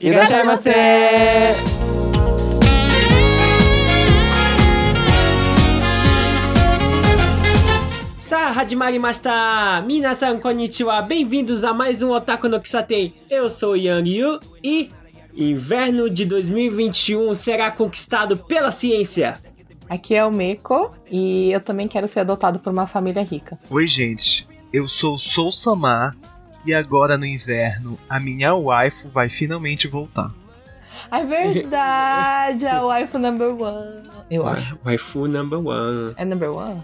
[0.00, 1.54] いらっしゃいませ
[8.18, 9.82] さあ、始まりました。
[9.86, 11.06] 皆さん、こんにちは。
[11.06, 13.14] Bem-vindos a mais um Otaku no Kisaten.
[13.30, 14.90] Eu sou Yang Yu e
[15.36, 19.38] inverno de 2021 será conquistado pela ciência.
[19.88, 23.58] Aqui é o Meiko e eu também quero ser adotado por uma família rica.
[23.70, 24.48] Oi, gente.
[24.72, 26.16] Eu sou Sou Samar
[26.65, 30.31] e agora no inverno a minha waifu vai finalmente voltar.
[31.11, 34.03] É verdade, a waifu number one.
[34.29, 34.77] Eu acho.
[34.85, 36.13] Waifu number one.
[36.17, 36.83] É number one?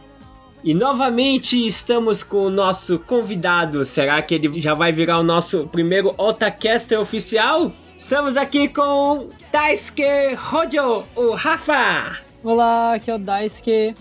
[0.63, 3.85] E novamente estamos com o nosso convidado.
[3.85, 7.71] Será que ele já vai virar o nosso primeiro Otacaster oficial?
[7.99, 10.03] Estamos aqui com Daisuke
[10.51, 12.17] Hojo, o Rafa.
[12.43, 13.95] Olá, aqui é o Daisuke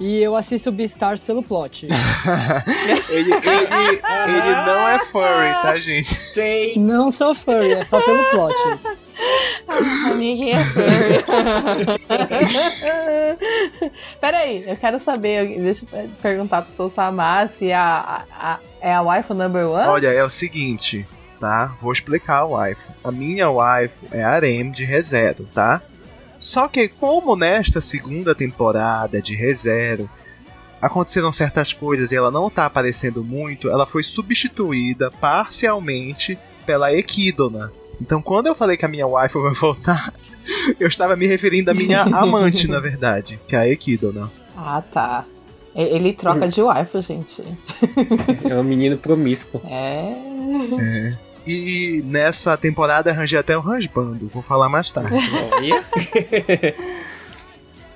[0.00, 1.86] e eu assisto Beastars pelo plot.
[3.08, 3.40] Ele, ele,
[4.28, 6.14] ele não é furry, tá, gente?
[6.14, 6.74] Sei.
[6.76, 8.54] Não sou furry, é só pelo plot.
[10.16, 11.24] Ninguém é furry.
[14.20, 18.92] Peraí, eu quero saber, deixa eu perguntar pro seu Samar se a, a, a- é
[18.94, 19.86] a waifu number one?
[19.88, 21.06] Olha, é o seguinte,
[21.40, 21.74] tá?
[21.80, 22.92] Vou explicar a waifu.
[23.02, 25.80] A minha waifu é a Arem de ReZero, tá?
[26.38, 30.08] Só que como nesta segunda temporada de ReZero
[30.80, 37.72] aconteceram certas coisas e ela não tá aparecendo muito, ela foi substituída parcialmente pela Equidona.
[38.00, 40.12] Então quando eu falei que a minha waifu vai voltar,
[40.78, 44.30] eu estava me referindo à minha amante, na verdade, que é a Equidona.
[44.56, 45.24] Ah, tá.
[45.74, 47.42] E- Ele troca de waifu, gente.
[48.48, 49.60] É um menino promíscuo.
[49.64, 50.14] É.
[51.46, 55.14] E nessa temporada arranjei até o Ranjbando, vou falar mais tarde.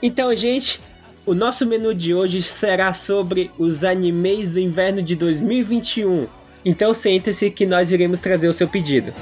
[0.03, 0.81] Então, gente,
[1.27, 6.27] o nosso menu de hoje será sobre os animes do inverno de 2021.
[6.65, 9.13] Então sente-se que nós iremos trazer o seu pedido.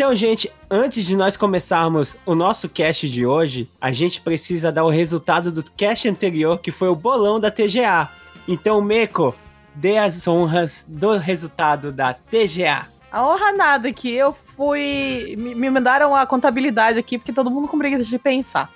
[0.00, 4.82] Então, gente, antes de nós começarmos o nosso cast de hoje, a gente precisa dar
[4.82, 8.08] o resultado do cast anterior, que foi o bolão da TGA.
[8.48, 9.34] Então, Meco,
[9.74, 12.86] dê as honras do resultado da TGA.
[13.12, 15.34] A honra nada que eu fui.
[15.36, 18.72] Me, mandaram a contabilidade aqui, porque todo mundo com preguiça de pensar.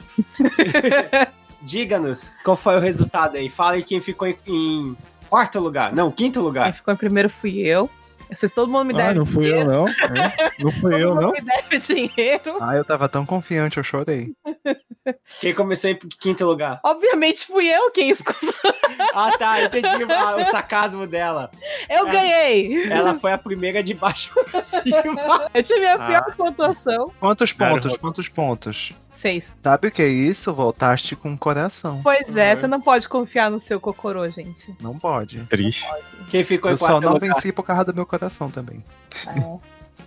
[1.62, 3.48] Diga-nos qual foi o resultado aí.
[3.48, 4.96] Fala aí quem ficou em, em
[5.30, 5.90] quarto lugar.
[5.90, 6.70] Não, quinto Quem lugar.
[6.74, 7.88] ficou em primeiro fui eu.
[8.30, 9.70] Vocês, todo mundo me deve Ah, não fui eu, dinheiro.
[9.70, 9.88] não.
[9.88, 11.32] É, Não fui Todo eu, mundo não.
[11.32, 12.58] me deve dinheiro.
[12.60, 14.32] Ah, eu tava tão confiante, eu chorei.
[15.40, 16.80] Quem começou em quinto lugar?
[16.82, 18.54] Obviamente fui eu quem escutou.
[19.12, 21.50] Ah, tá, entendi o, o sarcasmo dela.
[21.88, 22.10] Eu É.
[22.10, 22.84] ganhei.
[22.90, 24.82] Ela foi a primeira de baixo pra cima.
[25.54, 26.06] Eu tive a Ah.
[26.06, 27.12] pior pontuação.
[27.20, 27.96] Quantos pontos?
[27.96, 28.92] Quantos pontos?
[29.14, 29.54] Seis.
[29.62, 30.52] Sabe o que é isso?
[30.52, 32.00] Voltaste com o coração.
[32.02, 34.74] Pois é, você não pode confiar no seu cocorô, gente.
[34.80, 35.40] Não pode.
[35.46, 35.86] Triste.
[36.30, 37.28] Quem ficou Eu em só não lugar?
[37.28, 38.84] venci por causa do meu coração também.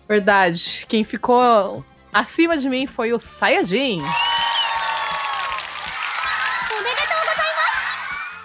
[0.07, 0.85] Verdade.
[0.87, 4.01] Quem ficou acima de mim foi o Sayajin.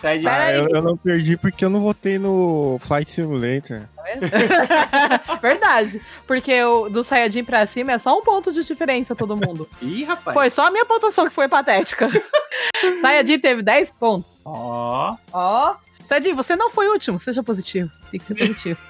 [0.02, 3.82] Sai de Ah, eu, eu não perdi porque eu não votei no Flight Simulator.
[5.40, 6.02] Verdade.
[6.26, 9.68] Porque o do Sayajin pra cima é só um ponto de diferença, todo mundo.
[9.80, 10.34] Ih, rapaz.
[10.34, 12.10] Foi só a minha pontuação que foi patética.
[13.00, 14.40] Sayajin teve 10 pontos.
[14.44, 15.16] Ó.
[15.32, 15.76] Ó.
[16.08, 17.16] Sayajin, você não foi o último.
[17.20, 17.88] Seja positivo.
[18.10, 18.80] Tem que ser positivo.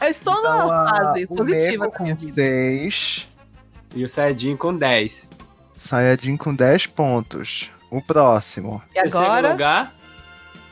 [0.00, 2.40] eu estou Então, numa fase positiva com minha vida.
[2.40, 3.28] 6,
[3.96, 5.28] E o Saiyajin com 10.
[5.76, 7.68] Sayajin com 10 pontos.
[7.92, 8.82] O próximo.
[8.94, 9.50] E agora?
[9.52, 9.92] lugar.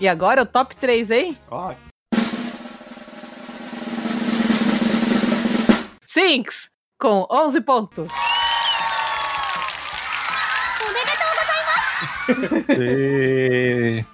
[0.00, 1.36] E agora o top 3, hein?
[1.50, 1.74] Ó.
[6.06, 8.08] Sinks, com 11 pontos.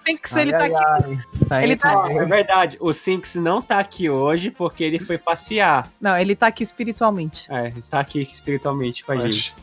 [0.04, 0.74] Sinks, Ai, ele tá ai, aqui.
[0.76, 1.48] ai.
[1.48, 5.88] Tá Ele tá- É verdade, o Sinks não tá aqui hoje porque ele foi passear.
[6.00, 7.46] Não, ele tá aqui espiritualmente.
[7.52, 9.54] É, está aqui espiritualmente com a gente.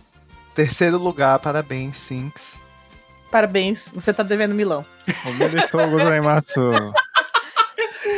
[0.54, 2.63] Terceiro lugar, parabéns, Sinks.
[3.34, 4.86] Parabéns, você tá devendo Milão.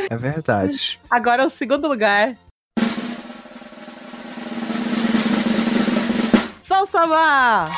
[0.09, 0.99] É verdade.
[1.09, 2.35] Agora o segundo lugar.
[6.61, 7.69] Salsama!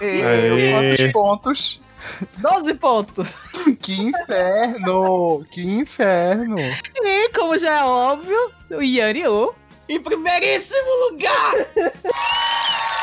[0.00, 0.72] E, Aê.
[0.72, 1.80] quantos pontos?
[2.38, 3.34] 12 pontos.
[3.80, 5.44] Que inferno!
[5.50, 6.58] Que inferno!
[6.58, 9.54] E, como já é óbvio, o Yanryu.
[9.88, 11.54] Em primeiríssimo lugar!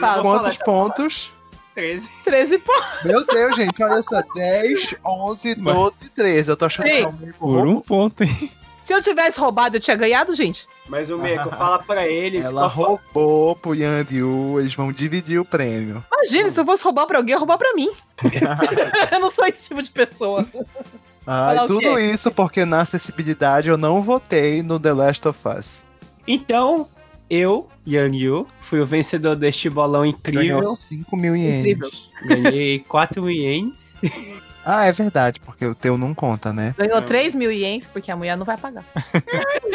[0.00, 1.32] Fala, Vou Quantos falar pontos?
[1.74, 2.10] 13.
[2.24, 3.04] 13 pontos.
[3.04, 4.20] Meu Deus, gente, olha só.
[4.34, 6.50] 10, 11, 12, 13.
[6.50, 6.92] Eu tô achando Sim.
[6.92, 8.50] que é o Meco Por um ponto, hein?
[8.82, 10.66] Se eu tivesse roubado, eu tinha ganhado, gente.
[10.88, 12.46] Mas o Meco, fala pra eles.
[12.46, 16.04] Ela roubou pro Yan Ryu, eles vão dividir o prêmio.
[16.12, 17.88] Imagina, se eu fosse roubar pra alguém, roubar pra mim.
[19.12, 20.44] eu não sou esse tipo de pessoa.
[21.62, 25.84] O tudo isso porque na acessibilidade eu não votei no The Last of Us.
[26.26, 26.88] Então,
[27.30, 30.58] eu, Yang Yu, fui o vencedor deste bolão incrível.
[30.58, 31.60] Ganhou 5 mil ienes.
[31.60, 31.90] Incrível.
[32.26, 33.96] Ganhei 4 mil ienes.
[34.62, 36.74] Ah, é verdade, porque o teu não conta, né?
[36.76, 38.84] Ganhou 3 mil ienes, porque a mulher não vai pagar.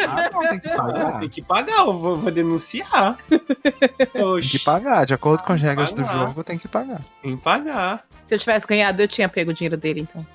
[0.07, 1.19] Ah, não, tem que pagar.
[1.19, 3.18] Tem que pagar, eu vou, vou denunciar.
[4.13, 7.02] Tem Oxi, que pagar, de acordo com as regras do jogo, tem que pagar.
[7.24, 8.06] tem que pagar.
[8.25, 10.25] Se eu tivesse ganhado, eu tinha pego o dinheiro dele, então.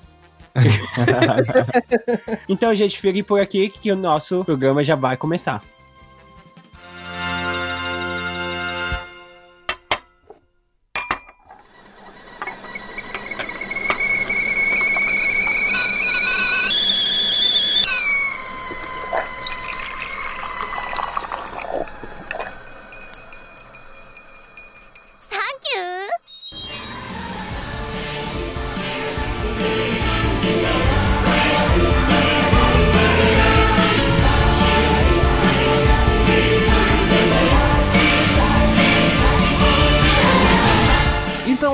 [2.49, 5.63] Então, gente, fique por aqui que o nosso programa já vai começar.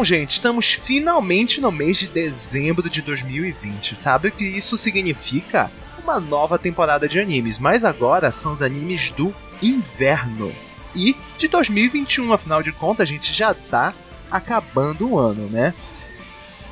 [0.08, 3.94] Gente, estamos finalmente no mês de dezembro de 2020.
[3.98, 5.70] Sabe o que isso significa?
[6.02, 10.56] Uma nova temporada de animes, mas agora são os animes do inverno.
[10.96, 13.94] E de 2021, afinal de contas, a gente já tá
[14.32, 15.74] acabando o ano, né?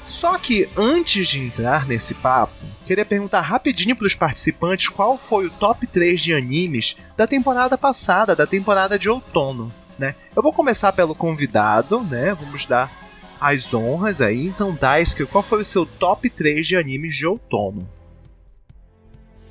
[0.05, 2.53] Só que antes de entrar nesse papo,
[2.85, 7.77] queria perguntar rapidinho para os participantes qual foi o top 3 de animes da temporada
[7.77, 10.15] passada, da temporada de outono, né?
[10.33, 12.33] Eu vou começar pelo convidado, né?
[12.33, 13.04] Vamos dar
[13.39, 14.45] as honras aí.
[14.45, 17.87] Então, Daisuke, qual foi o seu top 3 de animes de outono?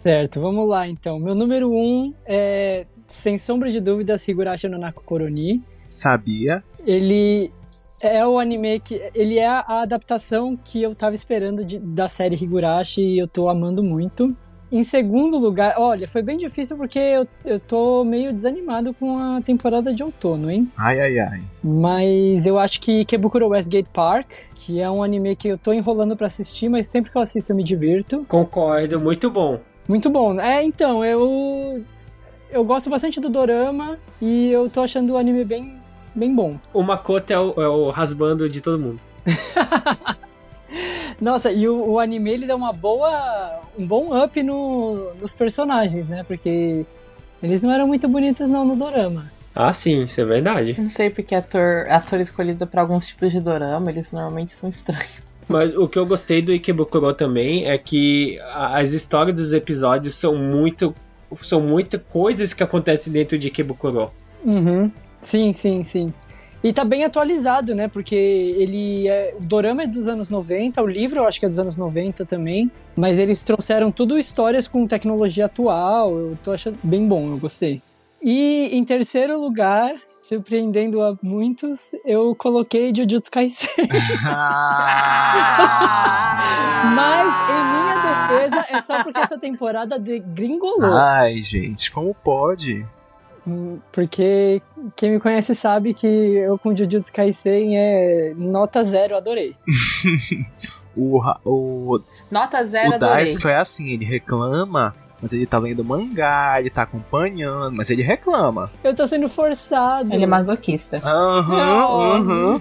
[0.02, 1.18] Certo, vamos lá então.
[1.18, 5.62] Meu número 1 um é, sem sombra de dúvidas, Higurashi no Naku Koroni.
[5.88, 6.62] Sabia?
[6.86, 7.50] Ele
[8.02, 9.00] é o anime que.
[9.14, 13.48] Ele é a adaptação que eu tava esperando de- da série Higurashi e eu tô
[13.48, 14.36] amando muito.
[14.72, 19.40] Em segundo lugar, olha, foi bem difícil porque eu, eu tô meio desanimado com a
[19.40, 20.70] temporada de outono, hein?
[20.76, 21.42] Ai, ai, ai.
[21.62, 26.16] Mas eu acho que Kebukuro Westgate Park, que é um anime que eu tô enrolando
[26.16, 28.24] pra assistir, mas sempre que eu assisto eu me divirto.
[28.26, 29.60] Concordo, muito bom.
[29.88, 30.40] Muito bom.
[30.40, 31.84] É, então, eu.
[32.50, 35.76] Eu gosto bastante do Dorama e eu tô achando o anime bem,
[36.14, 36.56] bem bom.
[36.72, 39.00] O Makoto é o, é o rasbando de todo mundo.
[41.20, 43.60] Nossa, e o, o anime ele dá uma boa.
[43.78, 46.24] um bom up no, nos personagens, né?
[46.24, 46.84] Porque
[47.42, 49.32] eles não eram muito bonitos não no Dorama.
[49.54, 50.74] Ah, sim, isso é verdade.
[50.76, 55.22] Não sei porque ator, ator escolhido pra alguns tipos de dorama, eles normalmente são estranhos.
[55.46, 60.34] Mas o que eu gostei do Ikebukuro também é que as histórias dos episódios são
[60.34, 60.94] muito.
[61.42, 64.10] São muitas coisas que acontecem dentro de Ikebukuro.
[64.44, 64.90] Uhum.
[65.20, 66.12] Sim, sim, sim.
[66.64, 67.88] E tá bem atualizado, né?
[67.88, 69.34] Porque ele é.
[69.38, 72.24] O Dorama é dos anos 90, o livro eu acho que é dos anos 90
[72.24, 72.70] também.
[72.96, 76.16] Mas eles trouxeram tudo histórias com tecnologia atual.
[76.16, 77.82] Eu tô achando bem bom, eu gostei.
[78.22, 83.68] E em terceiro lugar, surpreendendo a muitos, eu coloquei Jujutsu Kaisen.
[86.94, 90.96] Mas em minha defesa é só porque essa temporada degringolou.
[90.96, 92.86] Ai, gente, como pode?
[93.92, 94.62] Porque
[94.96, 99.54] quem me conhece sabe que eu com Jujutsu Kaisen é nota zero, adorei.
[100.96, 103.14] O, o, Nota zero, o adorei.
[103.16, 108.02] Daisuke é assim, ele reclama, mas ele tá lendo mangá, ele tá acompanhando, mas ele
[108.02, 108.70] reclama.
[108.82, 110.14] Eu tô sendo forçado.
[110.14, 111.00] Ele é masoquista.
[111.04, 111.80] Aham,
[112.14, 112.60] aham.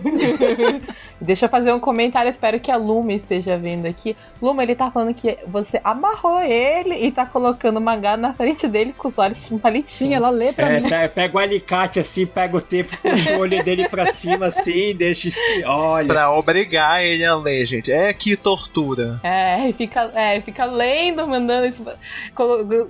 [1.22, 4.16] Deixa eu fazer um comentário, espero que a Luma esteja vendo aqui.
[4.42, 8.68] Luma, ele tá falando que você amarrou ele e tá colocando o mangá na frente
[8.68, 10.10] dele com os olhos tipo um palitinho.
[10.10, 10.90] Sim, ela lê pra É, mim.
[10.90, 14.94] pe- pega o alicate assim, pega o tempo, puxa o olho dele pra cima assim,
[14.96, 15.30] deixa.
[15.30, 16.08] esse- Olha.
[16.08, 17.92] Pra obrigar ele a ler, gente.
[17.92, 19.20] É que tortura.
[19.24, 21.86] É, e fica, é, fica lendo, mandando isso,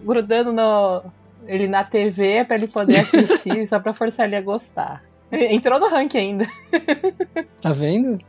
[0.04, 1.04] grudando no,
[1.48, 5.04] ele na TV pra ele poder assistir, só pra forçar ele a gostar.
[5.52, 6.48] Entrou no ranking ainda.
[7.62, 8.20] Tá vendo?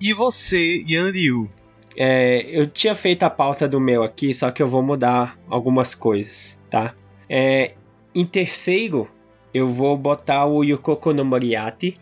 [0.00, 1.50] E você, Yan Ryu?
[1.96, 5.94] É, eu tinha feito a pauta do meu aqui, só que eu vou mudar algumas
[5.94, 6.94] coisas, tá?
[7.28, 7.74] É,
[8.14, 9.08] em terceiro,
[9.52, 11.98] eu vou botar o Yukoko no Moriarty,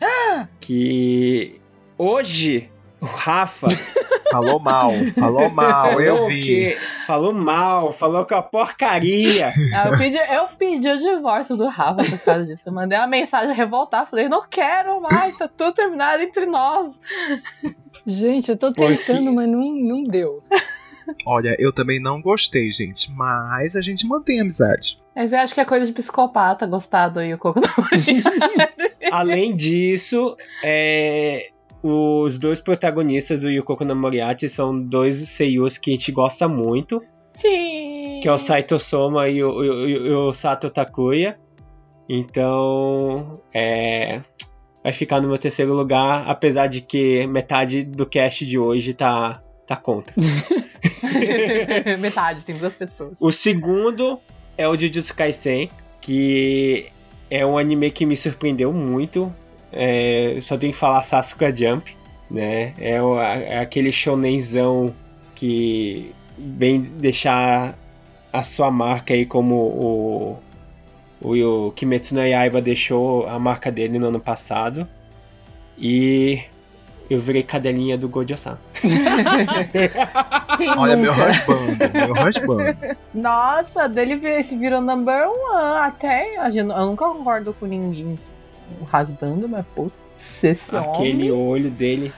[0.60, 1.60] que
[1.98, 3.66] hoje o Rafa
[4.30, 6.42] Falou mal, falou mal, eu falou vi.
[6.44, 9.48] que falou mal, falou que é uma porcaria.
[9.74, 12.62] Ah, Eu pedi, eu pedi o divórcio do Rafa por causa disso.
[12.68, 16.92] Eu mandei uma mensagem revoltar, falei, não quero mais, tá tudo terminado entre nós.
[18.06, 20.44] Gente, eu tô Porque- tentando, mas não, não deu.
[21.26, 24.96] Olha, eu também não gostei, gente, mas a gente mantém a amizade.
[25.16, 27.66] Mas eu acho que é coisa de psicopata gostar do Yukoko no
[29.10, 31.50] Além disso, é,
[31.82, 37.02] os dois protagonistas do Yukoko no Moriarty são dois seiyus que a gente gosta muito,
[37.34, 38.20] Sim.
[38.22, 41.38] que é o Saito Soma e o, e o- e o Sato Takuya.
[42.08, 44.20] Então, é,
[44.82, 49.42] vai ficar no meu terceiro lugar, apesar de que metade do cast de hoje tá,
[49.66, 50.14] tá contra.
[51.98, 53.12] Metade, tem duas pessoas.
[53.20, 54.18] O segundo
[54.56, 55.70] é o Jujutsu Kaisen,
[56.00, 56.86] que
[57.30, 59.32] é um anime que me surpreendeu muito.
[59.72, 61.96] É, só tem que falar Sasuke Jump,
[62.30, 62.74] né?
[62.78, 64.92] É, o- é aquele shonenzão
[65.34, 67.76] que vem deixar
[68.32, 70.38] a sua marca aí como o,
[71.20, 74.86] o, o Kimetsu no Yaiba deixou a marca dele no ano passado.
[75.78, 76.42] E
[77.08, 78.58] eu virei cadelinha do Gojo-san.
[80.76, 81.30] Olha, meu nunca?
[81.30, 82.96] husband, meu husband.
[83.14, 85.78] Nossa, dele se virou number one.
[85.80, 86.36] Até.
[86.54, 88.18] Eu nunca concordo com ninguém
[88.90, 89.94] rasgando, mas putz,
[90.42, 91.48] esse Aquele homem.
[91.48, 92.12] olho dele.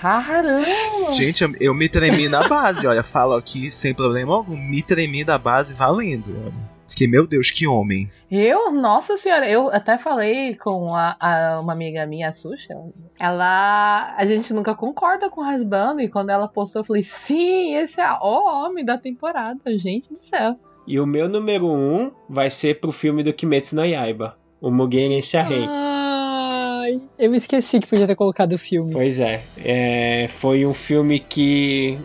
[0.00, 1.12] Caramba!
[1.12, 5.24] Gente, eu, eu me tremi na base, olha, falo aqui sem problema algum, me tremi
[5.24, 6.78] da base valendo, olha.
[6.88, 8.10] Fiquei, meu Deus, que homem.
[8.30, 12.74] Eu, nossa senhora, eu até falei com a, a- uma amiga minha, a Xuxa.
[13.20, 14.14] Ela.
[14.16, 16.00] A gente nunca concorda com o Rasbando.
[16.00, 20.18] E quando ela postou, eu falei: sim, esse é o homem da temporada, gente do
[20.20, 20.58] céu.
[20.86, 25.20] E o meu número um vai ser pro filme do Kimetsu no Yaiba, o Mugen
[25.22, 25.66] Shahei.
[25.68, 28.92] Ai, eu esqueci que podia ter colocado o filme.
[28.92, 31.98] Pois é, é, foi um filme que,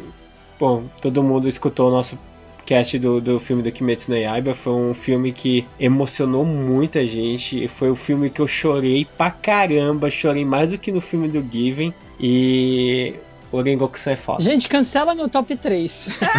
[0.60, 2.18] bom, todo mundo escutou o nosso
[2.66, 7.68] cast do, do filme do Kimetsu no Yaiba, foi um filme que emocionou muita gente,
[7.68, 11.46] foi o filme que eu chorei pra caramba, chorei mais do que no filme do
[11.52, 13.16] Given, e
[13.52, 14.42] o Rengoku-san é foda.
[14.42, 16.20] Gente, cancela meu top 3.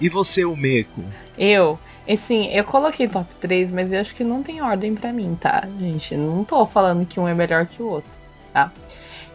[0.00, 1.02] E você, o Meco?
[1.38, 5.36] Eu, assim, eu coloquei top 3, mas eu acho que não tem ordem pra mim,
[5.40, 6.16] tá, gente?
[6.16, 8.10] Não tô falando que um é melhor que o outro,
[8.52, 8.70] tá?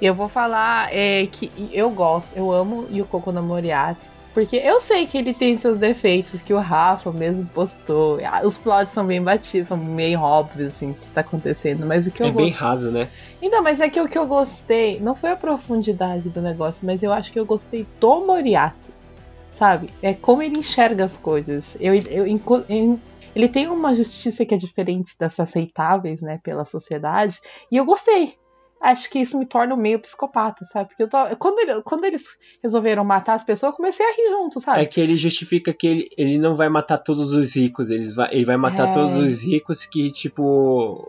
[0.01, 3.99] E eu vou falar é, que eu gosto, eu amo Yukoko no Moriarty.
[4.33, 8.19] Porque eu sei que ele tem seus defeitos, que o Rafa mesmo postou.
[8.23, 11.85] Ah, Os plots são bem batidos, são meio óbvios, assim, o que tá acontecendo.
[11.85, 13.09] Mas o que eu É bem raso, né?
[13.41, 17.01] Então, mas é que o que eu gostei não foi a profundidade do negócio, mas
[17.01, 18.77] eu acho que eu gostei do Moriarty.
[19.59, 19.89] Sabe?
[20.01, 21.75] É como ele enxerga as coisas.
[21.81, 22.99] Eu, eu, em-
[23.35, 27.37] ele tem uma justiça que é diferente das aceitáveis, né, pela sociedade,
[27.69, 28.35] e eu gostei.
[28.81, 30.87] Acho que isso me torna meio psicopata, sabe?
[30.87, 32.23] Porque eu tô, quando, ele- quando eles
[32.63, 34.81] resolveram matar as pessoas, eu comecei a rir junto, sabe?
[34.81, 38.29] É que ele justifica que ele, ele não vai matar todos os ricos, eles vai,
[38.33, 38.91] ele vai matar É.
[38.93, 41.05] todos os ricos que, tipo,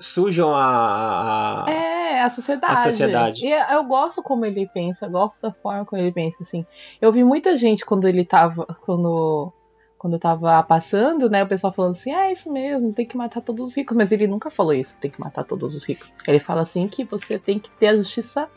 [0.00, 1.64] sujam a.
[1.64, 2.74] a- É, a sociedade.
[2.74, 3.46] A sociedade.
[3.46, 6.64] E eu gosto como ele pensa, eu gosto da forma como ele pensa, assim.
[7.00, 8.64] Eu vi muita gente quando ele tava.
[8.84, 9.52] Quando,
[9.98, 11.42] quando tava passando, né?
[11.42, 13.96] O pessoal falando assim, ah, é isso mesmo, tem que matar todos os ricos.
[13.96, 16.12] Mas ele nunca falou isso, tem que matar todos os ricos.
[16.26, 18.48] Ele fala assim que você tem que ter a justiça,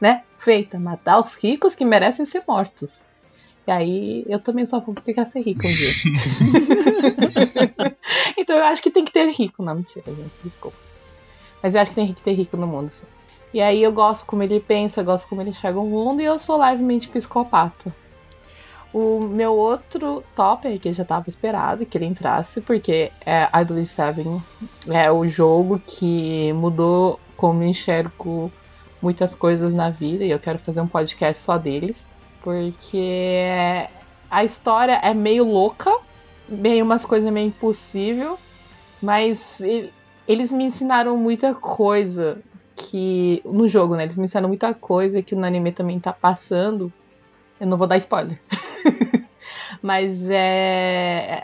[0.00, 3.04] né, feita, matar os ricos que merecem ser mortos.
[3.66, 5.90] E aí eu também sou porque quer ser rico um dia.
[8.36, 9.62] então eu acho que tem que ter rico.
[9.62, 10.93] Não, mentira, gente, desculpa.
[11.64, 13.06] Mas eu acho que tem que ter rico no mundo, sim.
[13.50, 16.24] E aí eu gosto como ele pensa, eu gosto como ele enxerga o mundo e
[16.26, 17.90] eu sou levemente psicopata.
[18.92, 24.42] O meu outro top, que já estava esperado que ele entrasse, porque é Idol 7
[24.90, 28.52] é o jogo que mudou como eu enxergo
[29.00, 32.06] muitas coisas na vida e eu quero fazer um podcast só deles,
[32.42, 33.88] porque
[34.30, 35.96] a história é meio louca,
[36.46, 38.38] meio umas coisas meio impossível,
[39.00, 39.62] mas
[40.26, 42.38] eles me ensinaram muita coisa
[42.76, 44.04] que no jogo, né?
[44.04, 46.92] Eles me ensinaram muita coisa que no anime também tá passando.
[47.60, 48.38] Eu não vou dar spoiler.
[49.82, 51.42] Mas é.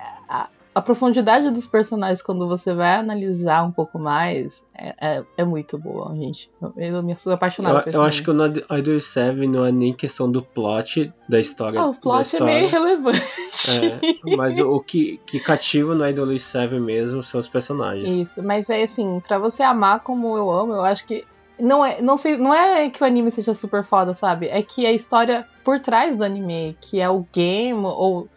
[0.74, 5.76] A, profundidade dos personagens, quando você vai analisar um pouco mais, é, é, é muito
[5.76, 6.50] boa, gente.
[6.76, 9.72] Eu, me sou apaixonada Eu, por eu acho que o No- Idol 7 não é
[9.72, 11.80] nem questão do plot da história.
[11.80, 12.46] Ah, o plot é história.
[12.46, 13.20] meio irrelevante.
[13.68, 18.08] É, mas o, o que, que cativa no Idol 7 mesmo são os personagens.
[18.08, 21.24] Isso, mas é assim, pra você amar como eu amo, eu acho que.
[21.58, 24.46] Não é, não sei, não é que o anime seja super foda, sabe?
[24.48, 28.28] É que a história por trás do anime, que é o game, ou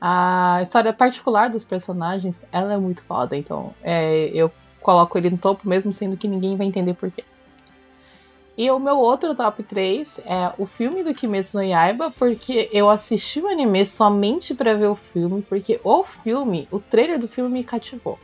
[0.00, 3.36] a história particular dos personagens, ela é muito foda.
[3.36, 4.50] Então, é, eu
[4.80, 7.24] coloco ele no topo, mesmo sendo que ninguém vai entender por quê.
[8.58, 12.88] E o meu outro top 3 é o filme do Kimetsu no Yaiba, porque eu
[12.88, 17.50] assisti o anime somente pra ver o filme, porque o filme, o trailer do filme
[17.50, 18.18] me cativou.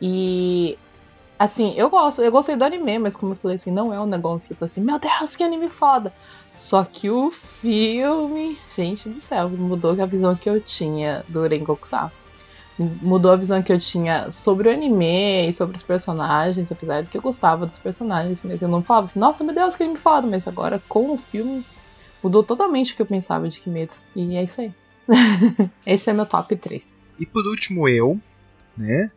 [0.00, 0.78] E
[1.40, 4.04] Assim, eu gosto, eu gostei do anime, mas como eu falei assim, não é um
[4.04, 6.12] negócio tipo assim, meu Deus, que anime foda.
[6.52, 12.10] Só que o filme, gente do céu, mudou a visão que eu tinha do Rengoku-san.
[12.78, 17.08] Mudou a visão que eu tinha sobre o anime e sobre os personagens, apesar de
[17.08, 19.98] que eu gostava dos personagens, mas eu não falava assim, nossa, meu Deus, que anime
[19.98, 21.64] foda, mas agora com o filme
[22.22, 24.02] mudou totalmente o que eu pensava de Kimetsu.
[24.16, 24.72] E é isso aí.
[25.84, 26.82] Esse é meu top 3.
[27.18, 28.18] E por último, eu,
[28.76, 29.10] né?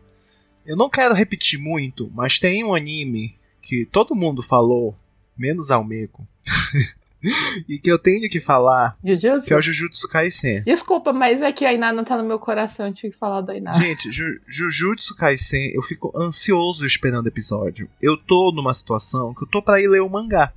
[0.65, 4.95] Eu não quero repetir muito, mas tem um anime que todo mundo falou,
[5.37, 6.27] menos Almeco,
[7.69, 9.47] e que eu tenho que falar, Jujutsu?
[9.47, 10.63] que é o Jujutsu Kaisen.
[10.63, 13.41] Desculpa, mas é que a Iná não tá no meu coração, eu tive que falar
[13.41, 13.71] da Iná.
[13.73, 17.89] Gente, Ju- Jujutsu Kaisen, eu fico ansioso esperando o episódio.
[18.01, 20.51] Eu tô numa situação que eu tô pra ir ler o mangá.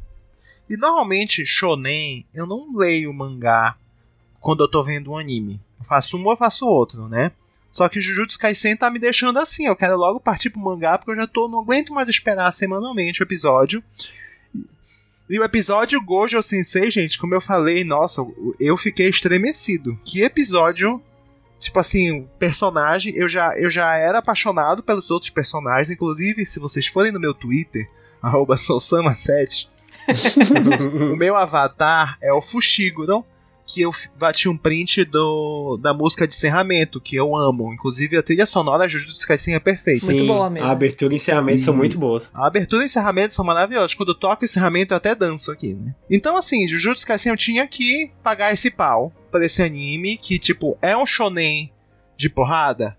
[0.69, 3.77] E normalmente, shonen, eu não leio o mangá
[4.41, 5.61] quando eu tô vendo um anime.
[5.79, 7.31] Eu faço um ou eu faço outro, né?
[7.71, 9.67] Só que Jujutsu Kaisen tá me deixando assim.
[9.67, 11.47] Eu quero logo partir pro mangá porque eu já tô.
[11.47, 13.85] Não aguento mais esperar semanalmente o episódio.
[15.29, 18.25] E- o episódio Gojo Sensei, gente, como eu falei, nossa,
[18.61, 19.99] eu fiquei estremecido.
[20.05, 21.03] Que episódio
[21.59, 25.91] Tipo assim, personagem, eu já, eu já era apaixonado pelos outros personagens.
[25.91, 27.89] Inclusive, se vocês forem no meu Twitter,
[28.21, 29.69] arroba Sosama7,
[31.13, 33.25] o meu avatar é o Fushiguro,
[33.67, 37.73] que eu bati um print do, da música de encerramento, que eu amo.
[37.73, 40.07] Inclusive, a trilha sonora de Jujutsu Kaisen é perfeita.
[40.07, 40.69] Muito Sim, boa mesmo.
[40.69, 42.29] A abertura e encerramento são muito boas.
[42.33, 43.95] A abertura e encerramento são maravilhosos.
[43.95, 45.95] Quando toca o encerramento, eu até danço aqui, né?
[46.09, 50.79] Então, assim, Jujutsu Kaisen eu tinha que pagar esse pau pra esse anime, que, tipo,
[50.81, 51.73] é um shonen
[52.17, 52.97] de porrada,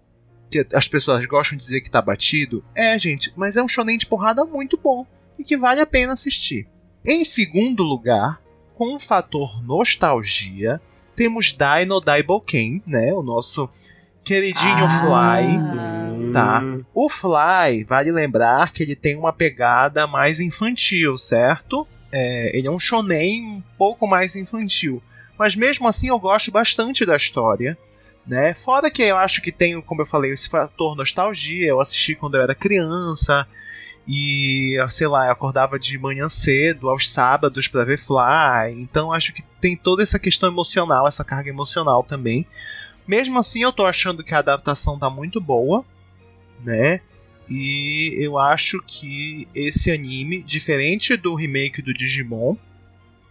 [0.51, 2.63] que as pessoas gostam de dizer que tá batido.
[2.75, 5.07] É, gente, mas é um shonen de porrada muito bom
[5.39, 6.67] e que vale a pena assistir.
[7.05, 8.41] Em segundo lugar,
[8.77, 10.79] com o fator nostalgia,
[11.15, 13.11] temos Dino Daiboken, né?
[13.11, 13.67] O nosso
[14.23, 14.99] queridinho Ah.
[14.99, 16.31] Fly.
[16.31, 16.59] Tá.
[16.63, 21.87] Hum, O Fly, vale lembrar que ele tem uma pegada mais infantil, certo?
[22.11, 25.01] É, ele é um shonen um pouco mais infantil.
[25.39, 27.75] Mas mesmo assim eu gosto bastante da história.
[28.25, 28.53] Né?
[28.53, 31.67] Fora que eu acho que tem, como eu falei, esse fator nostalgia.
[31.67, 33.47] Eu assisti quando eu era criança.
[34.07, 38.81] E, sei lá, eu acordava de manhã cedo, aos sábados, pra ver Fly.
[38.81, 42.47] Então acho que tem toda essa questão emocional, essa carga emocional também.
[43.05, 45.85] Mesmo assim, eu tô achando que a adaptação tá muito boa
[46.63, 47.01] né?
[47.49, 52.55] E eu acho que esse anime, diferente do remake do Digimon,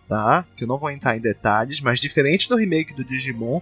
[0.07, 0.47] tá?
[0.57, 3.61] Que eu não vou entrar em detalhes, mas diferente do remake do Digimon,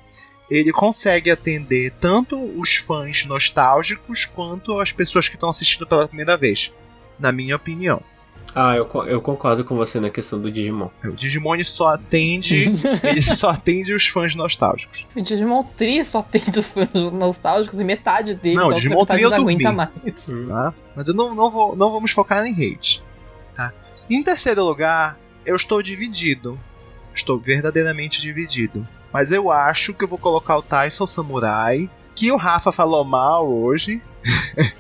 [0.49, 6.37] ele consegue atender tanto os fãs nostálgicos quanto as pessoas que estão assistindo pela primeira
[6.37, 6.73] vez,
[7.25, 8.03] na minha opinião.
[8.55, 10.89] Ah, eu, eu concordo com você na questão do Digimon.
[11.03, 12.71] O Digimon só atende,
[13.03, 15.07] ele só atende os fãs nostálgicos.
[15.17, 18.55] O Digimon Tri só tem dos fãs nostálgicos e metade dele.
[18.55, 19.91] Não, o Digimon Tri eu não aguenta mais.
[20.47, 20.73] tá?
[20.95, 23.03] Mas eu não, não, vou, não vamos focar em hate,
[23.55, 23.73] tá?
[24.09, 26.61] Em terceiro lugar, eu estou dividido.
[27.13, 28.87] Estou verdadeiramente dividido.
[29.13, 33.49] Mas eu acho que eu vou colocar o Tyson Samurai, que o Rafa falou mal
[33.49, 34.03] hoje.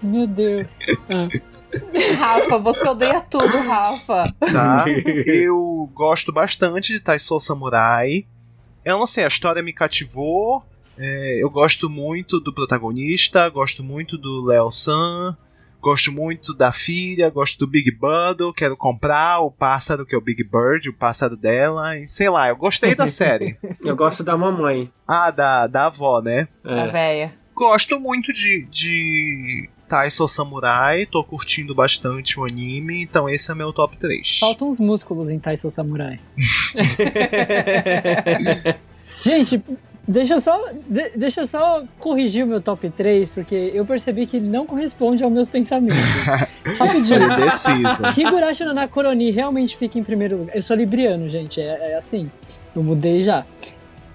[0.02, 0.78] Meu Deus.
[1.08, 1.26] Ah,
[2.18, 4.32] Rafa, você odeia tudo, Rafa.
[4.40, 4.84] Tá?
[5.26, 8.26] eu gosto bastante de Tyson Samurai.
[8.84, 10.62] Eu não sei, a história me cativou.
[10.96, 15.36] É, eu gosto muito do protagonista, gosto muito do Léo San,
[15.80, 20.20] gosto muito da filha, gosto do Big Bundle, quero comprar o pássaro que é o
[20.20, 23.56] Big Bird, o pássaro dela, e sei lá, eu gostei da série.
[23.82, 24.88] Eu gosto da mamãe.
[25.08, 26.46] Ah, da, da avó, né?
[26.62, 26.88] A É.
[26.88, 27.34] véia.
[27.56, 33.72] Gosto muito de, de Tyson Samurai, tô curtindo bastante o anime, então esse é meu
[33.72, 34.38] top 3.
[34.40, 36.18] faltam uns músculos em Taiso Samurai.
[39.20, 39.62] Gente,
[40.06, 44.26] deixa eu só, de- deixa eu só corrigir o meu top 3, porque eu percebi
[44.26, 45.96] que não corresponde aos meus pensamentos.
[46.78, 47.22] Rapidinho.
[47.32, 48.20] Indeciso.
[48.20, 50.56] Higurashi no Nakoroni realmente fica em primeiro lugar.
[50.56, 52.30] Eu sou libriano, gente, é, é assim.
[52.74, 53.44] Eu mudei já.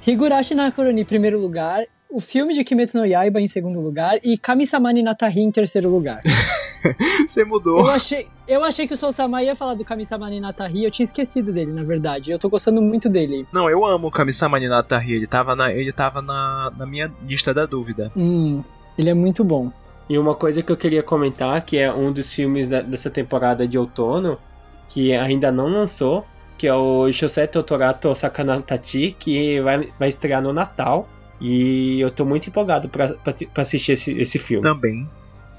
[0.05, 4.17] Higurashi no Nakoroni em primeiro lugar, o filme de Kimetsu no Yaiba em segundo lugar
[4.23, 6.19] e Kami-sama ni Natahi em terceiro lugar.
[7.27, 7.79] Você mudou.
[7.79, 11.03] Eu achei, eu achei que o Sousama ia falar do Kami-sama ni Natahi, eu tinha
[11.03, 12.31] esquecido dele, na verdade.
[12.31, 13.45] Eu tô gostando muito dele.
[13.53, 17.53] Não, eu amo o Kami-sama Ninatari, ele tava, na, ele tava na, na minha lista
[17.53, 18.11] da dúvida.
[18.15, 18.63] Hum,
[18.97, 19.71] ele é muito bom.
[20.09, 23.67] E uma coisa que eu queria comentar, que é um dos filmes da- dessa temporada
[23.67, 24.39] de outono,
[24.87, 26.25] que ainda não lançou,
[26.57, 31.07] que é o Shosei Totorato Sakanatachi, que vai, vai estrear no Natal.
[31.39, 34.61] E eu tô muito empolgado pra, pra, pra assistir esse, esse filme.
[34.63, 35.09] Também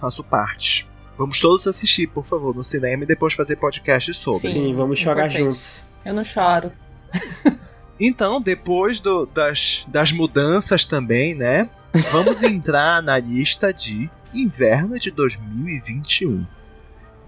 [0.01, 0.87] faço parte.
[1.17, 4.51] Vamos todos assistir, por favor, no cinema e depois fazer podcast sobre.
[4.51, 5.51] Sim, vamos chorar importante.
[5.51, 5.85] juntos.
[6.05, 6.73] Eu não choro.
[8.03, 11.69] Então, depois do- das, das mudanças também, né?
[12.13, 16.47] Vamos entrar na lista de inverno de 2021.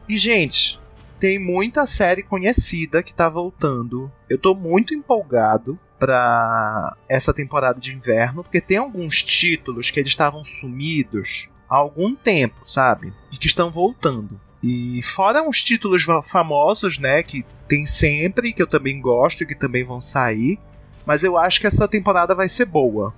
[0.08, 0.80] E, gente,
[1.18, 4.10] tem muita série conhecida que tá voltando.
[4.30, 10.11] Eu tô muito empolgado pra essa temporada de inverno, porque tem alguns títulos que eles
[10.11, 13.13] estavam sumidos há algum tempo, sabe?
[13.31, 14.39] E que estão voltando.
[14.61, 19.45] E fora uns títulos va- famosos, né, que tem sempre, que eu também gosto e
[19.45, 20.57] que também vão sair,
[21.05, 23.13] mas eu acho que essa temporada vai ser boa,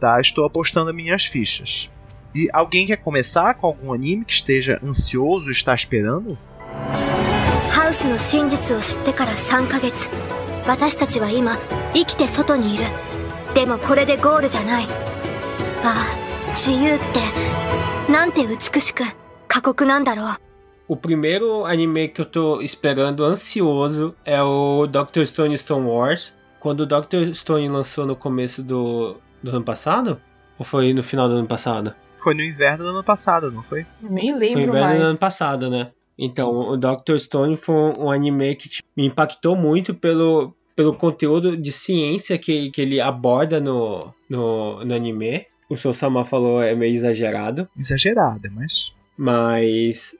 [0.00, 0.20] tá?
[0.20, 1.90] Estou apostando minhas fichas.
[2.34, 6.38] E alguém quer começar com algum anime que esteja ansioso e está esperando?
[7.70, 9.92] ハウスの真実を知ってから3ヶ月
[10.66, 11.58] 私たちは今
[11.94, 12.84] 生きて外にいる
[13.54, 14.86] でもこれでゴールじゃない
[15.84, 19.04] ああ自由ってなんて美しく
[19.48, 20.36] 過酷なんだろう
[20.88, 26.34] O primeiro anime que eu tô esperando ansioso é o Doctor Stone Stone Wars.
[26.60, 30.20] Quando o Doctor Stone lançou no começo do, do ano passado?
[30.58, 31.94] Ou foi no final do ano passado?
[32.16, 33.86] Foi no inverno do ano passado, não foi?
[34.02, 35.18] Nem Foi lembro inverno do ano mais.
[35.18, 35.92] passado, né?
[36.18, 41.57] Então, o Doctor Stone foi um anime que tipo, me impactou muito pelo, pelo conteúdo
[41.57, 45.45] de ciência que, que ele aborda no, no, no anime.
[45.69, 48.93] O Sou Sama falou é meio exagerado, Exagerada, mas.
[49.17, 50.15] mas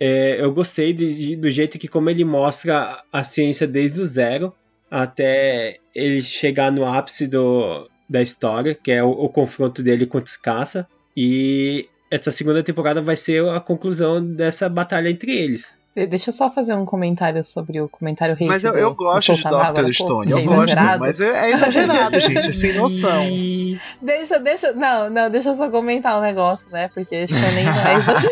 [0.00, 4.06] é, eu gostei de- de- do jeito que como ele mostra a ciência desde o
[4.06, 4.52] zero
[4.90, 10.26] até ele chegar no ápice do, da história, que é o, o confronto dele contra
[10.28, 10.88] os caça.
[11.16, 15.72] E essa segunda temporada vai ser a conclusão dessa batalha entre eles.
[15.94, 18.96] De- Deixa eu só fazer um comentário sobre o comentário hate Mas eu, eu do
[18.96, 21.00] gosto de pouco, Stone, eu gosto, exagerado.
[21.00, 23.24] mas é é exagerado, gente, é sem noção.
[24.00, 24.72] Deixa, deixa.
[24.72, 26.88] Não, não, deixa eu só comentar um negócio, né?
[26.94, 28.30] Porque que nem não é exagerado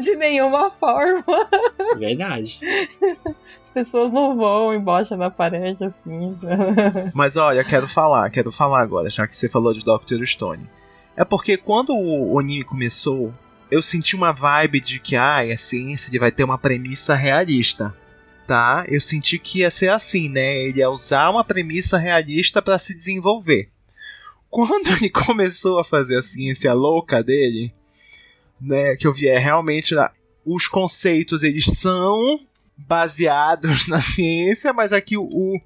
[0.00, 1.24] de nenhuma forma.
[1.96, 2.58] Verdade.
[3.62, 6.36] As pessoas não vão embaixo na parede, assim.
[7.14, 10.68] Mas olha, quero falar, quero falar agora, já que você falou de Doctor Stone.
[11.16, 13.32] É porque quando o o anime começou,
[13.74, 17.94] eu senti uma vibe de que, ai, a ciência ele vai ter uma premissa realista.
[18.46, 18.84] Tá?
[18.88, 20.58] Eu senti que ia ser assim, né?
[20.66, 23.70] Ele ia usar uma premissa realista para se desenvolver.
[24.48, 27.72] Quando ele começou a fazer a ciência louca dele,
[28.60, 29.94] né, que eu vi é realmente
[30.44, 32.40] os conceitos eles são
[32.76, 35.60] baseados na ciência, mas aqui o, o,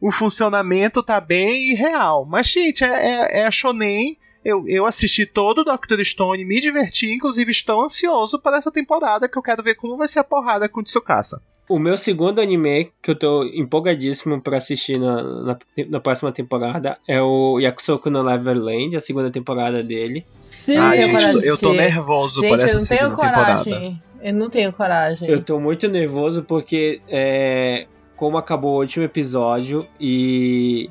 [0.00, 2.26] o funcionamento tá bem irreal.
[2.26, 4.18] Mas, gente, é, é, é a Shonen.
[4.48, 9.28] Eu, eu assisti todo o Doctor Stone, me diverti, inclusive estou ansioso para essa temporada,
[9.28, 11.42] que eu quero ver como vai ser a porrada com o Tsukasa.
[11.68, 15.58] O meu segundo anime, que eu tô empolgadíssimo pra assistir na, na,
[15.90, 20.24] na próxima temporada, é o Yakusoku no Neverland, a segunda temporada dele.
[20.64, 23.64] Sim, Ai, gente, coragem eu tô nervoso Gente, por eu essa não tenho segunda temporada.
[23.64, 24.02] coragem.
[24.22, 25.28] Eu não tenho coragem.
[25.28, 30.88] Eu tô muito nervoso porque, é, como acabou o último episódio e.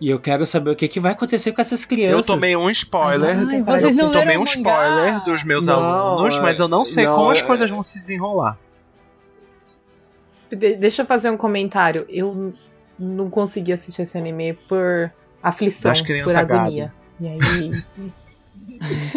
[0.00, 2.18] E eu quero saber o que, que vai acontecer com essas crianças.
[2.18, 3.36] Eu tomei um spoiler.
[3.48, 4.54] Ai, eu vocês não tomei um o mangá?
[4.56, 7.98] spoiler dos meus Não, alunos, mas eu não sei não, como as coisas vão se
[7.98, 8.56] desenrolar.
[10.50, 12.06] De- deixa eu fazer um comentário.
[12.08, 12.52] Eu
[12.98, 15.92] não consegui assistir esse anime por aflição,
[16.24, 16.92] por agonia.
[17.20, 17.70] E aí.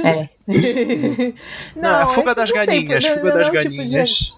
[0.04, 0.30] É.
[1.76, 4.32] Não, é a fuga eu das não sei, galinhas, não- fuga não, das tipo, galinhas.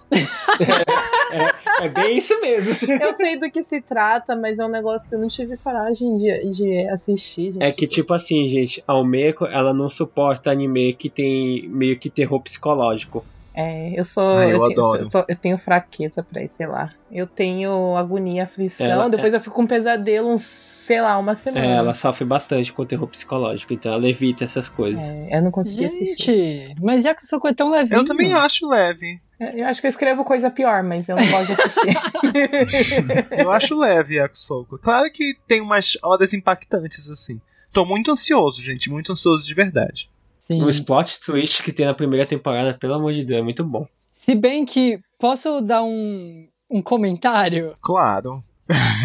[1.82, 2.78] É bem isso mesmo.
[3.02, 6.18] eu sei do que se trata, mas é um negócio que eu não tive coragem
[6.18, 7.64] de, de assistir, gente.
[7.64, 12.10] É que, tipo assim, gente, a Almeco, ela não suporta anime que tem meio que
[12.10, 13.26] terror psicológico.
[13.56, 14.28] É, eu sou.
[14.28, 15.02] Ah, eu tenho, adoro.
[15.02, 16.90] eu, sou- eu tenho fraqueza pra isso, sei lá.
[17.12, 21.36] Eu tenho agonia, aflição, Ela- depois eu fico com um pesadelo, uns, sei lá, uma
[21.36, 21.66] semana.
[21.66, 25.02] É, ela sofre bastante com terror psicológico, então ela evita essas coisas.
[25.02, 26.68] É, eu não consegui assistir.
[26.68, 28.00] Gente, mas Yakusoku é tão levinho.
[28.02, 29.20] Eu também acho leve.
[29.40, 33.28] É, Eu acho que eu escrevo coisa pior, mas eu não gosto de assistir.
[33.32, 34.78] Eu acho leve Yakusoku.
[34.78, 37.40] Claro que tem umas horas impactantes assim.
[37.72, 40.10] Tô muito ansioso, gente, muito ansioso de verdade.
[40.48, 40.64] Sim.
[40.64, 43.88] O plot twist que tem na primeira temporada, pelo amor de Deus, é muito bom.
[44.14, 47.74] Se bem que, posso dar um, um comentário?
[47.82, 48.42] Claro.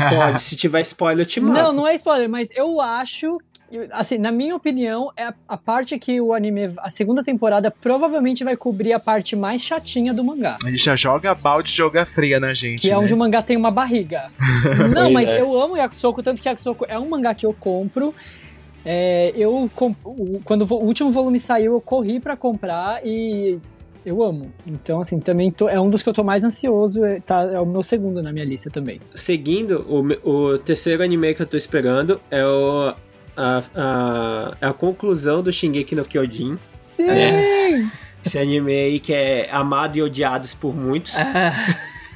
[0.09, 1.55] Pode, se tiver spoiler, eu te mato.
[1.55, 3.39] Não, não é spoiler, mas eu acho.
[3.93, 8.43] Assim, na minha opinião, é a, a parte que o anime, a segunda temporada, provavelmente
[8.43, 10.59] vai cobrir a parte mais chatinha do mangá.
[10.65, 12.81] Ele já joga balde, joga fria na gente.
[12.81, 12.99] Que é né?
[12.99, 14.31] onde o mangá tem uma barriga.
[14.93, 15.41] Não, mas é.
[15.41, 18.13] eu amo Yakusoku, tanto que Yakusoku é um mangá que eu compro.
[18.85, 19.71] É, eu
[20.45, 23.59] quando o último volume saiu, eu corri pra comprar e
[24.05, 24.51] eu amo.
[24.67, 27.05] Então, assim, também tô- é um dos que eu tô mais ansioso.
[27.05, 28.99] É, tá, é o meu segundo na minha lista também.
[29.15, 32.95] Seguindo, o, o terceiro anime que eu tô esperando é o.
[33.37, 36.57] A, a, é a conclusão do Shingeki no Kyojin.
[36.97, 37.03] Sim!
[37.09, 37.87] É.
[38.25, 41.13] Esse anime aí que é amado e odiado por muitos.
[41.17, 41.53] Ah,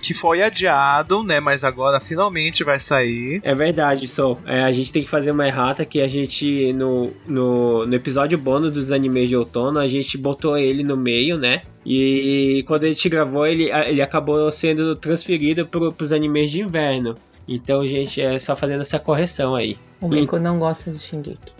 [0.05, 1.41] que foi adiado, né?
[1.41, 3.41] Mas agora finalmente vai sair.
[3.43, 4.39] É verdade, Sou.
[4.47, 8.37] É, a gente tem que fazer uma errata que a gente, no, no, no episódio
[8.39, 11.63] bônus dos animes de outono, a gente botou ele no meio, né?
[11.85, 17.15] E quando a gente gravou, ele, ele acabou sendo transferido pro, pros animes de inverno.
[17.47, 19.77] Então, gente, é só fazendo essa correção aí.
[20.01, 21.55] O Meiko não gosta de Shingeki.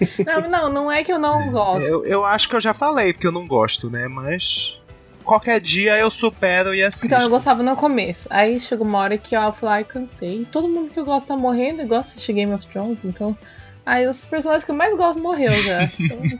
[0.24, 1.84] Não, não, não é que eu não gosto.
[1.84, 4.06] Eu, eu acho que eu já falei, porque eu não gosto, né?
[4.06, 4.80] Mas.
[5.28, 7.06] Qualquer dia eu supero e assisto.
[7.06, 8.26] Então eu gostava no começo.
[8.30, 10.46] Aí chegou uma hora que eu falei, ai, cansei.
[10.50, 13.36] Todo mundo que eu gosto tá morrendo e gosta de Game of Thrones, então.
[13.84, 15.88] Aí os personagens que eu mais gosto morreu já.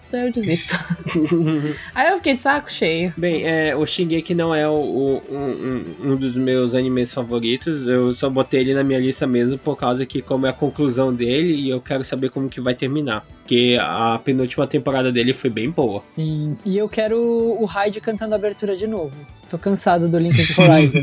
[0.09, 0.75] Então eu desisto.
[1.95, 3.13] Aí eu fiquei de saco cheio.
[3.17, 7.87] Bem, é, o Shingeki não é o, o- um, um- um dos meus animes favoritos.
[7.87, 11.13] Eu só botei ele na minha lista mesmo por causa que como é a conclusão
[11.13, 13.25] dele e eu quero saber como que vai terminar.
[13.49, 16.05] Porque a penúltima temporada dele foi bem boa.
[16.15, 16.55] Sim.
[16.67, 19.17] E eu quero o Hyde cantando a abertura de novo.
[19.49, 21.01] Tô cansado do Linked Horizon.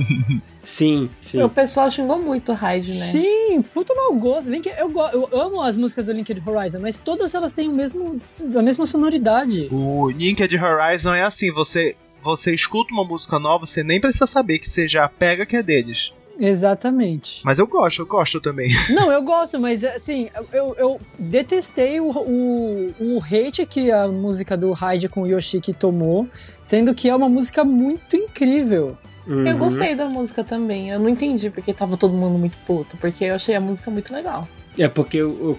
[0.63, 1.41] Sim, sim.
[1.41, 3.05] O pessoal xingou muito o Hyde, né?
[3.05, 4.47] Sim, puta mau gosto.
[4.47, 7.73] Link, eu, go- eu amo as músicas do Linked Horizon, mas todas elas têm o
[7.73, 8.21] mesmo,
[8.55, 9.67] a mesma sonoridade.
[9.71, 11.95] O Linked Horizon é assim, você.
[12.21, 15.63] Você escuta uma música nova, você nem precisa saber que você já pega que é
[15.63, 16.12] deles.
[16.39, 17.41] Exatamente.
[17.43, 18.69] Mas eu gosto, eu gosto também.
[18.93, 24.56] Não, eu gosto, mas assim, eu, eu detestei o, o, o hate que a música
[24.58, 26.28] do Hyde com o Yoshiki tomou,
[26.63, 28.98] sendo que é uma música muito incrível.
[29.28, 29.58] Eu Uhum.
[29.58, 30.89] gostei da música também.
[30.91, 32.95] Eu não entendi porque tava todo mundo muito puto.
[32.98, 34.48] Porque eu achei a música muito legal.
[34.78, 35.58] É porque o-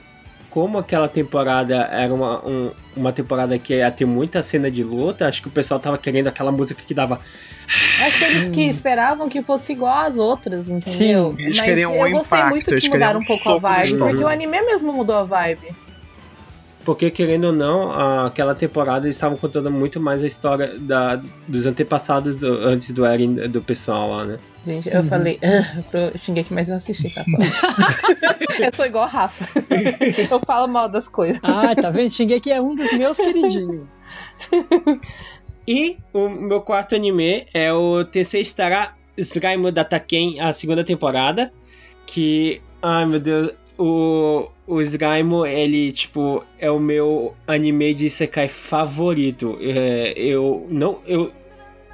[0.56, 5.28] como aquela temporada era uma, um- uma temporada que ia ter muita cena de luta,
[5.28, 7.20] acho que o pessoal tava querendo aquela música que dava.
[8.00, 11.34] Acho que eles que esperavam que fosse igual às outras, entendeu?
[11.36, 13.58] Sim, eles Mas queriam eu um gostei impacto, muito que mudaram um um pouco a
[13.58, 13.98] vibe.
[13.98, 15.74] Porque o anime mesmo mudou a vibe.
[16.86, 17.90] Porque, querendo ou não,
[18.24, 23.04] aquela temporada eles estavam contando muito mais a história da, dos antepassados do- antes do
[23.04, 24.38] Eren do pessoal lá, né?
[24.64, 27.24] Gente, eu falei, ah, eu tô- xinguei aqui, mas não assisti, tá?
[28.58, 29.46] Eu sou igual a Rafa.
[30.30, 31.40] eu falo mal das coisas.
[31.42, 32.08] Ah, tá vendo?
[32.10, 34.00] Shingeki é um dos meus queridinhos.
[35.66, 41.52] E o meu quarto anime é o Tensei Stara Slime Dataken, a segunda temporada.
[42.06, 48.48] Que, ai meu Deus, o, o Slime, ele, tipo, é o meu anime de Isekai
[48.48, 49.58] favorito.
[49.60, 51.30] É, eu, não, eu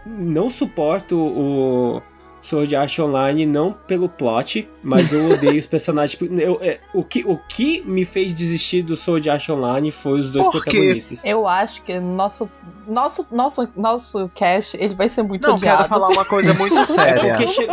[0.07, 2.03] não suporto o
[2.41, 6.21] Sword Art Online, não pelo plot, mas eu odeio os personagens.
[6.39, 10.31] Eu, é, o, que, o que me fez desistir do Sword Art Online foi os
[10.31, 10.71] dois Por quê?
[10.71, 11.21] protagonistas.
[11.25, 12.51] Eu acho que nosso,
[12.87, 15.79] nosso, nosso, nosso cast ele vai ser muito Não, odiado.
[15.79, 17.37] quero falar uma coisa muito séria.
[17.37, 17.67] Porque.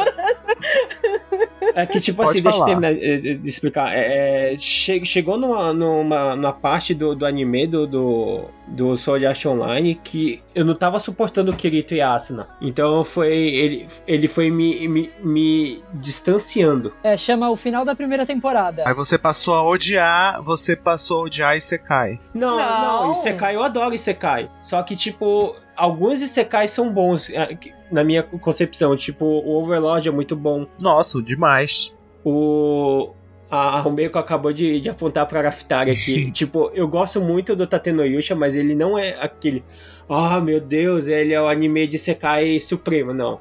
[1.76, 2.65] É que, tipo Pode assim, deixa eu falar.
[2.80, 2.93] terminar
[3.38, 3.93] de explicar.
[3.95, 9.26] É, é, che- chegou numa, numa, numa parte do, do anime do, do, do Sword
[9.26, 12.48] Art Online que eu não tava suportando o Kirito e a Asuna.
[12.62, 16.93] Então foi, ele, ele foi me, me, me distanciando.
[17.04, 18.84] É, chama o final da primeira temporada.
[18.86, 22.19] Aí você passou a odiar, você passou a odiar Isekai.
[22.34, 23.12] Não, não, Não.
[23.12, 24.50] Isekai eu adoro Isekai.
[24.62, 27.28] Só que, tipo, alguns Isekai são bons,
[27.60, 28.96] que- na minha concepção.
[28.96, 30.65] Tipo, o Overlord é muito bom.
[30.80, 31.94] Nossa, demais.
[32.24, 33.10] O.
[33.52, 36.30] A Rumeko acabou de, de apontar pra Raftari aqui.
[36.32, 39.63] tipo, eu gosto muito do Tatenoyusha, mas ele não é aquele.
[40.08, 43.39] Ah, meu Deus, ele é o anime de Sekai Supremo, não.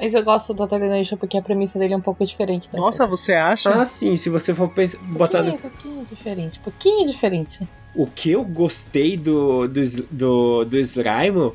[0.00, 2.72] Mas eu gosto do Tatanation porque a premissa dele é um pouco diferente.
[2.72, 3.68] da Nossa, você acha?
[3.70, 5.42] Ah, sim, se você for pens- botar.
[5.42, 6.58] Pouquinho, pouquinho diferente.
[6.60, 7.68] Pouquinho diferente.
[7.94, 11.52] O que eu gostei do, do, do, do Slime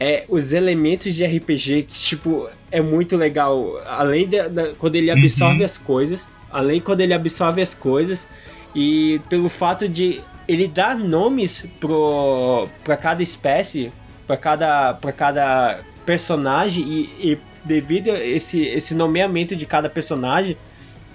[0.00, 3.78] é os elementos de RPG que, tipo, é muito legal.
[3.86, 8.28] Além da, da- quando ele absorve as coisas, além quando ele absorve as coisas,
[8.74, 13.90] e pelo fato de ele dar nomes pro, pra cada espécie,
[14.26, 20.56] pra cada, pra cada personagem, e, e devido a esse, esse nomeamento de cada personagem,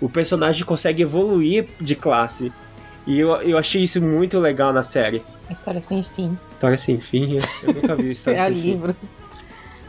[0.02, 2.52] o personagem consegue evoluir de classe.
[3.06, 5.22] E eu, eu achei isso muito legal na série.
[5.50, 6.38] A história sem fim.
[6.60, 8.62] História sem fim, eu, eu nunca vi história É a sem fim.
[8.62, 8.96] livro.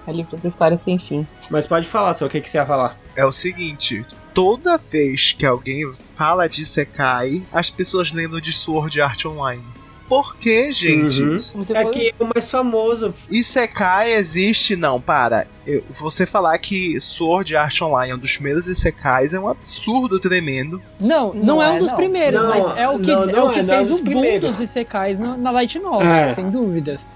[0.07, 1.27] A livro da história sem fim.
[1.51, 2.97] Mas pode falar, só o que, que você ia falar?
[3.17, 9.01] É o seguinte, toda vez que alguém fala de Isekai, as pessoas lembram de Sword
[9.01, 9.65] Art Online.
[10.11, 11.23] Por que, gente?
[11.23, 11.37] Uhum.
[11.73, 13.15] É que é o mais famoso.
[13.31, 15.47] Isekai existe, não, para.
[15.65, 20.19] Eu, você falar que Sword Art Online é um dos primeiros Isekais é um absurdo
[20.19, 20.83] tremendo.
[20.99, 21.97] Não, não, Não é um é, dos não.
[21.97, 24.03] primeiros, Não, mas é o que, não, é o que é, é fez o boom
[24.03, 24.51] primeiros.
[24.51, 26.31] dos Isekais na, na Light Novel, É.
[26.35, 27.15] sem dúvidas.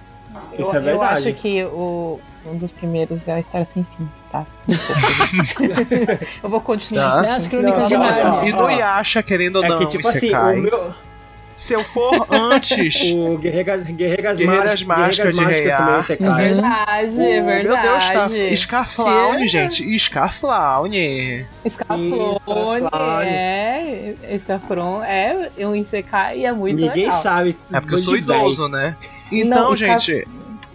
[0.53, 1.29] Eu, Isso é eu verdade.
[1.31, 4.47] acho que o, um dos primeiros é a história sem fim, tá?
[6.43, 7.23] eu vou continuar.
[7.23, 7.29] Tá.
[7.29, 8.47] É as Crônicas Não, de não.
[8.47, 10.59] E no Yasha, querendo ou É não, que, tipo assim, Isekai.
[10.59, 10.95] o meu.
[11.55, 12.95] Se eu for antes.
[13.15, 15.63] O Guerreiras, Guerreiras, Guerreiras Mágicas de também,
[16.03, 16.49] você cai.
[16.49, 17.69] Verdade, o- é verdade.
[17.69, 18.29] Meu Deus, tá.
[18.57, 19.99] Scarflaune, gente.
[19.99, 21.47] Scarflaune.
[21.65, 22.35] Escaflone,
[22.85, 23.27] Escaflone.
[23.27, 24.15] é.
[24.31, 27.23] Escafron é um Isekai e é muito Ninguém legal.
[27.23, 27.57] sabe.
[27.73, 28.97] É porque eu sou idoso, né?
[29.31, 30.27] Então, Não, gente.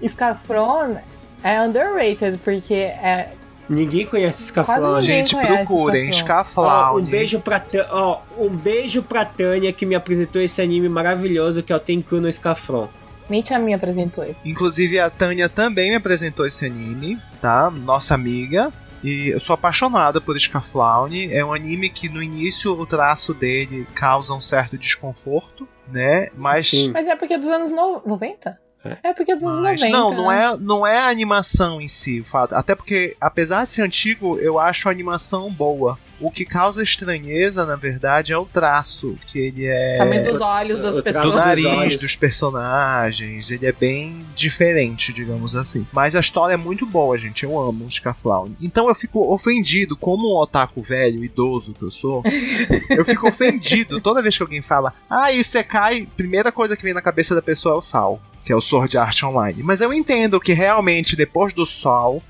[0.01, 0.97] Escafron
[1.43, 3.29] é underrated, porque é.
[3.69, 6.09] Ninguém conhece ninguém Gente, procurem.
[6.09, 7.07] Ó, Scarflaune.
[7.07, 11.61] um beijo pra Tânia, ó, um beijo pra Tânia que me apresentou esse anime maravilhoso
[11.61, 12.87] que é o Tenku no Scaflon.
[13.29, 14.37] Mitch a me apresentou esse.
[14.43, 17.69] Inclusive, a Tânia também me apresentou esse anime, tá?
[17.69, 18.73] Nossa amiga.
[19.03, 21.31] E eu sou apaixonada por Scaflaune.
[21.31, 26.29] É um anime que no início o traço dele causa um certo desconforto, né?
[26.35, 26.69] Mas.
[26.71, 26.91] Sim.
[26.91, 28.01] Mas é porque é dos anos no...
[28.05, 28.59] 90?
[28.83, 29.13] É.
[29.13, 29.97] Porque é dos anos Mas 90.
[29.97, 30.43] não, não né?
[30.43, 32.53] é, não é a animação em si, o fato.
[32.53, 35.97] Até porque, apesar de ser antigo, eu acho a animação boa.
[36.19, 40.79] O que causa estranheza, na verdade, é o traço, que ele é Tamanho dos olhos
[40.79, 41.35] das traço do pessoas.
[41.35, 45.87] nariz dos personagens, ele é bem diferente, digamos assim.
[45.93, 47.43] Mas a história é muito boa, gente.
[47.43, 48.55] Eu amo o Scaflaune.
[48.61, 52.21] Então eu fico ofendido, como um otaku velho, idoso que eu sou.
[52.89, 56.05] eu fico ofendido toda vez que alguém fala, ah, isso é cai.
[56.17, 58.97] Primeira coisa que vem na cabeça da pessoa é o sal, que é o Sword
[58.97, 59.61] Art Online.
[59.61, 62.23] Mas eu entendo que realmente, depois do sol,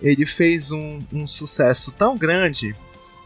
[0.00, 2.76] ele fez um, um sucesso tão grande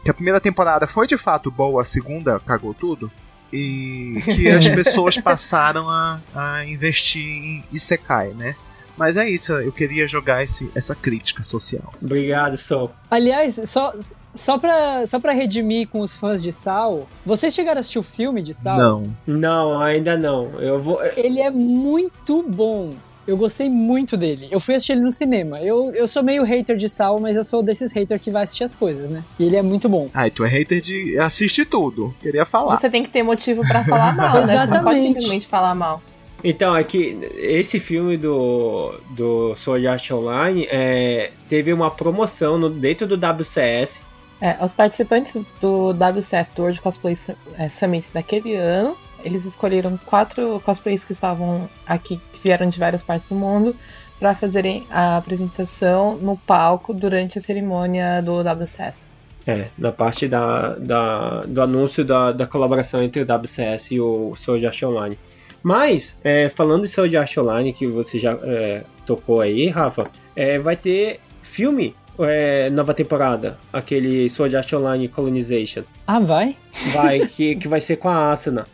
[0.03, 3.11] que a primeira temporada foi de fato boa, a segunda cagou tudo.
[3.53, 8.55] E que as pessoas passaram a, a investir em Isekai, né?
[8.97, 11.93] Mas é isso, eu queria jogar esse, essa crítica social.
[12.01, 12.91] Obrigado, Sol.
[13.11, 13.93] Aliás, só,
[14.39, 18.03] só, pra, só pra redimir com os fãs de Sal, vocês chegaram a assistir o
[18.03, 18.77] filme de Sal?
[18.77, 19.03] Não.
[19.27, 20.59] Não, ainda não.
[20.59, 20.99] Eu vou.
[21.17, 22.93] Ele é muito bom.
[23.27, 24.47] Eu gostei muito dele.
[24.49, 25.59] Eu fui assistir ele no cinema.
[25.59, 28.63] Eu, eu sou meio hater de Sal, mas eu sou desses haters que vai assistir
[28.63, 29.23] as coisas, né?
[29.37, 30.09] E ele é muito bom.
[30.15, 32.15] Ai, tu é hater de assiste tudo.
[32.19, 32.77] Queria falar.
[32.77, 34.47] Você tem que ter motivo pra falar mal, né?
[34.47, 35.07] Você não pode Exatamente.
[35.07, 36.01] simplesmente falar mal.
[36.43, 43.05] Então, aqui, esse filme do, do Sword Art Online é, teve uma promoção no, dentro
[43.05, 44.01] do WCS.
[44.41, 49.99] É, os participantes do WCS, do World Cosplay Su- é, Summit daquele ano, eles escolheram
[50.05, 53.75] quatro cosplays que estavam aqui, que vieram de várias partes do mundo,
[54.17, 59.01] para fazerem a apresentação no palco durante a cerimônia do WCS.
[59.47, 64.33] É, na parte da, da- do anúncio da, da colaboração entre o WCS e o
[64.37, 65.17] Sword Art Online.
[65.61, 70.57] Mas, é, falando de Sword Art Online, que você já é, tocou aí, Rafa, é,
[70.59, 75.83] vai ter filme, é, nova temporada, aquele Sword Art Online Colonization.
[76.05, 76.57] Ah, vai?
[76.93, 78.67] Vai, que, que vai ser com a Asuna.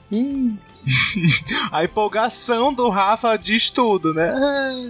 [1.71, 4.33] A empolgação do Rafa diz tudo, né?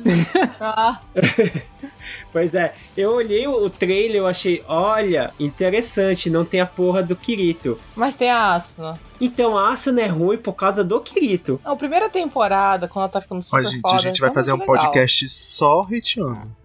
[0.59, 0.99] Ah,
[2.31, 7.15] Pois é, eu olhei o trailer eu achei, olha, interessante, não tem a porra do
[7.15, 7.79] Kirito.
[7.95, 8.99] mas tem a Asuna.
[9.19, 11.59] Então a Asuna é ruim por causa do Kirito.
[11.63, 14.35] A primeira temporada, quando ela tá ficando super Ó, gente, foda, a gente vai tá
[14.35, 14.75] fazer um legal.
[14.77, 16.64] podcast só hateando.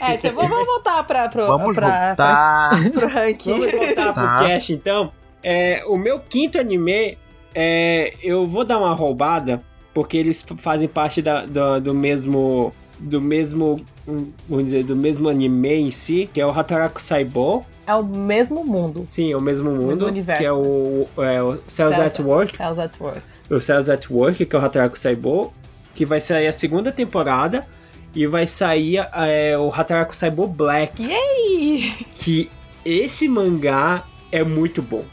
[0.00, 2.16] É, cê- vamos vamos voltar pra, pro, Vamos pra, voltar.
[2.16, 3.50] pra- pro ranking.
[3.50, 4.38] Vamos voltar Tá.
[4.38, 5.12] pro cast então.
[5.42, 7.16] É, o meu quinto anime,
[7.54, 9.62] é, eu vou dar uma roubada,
[9.94, 12.72] porque eles fazem parte da- do, do mesmo.
[12.98, 13.76] Do mesmo.
[14.08, 17.64] hum, Vamos dizer, do mesmo anime em si, que é o Hataraku Saibou.
[17.86, 19.06] É o mesmo mundo.
[19.10, 20.06] Sim, é o mesmo mundo.
[20.06, 20.40] universo.
[20.42, 22.60] que é o, é o Cells Cells at Work.
[22.60, 23.20] Hell's at Work.
[23.50, 25.52] o Cells at Work, que é o Hataraku Saibou,
[25.94, 27.64] que vai sair a segunda temporada
[28.16, 32.48] e vai sair é, o Hataraku Saibou Black, Ih, que
[32.82, 35.04] esse mangá é muito bom,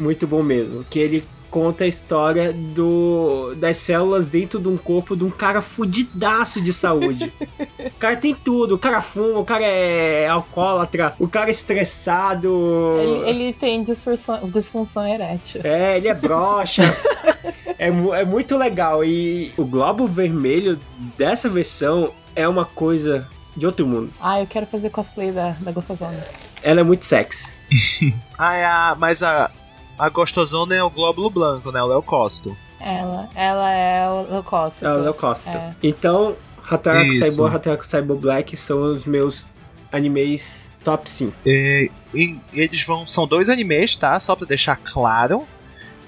[0.00, 5.16] muito bom mesmo, que ele conta a história do das células dentro de um corpo
[5.16, 7.32] de um cara fudidaço de saúde.
[7.78, 12.96] o cara tem tudo, o cara fuma, o cara é alcoólatra, o cara é estressado.
[13.00, 15.60] Ele, ele tem disfunção, disfunção erétil.
[15.62, 16.82] É, ele é broxa.
[17.78, 19.04] é, é muito legal.
[19.04, 20.78] E o globo vermelho
[21.16, 24.12] dessa versão é uma coisa de outro mundo.
[24.20, 26.24] Ah, eu quero fazer cosplay da, da gostosona.
[26.62, 27.50] Ela é muito sexy.
[28.38, 29.50] Ah, é a, mas a,
[29.98, 31.82] a gostosona é o glóbulo branco, né?
[31.82, 32.56] O leucócito.
[32.80, 34.86] Ela, ela é o leucócito.
[34.86, 35.50] Ela é o Costa.
[35.50, 35.74] É.
[35.82, 36.34] Então,
[36.68, 39.44] Hataraku e Hataraku Saibou Black são os meus
[39.92, 41.36] animes top 5.
[41.44, 43.06] E, e eles vão.
[43.06, 44.18] São dois animes, tá?
[44.18, 45.46] Só pra deixar claro.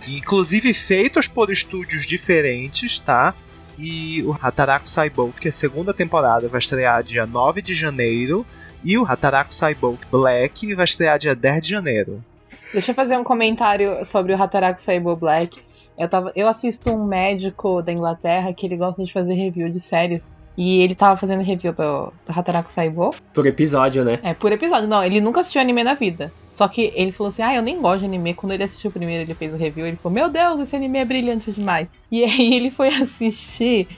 [0.08, 3.34] Inclusive feitos por estúdios diferentes, tá?
[3.78, 8.46] E o Hataraku Saibou, que é a segunda temporada, vai estrear dia 9 de janeiro.
[8.84, 12.24] E o Hataraku Saibou Black vai estrear dia 10 de janeiro.
[12.72, 15.60] Deixa eu fazer um comentário sobre o Hataraku Saibou Black.
[15.98, 19.78] Eu, tava, eu assisto um médico da Inglaterra que ele gosta de fazer review de
[19.78, 20.22] séries.
[20.56, 23.14] E ele tava fazendo review do, do Hataraku Saibou.
[23.32, 24.18] Por episódio, né?
[24.22, 24.88] É, por episódio.
[24.88, 26.32] Não, ele nunca assistiu anime na vida.
[26.52, 28.34] Só que ele falou assim: Ah, eu nem gosto de anime.
[28.34, 29.86] Quando ele assistiu o primeiro, ele fez o review.
[29.86, 31.88] Ele falou: Meu Deus, esse anime é brilhante demais.
[32.10, 33.88] E aí ele foi assistir.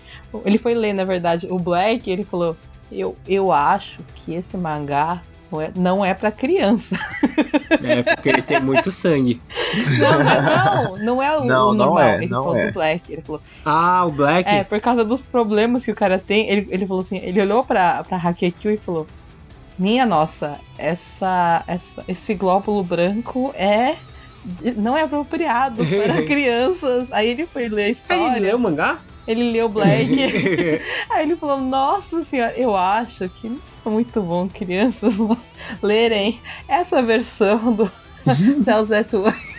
[0.45, 2.09] Ele foi ler, na verdade, o Black.
[2.09, 2.57] E ele falou:
[2.91, 5.23] Eu, eu acho que esse mangá
[5.55, 6.99] não é, não é pra criança.
[7.83, 9.41] É, porque ele tem muito sangue.
[9.99, 11.99] Não, não, não é o, Não, o não normal.
[12.01, 12.67] é, ele não falou é.
[12.67, 13.13] do Black.
[13.13, 14.49] Ele falou: Ah, o Black.
[14.49, 17.65] É, por causa dos problemas que o cara tem, ele, ele falou assim, ele olhou
[17.65, 19.07] pra, pra Hakekyu e falou,
[19.79, 23.97] minha nossa, essa, essa, esse glóbulo branco é
[24.77, 27.13] não é apropriado para crianças.
[27.13, 28.99] Aí ele foi ler a Aí história, ele leu o mangá?
[29.27, 30.15] ele leu Black,
[31.11, 33.59] aí ele falou, nossa senhora, eu acho que
[33.91, 35.15] muito bom crianças
[35.83, 37.91] lerem essa versão do
[38.63, 39.55] Cells at Work.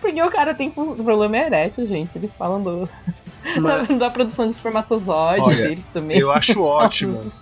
[0.00, 2.16] Porque o cara tem problema erétil, gente.
[2.16, 2.88] Eles falam do,
[3.60, 6.18] Mas- da, da produção de espermatozoide Olha, também.
[6.18, 7.32] Eu acho ótimo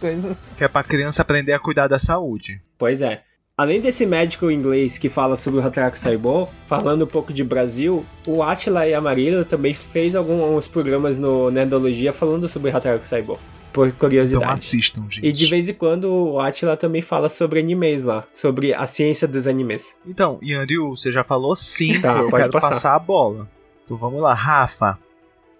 [0.56, 2.60] que é pra criança aprender a cuidar da saúde.
[2.78, 3.22] Pois é.
[3.58, 8.06] Além desse médico inglês que fala sobre o Hataraku Saibou, falando um pouco de Brasil,
[8.26, 13.38] o Atila e a Marina também fez alguns programas no Nerdologia falando sobre Hataraku Saibou,
[13.73, 14.45] por Então curiosidade.
[14.51, 15.25] assistam, gente.
[15.25, 19.27] E de vez em quando o Atila também fala sobre animes lá, sobre a ciência
[19.27, 19.95] dos animes.
[20.07, 22.69] Então, Yanryu, você já falou cinco, Tá, eu pode quero passar.
[22.69, 23.49] passar a bola.
[23.83, 24.97] Então vamos lá, Rafa.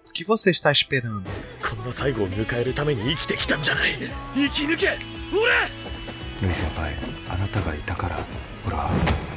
[0.08, 1.24] O que você está esperando?
[1.60, 3.92] この最後を迎えるために生きてきたんじゃない
[4.34, 6.94] 生き抜けルイ先輩
[7.28, 8.18] あなたがいたから
[8.66, 8.88] 俺は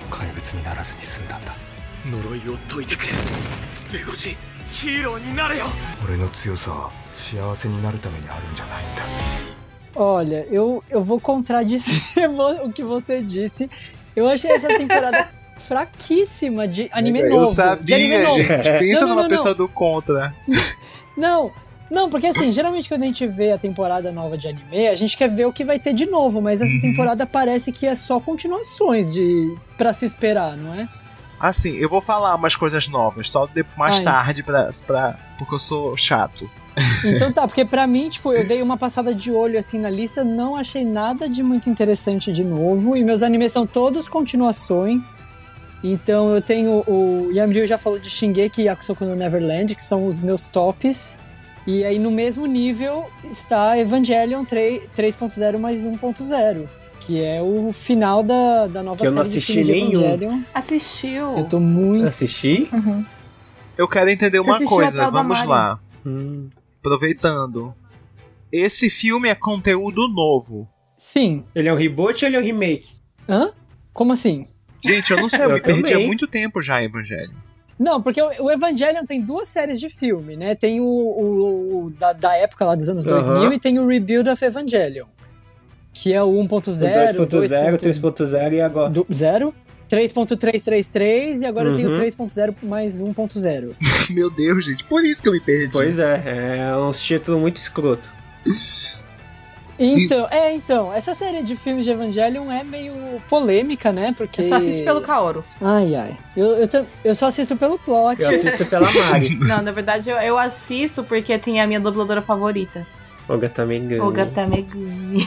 [0.10, 1.54] 怪物にならずに済んだんだ
[2.06, 3.14] 呪いを解いてくれ
[4.00, 4.38] ベゴシ
[4.72, 5.66] ヒーローになれよ
[6.06, 6.92] 俺の強さは
[9.97, 12.29] Olha, eu, eu vou contradizer
[12.63, 13.71] o que você disse.
[14.15, 17.43] Eu achei essa temporada fraquíssima de anime eu novo.
[17.43, 18.43] Eu sabia, novo.
[18.43, 18.79] gente.
[18.79, 20.35] Pensa não, numa não, pessoa do contra.
[21.17, 21.53] Não,
[21.89, 25.17] não, porque assim, geralmente quando a gente vê a temporada nova de anime, a gente
[25.17, 26.81] quer ver o que vai ter de novo, mas essa uhum.
[26.81, 30.89] temporada parece que é só continuações de para se esperar, não é?
[31.39, 34.03] Assim, eu vou falar umas coisas novas, só de, mais Ai.
[34.03, 36.51] tarde, pra, pra, porque eu sou chato.
[37.05, 40.25] Então tá, porque pra mim, tipo, eu dei uma passada de olho assim na lista,
[40.25, 45.13] não achei nada de muito interessante de novo, e meus animes são todos continuações.
[45.83, 50.07] Então eu tenho o Yamryu já falou de Shingeki e Yakusoku no Neverland, que são
[50.07, 51.19] os meus tops.
[51.67, 56.67] E aí no mesmo nível está Evangelion 3 3.0 mais 1.0,
[57.01, 60.01] que é o final da, da nova Que eu não série de assisti de nenhum.
[60.01, 60.41] Evangelion.
[60.55, 61.39] Assistiu.
[61.39, 62.69] Eu tô muito Assisti?
[62.73, 63.05] Uhum.
[63.77, 65.79] Eu quero entender uma coisa, vamos lá.
[66.07, 66.49] Hum.
[66.89, 67.75] Aproveitando.
[68.53, 70.69] Esse filme é conteúdo novo.
[70.99, 71.43] Sim.
[71.55, 72.91] Ele é um reboot ou ele é um remake?
[73.27, 73.53] Hã?
[73.95, 74.47] Como assim?
[74.85, 77.33] Gente, eu não sei, eu, Eu me perdi há muito tempo já Evangelho.
[77.79, 80.55] Não, porque o Evangelion tem duas séries de filme, né?
[80.55, 83.25] Tem o, o- o da, da época lá dos anos Aham.
[83.35, 85.07] 2000 e tem o Rebuild of Evangelion,
[85.93, 88.91] que é o 1.0, O 2.0, 3.0 e agora.
[88.91, 89.55] do- zero,
[89.97, 91.95] 3.333 e agora tem o Uhum.
[91.95, 93.75] 3.0 mais 1.0.
[94.11, 95.71] Meu Deus, gente, por isso que eu me perdi.
[95.73, 96.23] Pois é,
[96.71, 98.11] é uns títulos muito escroto.
[99.77, 102.95] Então, é, então, essa série de filmes de Evangelion é meio
[103.29, 104.15] polêmica, né?
[104.17, 104.43] Porque.
[104.43, 105.45] Eu só assisto pelo Kaoru.
[105.61, 106.17] Ai, ai.
[106.37, 108.23] Eu, eu, eu só assisto pelo plot.
[108.23, 109.35] Eu assisto pela Mari.
[109.43, 112.87] Não, na verdade eu, eu assisto porque tem a minha dubladora favorita.
[113.29, 114.05] Olga também ganha.
[114.05, 115.27] Olga Tamegumi.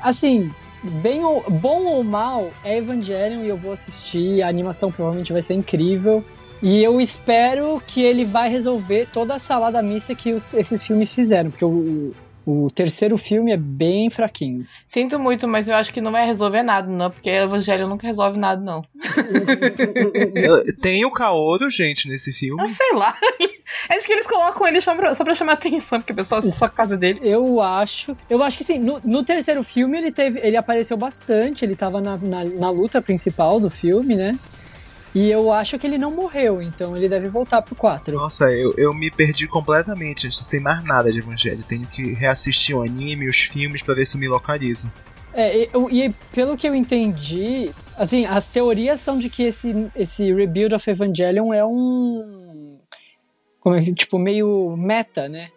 [0.00, 0.50] Assim,
[0.82, 4.42] bem ou, bom ou mal, é Evangelion e eu vou assistir.
[4.42, 6.24] A animação provavelmente vai ser incrível.
[6.62, 11.12] E eu espero que ele vai resolver toda a salada mista que os- esses filmes
[11.14, 12.12] fizeram, porque o,
[12.50, 14.66] o terceiro filme é bem fraquinho.
[14.86, 18.06] Sinto muito, mas eu acho que não vai resolver nada, não, porque o Evangelho nunca
[18.06, 18.80] resolve nada, não.
[20.80, 22.62] Tem o Kaoru, gente, nesse filme.
[22.62, 23.14] Eu sei lá.
[23.90, 26.68] Acho que eles colocam ele só pra, só pra chamar atenção, porque o pessoal só
[26.68, 27.20] por causa dele.
[27.22, 28.16] Eu acho.
[28.30, 28.78] Eu acho que sim.
[28.78, 30.40] No, no terceiro filme ele teve.
[30.42, 34.38] Ele apareceu bastante, ele tava na, na, na luta principal do filme, né?
[35.14, 38.14] E eu acho que ele não morreu, então ele deve voltar pro 4.
[38.14, 40.36] Nossa, eu, eu me perdi completamente, gente.
[40.36, 41.64] Não sei mais nada de Evangelho.
[41.66, 44.92] Tenho que reassistir o anime, os filmes, pra ver se eu me localizo.
[45.32, 49.74] É, e, eu- e pelo que eu entendi, assim, as teorias são de que esse,
[49.96, 52.78] esse Rebuild of Evangelion é um.
[53.60, 53.94] Como é que.
[53.94, 55.48] Tipo, meio meta, né?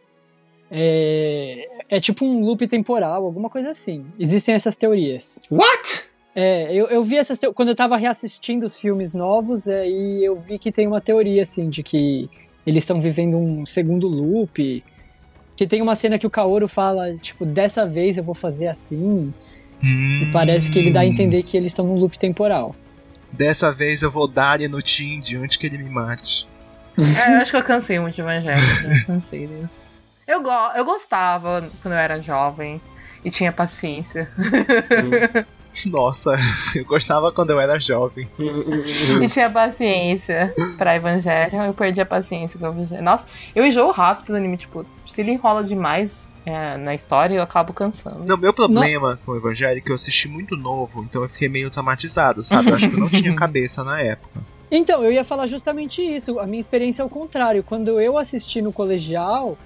[0.69, 4.05] É, é tipo um loop temporal, alguma coisa assim.
[4.17, 5.39] Existem essas teorias.
[5.51, 6.03] What?
[6.35, 10.37] É, eu, eu vi essas teo- quando eu tava reassistindo os filmes novos, aí eu
[10.37, 12.29] vi que tem uma teoria assim de que
[12.65, 14.83] eles estão vivendo um segundo loop.
[15.57, 19.33] Que tem uma cena que o Kaoru fala, tipo, dessa vez eu vou fazer assim.
[19.83, 20.21] Hum.
[20.23, 22.75] E parece que ele dá a entender que eles estão num loop temporal.
[23.31, 26.47] Dessa vez eu vou dar no Tindy antes que ele me mate.
[26.97, 28.57] É, eu acho que eu cansei muito de Evangelho.
[28.57, 29.03] Né?
[29.07, 29.69] Cansei disso.
[30.27, 32.79] Eu, go eu gostava quando eu era jovem
[33.23, 34.29] e tinha paciência.
[35.85, 36.35] Nossa,
[36.75, 38.27] eu gostava quando eu era jovem.
[39.21, 43.03] E tinha paciência pra Evangelion, eu perdi a paciência com o Evangelion.
[43.03, 47.41] Nossa, eu enjoo rápido do anime, tipo, se ele enrola demais é, na história, eu
[47.41, 48.23] acabo cansando.
[48.25, 51.49] Não, meu problema com o Evangelho é que eu assisti muito novo, então eu fiquei
[51.49, 52.69] meio traumatizado, sabe?
[52.69, 54.41] Eu acho que eu não tinha cabeça na época.
[54.69, 56.39] Então, eu ia falar justamente isso.
[56.39, 57.61] A minha experiência é o contrário.
[57.61, 59.57] Quando eu assisti no colegial,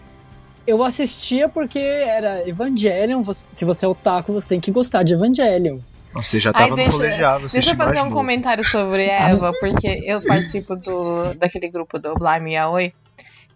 [0.66, 3.24] eu assistia porque era Evangelion.
[3.32, 5.78] se você é otaku, você tem que gostar de Evangelion.
[6.16, 8.16] Você já Ai, tava deixa- no colegial, você Deixa eu fazer um novo.
[8.16, 12.94] comentário sobre Eva, porque eu participo do, daquele grupo do Blime Yaoi,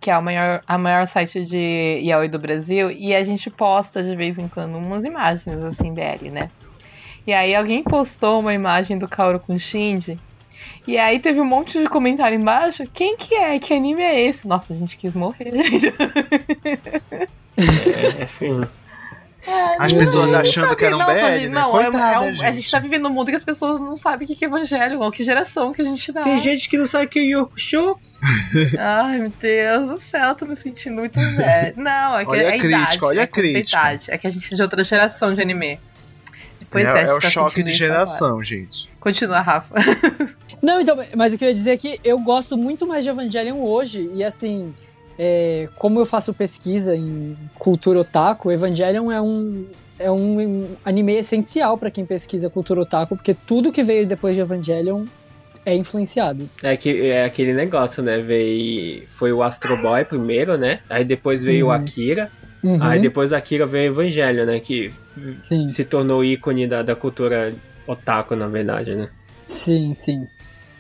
[0.02, 4.04] que é o maior, a maior site de Yaoi do Brasil, e a gente posta
[4.04, 6.50] de vez em quando umas imagens assim dele, né?
[7.26, 10.18] E aí alguém postou uma imagem do Kaoru com Shinji,
[10.88, 13.58] e aí teve um monte de comentário embaixo, quem que é?
[13.60, 14.48] Que anime é esse?
[14.48, 15.94] Nossa, a gente quis morrer, gente.
[17.58, 18.62] É, enfim.
[19.80, 21.50] As Meu pessoas achando que era um Não, BL, gente, né?
[21.50, 23.96] não, é- Coitada, é um- a gente tá vivendo num mundo que as pessoas não
[23.96, 26.24] sabem o que que é evangelho, ou que geração que a gente tá.
[26.24, 27.98] Tem gente que não sabe o que é Yokusho.
[28.80, 31.74] Ai, meu Deus do céu, tô me sentindo muito velho.
[31.78, 33.78] Não, é que Olha é a crítica, idade, olha é a crítica.
[33.80, 34.06] idade.
[34.12, 35.80] É que a gente é de outra geração de anime.
[36.70, 38.90] Pois é, é, é gente o tá choque de geração, gente.
[39.00, 39.74] Continua, Rafa.
[40.62, 43.10] Não, então, mas o que eu ia dizer é que eu gosto muito mais de
[43.10, 44.76] Evangelion hoje, e assim,
[45.22, 49.66] é, como eu faço pesquisa em cultura otaku, Evangelion é um,
[50.00, 54.42] é um anime essencial pra quem pesquisa cultura otaku, porque tudo que veio depois de
[54.42, 55.04] Evangelion
[55.66, 56.50] é influenciado.
[56.64, 58.20] É, que, é aquele negócio, né?
[58.20, 60.80] Veio, foi o Astro Boy primeiro, né?
[60.90, 61.76] Aí depois veio o Uhum.
[61.76, 62.32] Akira.
[62.64, 64.60] Uhum, Aí depois do Akira veio o Evangelho, né?
[64.62, 64.90] Que
[65.42, 67.54] Sim, se tornou ícone da, da cultura
[67.86, 69.10] otaku, na verdade, né?
[69.48, 70.28] sim, sim.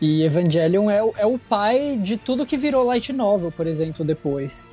[0.01, 4.71] E Evangelion é, é o pai de tudo que virou Light Novel, por exemplo, depois.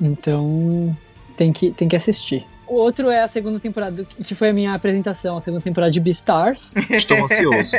[0.00, 0.96] Então,
[1.36, 2.44] tem que, tem que assistir.
[2.66, 6.00] O outro é a segunda temporada, que foi a minha apresentação, a segunda temporada de
[6.00, 6.74] Beastars.
[6.90, 7.76] Estou ansioso.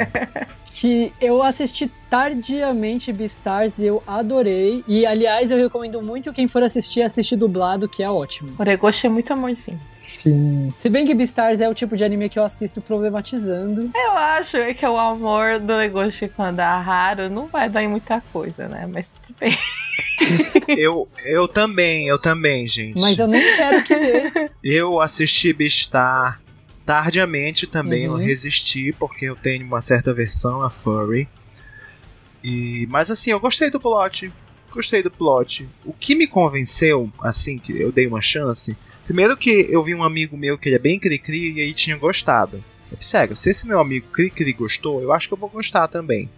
[0.65, 4.83] que eu assisti tardiamente Beastars e eu adorei.
[4.88, 8.55] E, aliás, eu recomendo muito quem for assistir, assistir dublado, que é ótimo.
[8.57, 9.79] Oregoshi é muito amorzinho.
[9.91, 10.73] Sim.
[10.77, 13.91] Se bem que Beastars é o tipo de anime que eu assisto problematizando.
[13.93, 17.88] Eu acho que o amor do Oregoshi com a da Haru não vai dar em
[17.88, 18.88] muita coisa, né?
[18.91, 19.57] Mas tudo bem.
[20.77, 22.99] eu, eu também, eu também, gente.
[22.99, 24.49] Mas eu nem quero que dê.
[24.63, 26.41] Eu assisti Beastar
[26.85, 28.19] tardiamente também, Uhum.
[28.19, 31.27] eu resisti, porque eu tenho uma certa versão a Furry.
[32.43, 34.31] E, mas assim, eu gostei do plot.
[34.71, 35.67] Gostei do plot.
[35.85, 38.77] O que me convenceu, assim, que eu dei uma chance.
[39.05, 41.97] Primeiro que eu vi um amigo meu que ele é bem cri-cri e aí tinha
[41.97, 42.63] gostado.
[42.91, 45.87] Eu disse, "Sério, se esse meu amigo cri-cri gostou, eu acho que eu vou gostar
[45.87, 46.29] também.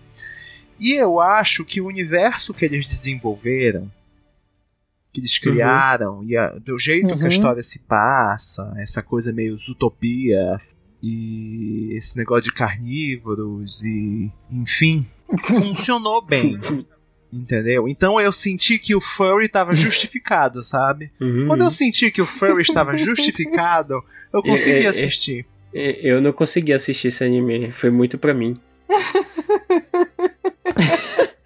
[0.80, 3.92] E eu acho que o universo que eles desenvolveram,
[5.12, 7.28] que eles criaram, e a- do jeito que a Uhum.
[7.28, 10.58] história se passa, essa coisa meio utopia,
[11.02, 15.06] e esse negócio de carnívoros, e enfim,
[15.48, 16.60] funcionou bem.
[17.32, 17.88] Entendeu?
[17.88, 21.12] Então eu senti que o furry estava justificado, sabe?
[21.22, 21.46] Uhum.
[21.48, 24.02] Quando eu senti que o furry estava justificado,
[24.34, 24.88] eu consegui É, é, é.
[24.88, 25.46] assistir.
[25.74, 28.56] É, Eu não consegui assistir esse anime, foi muito pra mim.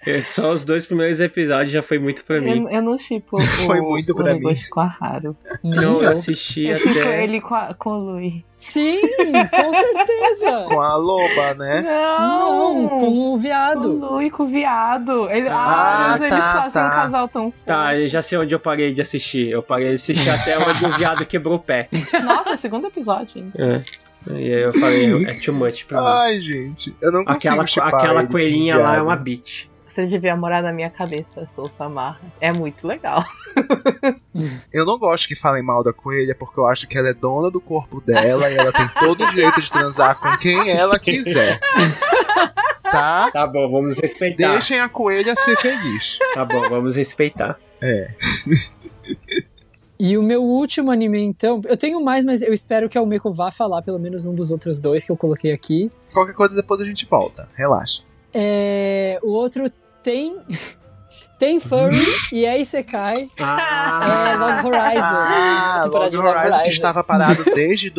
[0.06, 2.64] É, Só os dois primeiros episódios já foi muito pra mim.
[2.64, 4.42] Eu, eu não chipo Foi muito o pra mim.
[4.70, 5.36] Com a Haru.
[5.64, 7.24] Não, eu assisti Eu até.
[7.24, 8.44] ele com, a, com o Lui.
[8.58, 10.64] Sim, com certeza.
[10.68, 11.82] Com a loba, né?
[11.82, 13.00] Não, com o
[13.32, 13.86] Com viado.
[13.92, 15.30] o Lui com o viado.
[15.30, 16.88] Ele, Ah, ah, mas tá, eles fazem tá.
[16.88, 17.64] um casal tão fofo.
[17.66, 19.50] Tá, eu já sei onde eu parei de assistir.
[19.50, 21.90] Eu parei de assistir até onde o viado quebrou o pé.
[22.24, 23.52] Nossa, segundo episódio, hein?
[23.58, 23.82] É.
[24.32, 26.08] E aí eu falei, é too much pra mim.
[26.08, 29.68] Ai, gente, eu não consigo Aquela, chipar aquela coelhinha lá é uma bitch.
[29.94, 32.20] Você devia morar na minha cabeça, sou Samarra.
[32.42, 33.24] É muito legal.
[34.74, 37.52] Eu não gosto que falem mal da coelha porque eu acho que ela é dona
[37.52, 41.60] do corpo dela e ela tem todo o direito de transar com quem ela quiser.
[42.84, 43.32] Tá?
[43.32, 44.52] Tá bom, vamos respeitar.
[44.52, 46.20] Deixem a coelha ser feliz.
[46.36, 47.58] Tá bom, vamos respeitar.
[47.82, 48.14] É.
[50.00, 51.62] E o meu último anime, então.
[51.66, 54.52] Eu tenho mais, mas eu espero que a Almeco vá falar pelo menos um dos
[54.52, 55.92] outros dois que eu coloquei aqui.
[56.12, 57.48] Qualquer coisa depois a gente volta.
[57.56, 58.02] Relaxa.
[58.34, 59.66] É, o outro
[60.02, 60.38] tem.
[61.40, 61.96] tem Furry
[62.32, 63.30] e é Isekai.
[63.40, 65.02] Ah, É Log Horizon.
[65.04, 66.70] Ah, Log Log Horizon que Horizon.
[66.72, 67.90] estava parado desde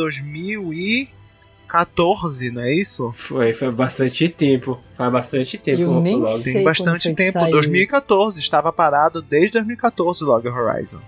[1.69, 3.13] 2014, não é isso?
[3.17, 4.81] foi, foi bastante tempo.
[4.97, 6.43] Faz bastante tempo Eu nem Log.
[6.43, 7.33] sei Tem bastante foi tempo.
[7.33, 7.51] saiu.
[7.53, 11.01] 2014, estava parado desde 2014 o Log Horizon.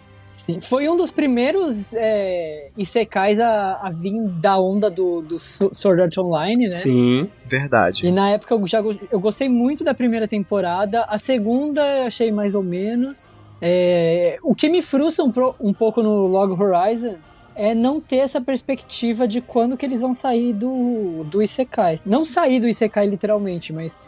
[0.44, 6.02] Sim, Foi um dos primeiros é, Isekais a, a vir da onda do, do Sword
[6.02, 6.76] Art Online, né?
[6.78, 7.28] Sim.
[7.44, 8.06] Verdade.
[8.06, 8.80] E na época eu já
[9.10, 11.02] eu gostei muito da primeira temporada.
[11.04, 13.36] A segunda eu achei mais ou menos.
[13.62, 17.16] É, o que me frustra um, pro- um pouco no Log Horizon
[17.54, 21.98] é não ter essa perspectiva de quando que eles vão sair do, do Isekai.
[22.04, 23.98] Não sair do Isekai literalmente, mas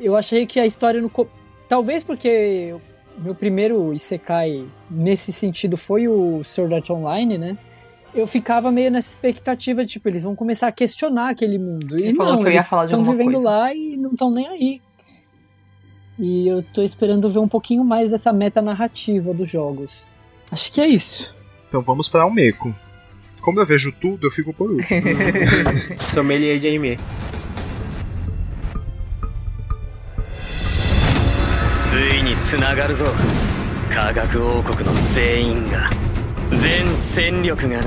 [0.00, 1.10] eu achei que a história no.
[1.68, 2.74] Talvez porque
[3.18, 7.58] meu primeiro Isekai nesse sentido foi o Sword Art Online, né?
[8.14, 11.98] Eu ficava meio nessa expectativa, tipo, eles vão começar a questionar aquele mundo.
[11.98, 13.48] E Ele falou não, que eu ia eles falar de estão vivendo coisa.
[13.50, 14.82] lá e não estão nem aí.
[16.18, 20.14] E eu tô esperando ver um pouquinho mais dessa meta narrativa dos jogos.
[20.50, 21.32] Acho que é isso.
[21.68, 22.74] Então vamos para o Meco.
[23.42, 25.00] Como eu vejo tudo, eu fico por último.
[26.12, 26.98] Sommelier de anime.
[32.42, 33.06] つながるぞ。
[33.94, 35.90] 科学王国の全員が。
[36.50, 37.84] 全戦力がな。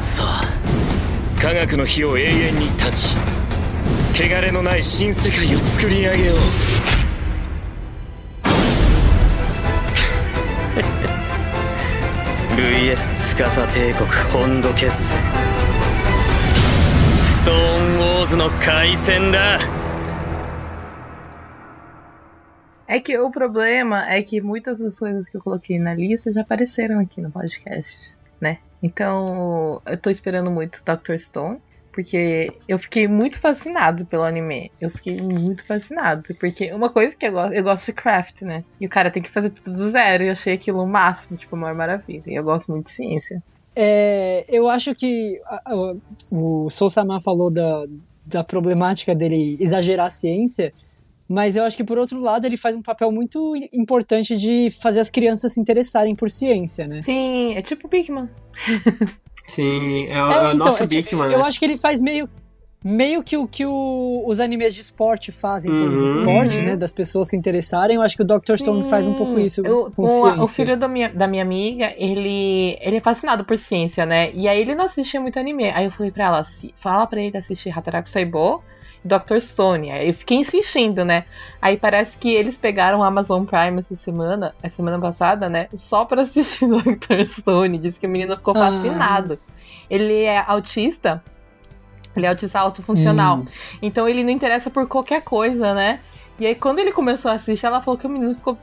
[0.00, 0.44] さあ
[1.40, 3.14] 科学の火を永遠に断ち。
[4.14, 6.36] 汚れのない新世界を作り上げよう。
[12.56, 12.96] VS
[13.36, 13.36] 司
[13.72, 15.18] 帝国本土決戦。
[17.14, 17.56] ストーン
[17.98, 19.77] ウォーズの開戦だ。
[22.88, 26.98] É que o problema é que muitas das coisas que eu coloquei na lista já apareceram
[26.98, 28.58] aqui no podcast, né?
[28.82, 31.18] Então, eu tô esperando muito Dr.
[31.18, 31.60] Stone,
[31.92, 34.72] porque eu fiquei muito fascinado pelo anime.
[34.80, 38.64] Eu fiquei muito fascinado, porque uma coisa que eu gosto, eu gosto de craft, né?
[38.80, 41.36] E o cara tem que fazer tudo do zero, e eu achei aquilo o máximo,
[41.36, 42.22] tipo, a maior maravilha.
[42.26, 43.42] E eu gosto muito de ciência.
[43.76, 45.38] É, eu acho que
[46.30, 47.84] o Sou Sama falou da,
[48.24, 50.72] da problemática dele exagerar a ciência,
[51.28, 55.00] mas eu acho que por outro lado ele faz um papel muito importante de fazer
[55.00, 57.02] as crianças se interessarem por ciência, né?
[57.02, 58.28] Sim, é tipo Bigman.
[59.46, 61.44] Sim, é, o- É, é o então, nosso é tipo, Bigman, Eu né?
[61.44, 62.28] acho que ele faz meio
[62.84, 66.18] meio que o que o- os animes de esporte fazem pelos Uhum.
[66.20, 66.64] esportes, Uhum.
[66.64, 67.96] né, das pessoas se interessarem.
[67.96, 68.56] Eu acho que o Dr.
[68.56, 70.42] Stone faz um pouco isso Eu- com o, ciência.
[70.42, 74.30] o filho da minha, da minha amiga, ele, ele é fascinado por ciência, né?
[74.32, 75.68] E aí ele não assistia muito anime.
[75.70, 78.62] Aí eu falei pra ela, "Assi- fala pra ele assistir Hataraku Saibo
[79.04, 79.38] Dr.
[79.40, 79.90] Stone.
[79.90, 81.24] Aí eu fiquei insistindo, né?
[81.62, 85.68] Aí parece que eles pegaram o Amazon Prime essa semana, a semana passada, né?
[85.76, 87.24] Só pra assistir Dr.
[87.26, 87.78] Stone.
[87.78, 88.70] Diz que o menino ficou Ah.
[88.72, 89.38] fascinado.
[89.88, 91.22] Ele é autista.
[92.16, 93.38] Ele é autista autofuncional.
[93.38, 93.46] Hum.
[93.80, 96.00] Então ele não interessa por qualquer coisa, né?
[96.38, 98.58] E aí quando ele começou a assistir, ela falou que o menino ficou.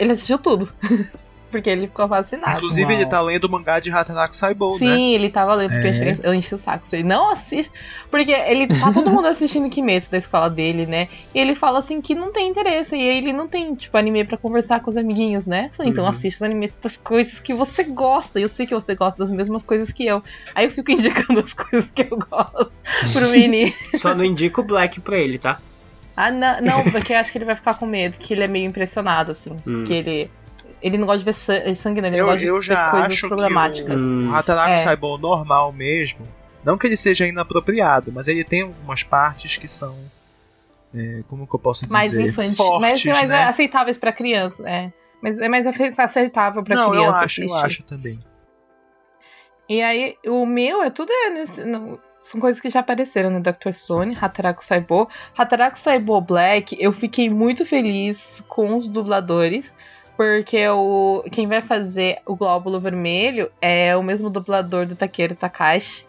[0.00, 0.72] Ele assistiu tudo.
[1.52, 2.56] Porque ele ficou fascinado.
[2.56, 3.00] Inclusive, Uau.
[3.00, 4.98] ele tá lendo o mangá de Hataraku Saibou, Sim, né?
[5.14, 6.18] ele tava lendo, porque É.
[6.28, 6.84] eu enchi o saco.
[6.90, 7.70] Falei, não assiste.
[8.10, 11.08] Porque ele tá todo mundo assistindo Kimetsu da escola dele, né?
[11.34, 12.96] E ele fala assim que não tem interesse.
[12.96, 15.70] E ele não tem, tipo, anime pra conversar com os amiguinhos, né?
[15.76, 16.10] Falei, então Uhum.
[16.10, 18.40] assiste os animes das coisas que você gosta.
[18.40, 20.22] E eu sei que você gosta das mesmas coisas que eu.
[20.54, 22.72] Aí eu fico indicando as coisas que eu gosto
[23.12, 23.72] pro menino.
[23.96, 25.60] Só não indico o Black pra ele, tá?
[26.16, 28.48] Ah, não, não, porque eu acho que ele vai ficar com medo, que ele é
[28.48, 29.56] meio impressionado, assim.
[29.66, 29.84] Hum.
[29.84, 30.30] Que ele.
[30.82, 32.08] Ele não gosta de ver sa- sangue, né?
[32.08, 34.00] Ele Eu- gosta de eu ver já coisas acho que o- problemáticas.
[34.00, 34.28] Hum.
[34.30, 34.76] O Hataraku É.
[34.76, 36.26] Saibou normal mesmo.
[36.64, 39.96] Não que ele seja inapropriado, mas ele tem algumas partes que são.
[40.94, 41.92] é, como que eu posso dizer?
[41.92, 42.54] mais infantil.
[42.54, 43.44] Fortes, mas mais né?
[43.44, 44.92] aceitáveis pra criança, é.
[45.22, 47.06] Mas é mais ace- aceitável pra Não, criança.
[47.08, 47.66] eu acho, eu assistir.
[47.66, 48.18] acho também.
[49.68, 53.40] E aí, o meu é tudo é nesse- no- são coisas que já apareceram no
[53.40, 53.72] Dr.
[53.72, 55.08] Stone, Hataraku Saibou.
[55.36, 59.74] Hataraku Saibou Black, eu fiquei muito feliz com os dubladores,
[60.22, 66.06] porque o, quem vai fazer o Glóbulo Vermelho é o mesmo dublador do Takeru Takashi.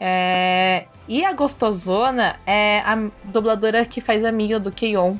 [0.00, 5.16] É, e a Gostosona é a dubladora que faz amiga do Keion.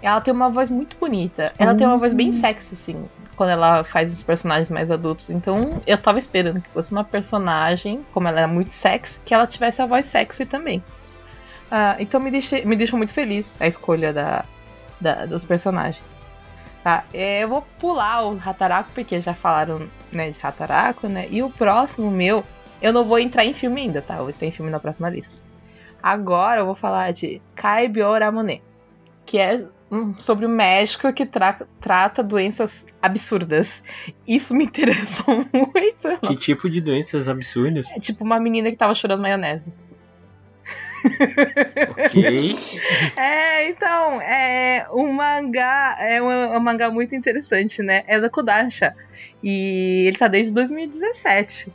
[0.00, 1.52] Ela tem uma voz muito bonita.
[1.58, 5.28] Ela tem uma voz bem sexy, assim, quando ela faz os personagens mais adultos.
[5.28, 9.48] Então, eu tava esperando que fosse uma personagem, como ela era muito sexy, que ela
[9.48, 10.82] tivesse a voz sexy também.
[11.68, 14.44] Ah, então, me, deixe, me deixou muito feliz a escolha da,
[15.00, 16.13] da- dos personagens.
[16.84, 21.26] Tá, é, eu vou pular o Hataraku, porque já falaram né, de Hataraku, né?
[21.30, 22.44] E o próximo meu,
[22.82, 24.16] eu não vou entrar em filme ainda, tá?
[24.16, 25.42] Eu vou entrar em filme na próxima lista.
[26.02, 28.60] Agora eu vou falar de Kaibyo Ramune,
[29.24, 29.64] que é
[30.18, 33.82] sobre o médico que tra- trata doenças absurdas.
[34.28, 36.20] Isso me interessou muito.
[36.20, 37.90] Que tipo de doenças absurdas?
[37.92, 39.72] É tipo uma menina que tava chorando maionese.
[43.16, 48.04] É, então, é um mangá, é um, é um mangá muito interessante, né?
[48.06, 48.94] É da Kodansha.
[49.42, 51.72] E ele tá desde 2017.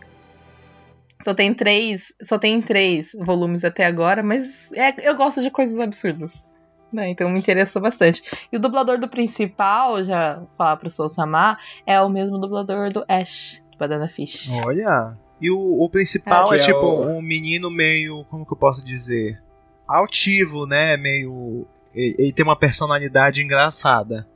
[1.23, 5.77] Só tem três, só tem três volumes até agora, mas é, eu gosto de coisas
[5.77, 6.43] absurdas.
[6.91, 7.09] Né?
[7.09, 8.23] Então me interessou bastante.
[8.51, 13.03] E o dublador do principal, já falar pro Sou Samar, é o mesmo dublador do
[13.07, 14.49] Ash, do Banana Fish.
[14.65, 15.17] Olha.
[15.41, 18.25] E o, o principal É, é, é tipo o- um menino meio.
[18.25, 19.41] Como que eu posso dizer?
[19.87, 20.97] Altivo, né?
[20.97, 21.65] Meio.
[21.93, 24.27] Ele, ele tem uma personalidade engraçada.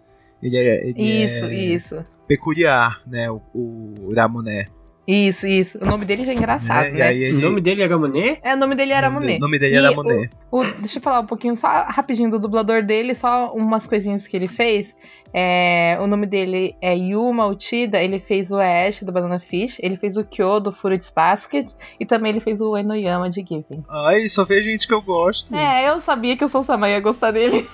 [0.42, 2.04] Ele é, ele Isso, é isso.
[2.28, 3.30] peculiar, né?
[3.30, 4.68] O, o Ramoné.
[5.06, 5.78] Isso, isso.
[5.82, 6.92] O nome dele já é engraçado, né?
[6.92, 7.16] né?
[7.18, 8.40] E aí O nome dele era Monet?
[8.42, 9.40] É, o nome dele era o Monet.
[9.40, 10.30] nome dele era o- Monet.
[10.50, 14.38] O- deixa eu falar um pouquinho, só rapidinho do dublador dele, só umas coisinhas que
[14.38, 14.96] ele fez.
[15.36, 19.98] É, o nome dele é Yuma Uchida, ele fez o Ash do Banana Fish, ele
[19.98, 21.68] fez o Kyo do Fruits Basket
[22.00, 23.84] e também ele fez o Enoyama de Given.
[23.90, 25.54] Ai, só fez gente que eu gosto.
[25.56, 27.68] É, eu sabia que o Sousama ia gostar dele.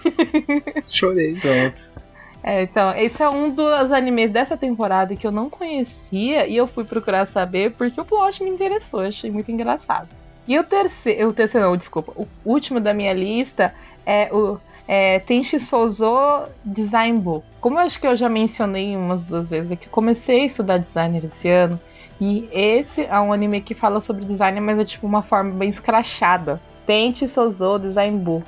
[0.87, 1.35] Chorei.
[1.35, 2.08] Pronto.
[2.43, 6.67] É, então, esse é um dos animes dessa temporada que eu não conhecia e eu
[6.67, 10.07] fui procurar saber porque o plot me interessou, achei muito engraçado.
[10.47, 13.73] E o terceiro, o terceiro não, desculpa, o último da minha lista
[14.05, 17.45] é o é, Tenshi Souzo Design Book.
[17.59, 20.45] Como eu acho que eu já mencionei umas duas vezes, é que eu comecei a
[20.45, 21.79] estudar designer esse ano
[22.21, 25.69] e esse é um anime que fala sobre design, mas é tipo uma forma bem
[25.69, 26.59] escrachada.
[26.85, 28.45] Tenchi Souzo Design Book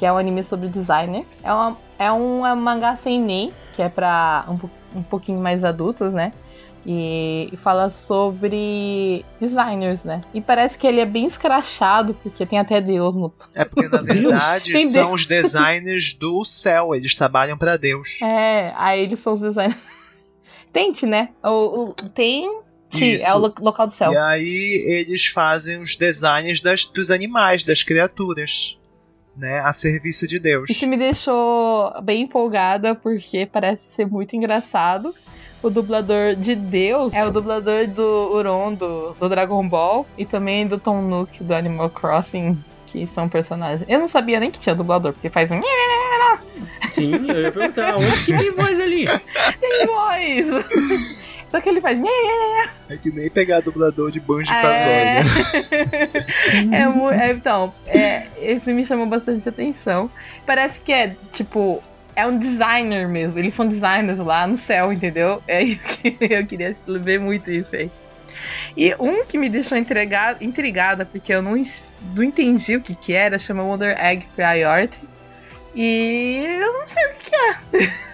[0.00, 1.26] que é um anime sobre designer.
[1.42, 5.64] É, uma, é um é um mangá seinen, que é pra um, um pouquinho mais
[5.64, 6.32] adultos, né?
[6.86, 10.22] E, e fala sobre designers, né?
[10.32, 13.30] E parece que ele é bem escrachado, porque tem até Deus no.
[13.54, 15.20] É porque, na verdade, Tem são Deus.
[15.20, 16.94] os designers do céu.
[16.94, 18.18] Eles trabalham pra Deus.
[18.22, 19.76] É, aí eles são os designers.
[20.72, 21.28] Tente, né?
[21.44, 22.60] O, o, tem.
[22.94, 23.26] Isso.
[23.26, 24.10] É o lo- local do céu.
[24.12, 28.78] E aí eles fazem os designs das, dos animais, das criaturas.
[29.36, 29.60] Né?
[29.60, 30.68] A serviço de Deus.
[30.68, 35.14] Isso me deixou bem empolgada, porque parece ser muito engraçado.
[35.62, 40.66] O dublador de Deus é o dublador do Uron do, do Dragon Ball e também
[40.66, 43.84] do Tom Nook do Animal Crossing, que são personagens.
[43.86, 45.60] Eu não sabia nem que tinha dublador, porque faz um.
[46.92, 49.04] Sim, eu ia perguntar, onde que tem voz ali?
[49.60, 51.24] Tem voz!
[51.50, 51.98] Só que ele faz.
[51.98, 54.62] É que nem pegar dublador de Banjo É.
[54.62, 55.20] Kazooie, né?
[57.20, 60.10] É, é, então, é, esse me chamou bastante atenção.
[60.46, 61.82] Parece que é, tipo,
[62.14, 63.38] é um designer mesmo.
[63.38, 65.42] Eles são designers lá no céu, entendeu?
[65.48, 67.90] É, eu, queria- eu queria ver muito isso aí.
[68.76, 71.60] E um que me deixou intriga- intrigada, porque eu não,
[72.14, 75.00] não entendi o que que era, chama Wonder Egg Priority.
[75.74, 77.56] E eu não sei o que que é.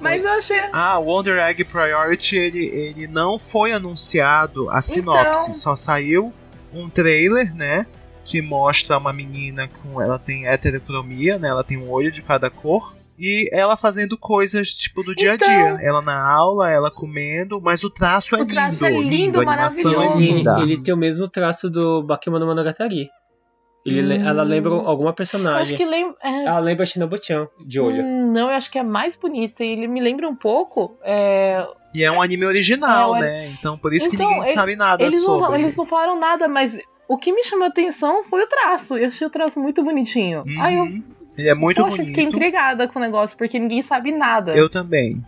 [0.00, 0.58] Mas eu achei...
[0.72, 5.42] Ah, o Wonder Egg Priority, ele, ele não foi anunciado a sinopse.
[5.50, 5.54] Então.
[5.54, 6.32] Só saiu
[6.72, 7.86] um trailer, né?
[8.24, 10.00] Que mostra uma menina com.
[10.00, 11.48] Ela tem heterocromia, né?
[11.48, 12.94] Ela tem um olho de cada cor.
[13.18, 15.46] E ela fazendo coisas tipo do dia a Então.
[15.48, 15.78] dia.
[15.86, 18.86] Ela na aula, ela comendo, mas o traço é O traço lindo.
[18.86, 20.36] é lindo, a animação é maravilhoso.
[20.36, 20.58] linda.
[20.60, 23.08] Ele tem o mesmo traço do Bakemono Monogatari.
[23.84, 24.26] Ele, le- Hum.
[24.28, 25.76] Ela lembra alguma Acho personagem.
[25.76, 26.16] que lembra...
[26.22, 28.02] é, Ela lembra Shinobu-chan, de olho.
[28.02, 29.62] Hum, Não, eu acho que é mais bonita.
[29.62, 30.96] e Ele me lembra um pouco.
[31.02, 33.46] é, E é um anime original, É, né?
[33.48, 35.42] Então por isso que Então, ninguém ele- sabe nada eles, sobre.
[35.42, 38.96] não, eles não falaram nada, mas o que me chamou a atenção foi o traço.
[38.96, 40.44] Eu achei o traço muito bonitinho.
[40.46, 40.62] Uhum.
[40.62, 40.84] Aí eu,
[41.36, 42.08] Ele é muito poxa, bonito.
[42.08, 44.52] fiquei intrigada com o negócio, porque ninguém sabe nada.
[44.52, 45.22] Eu também.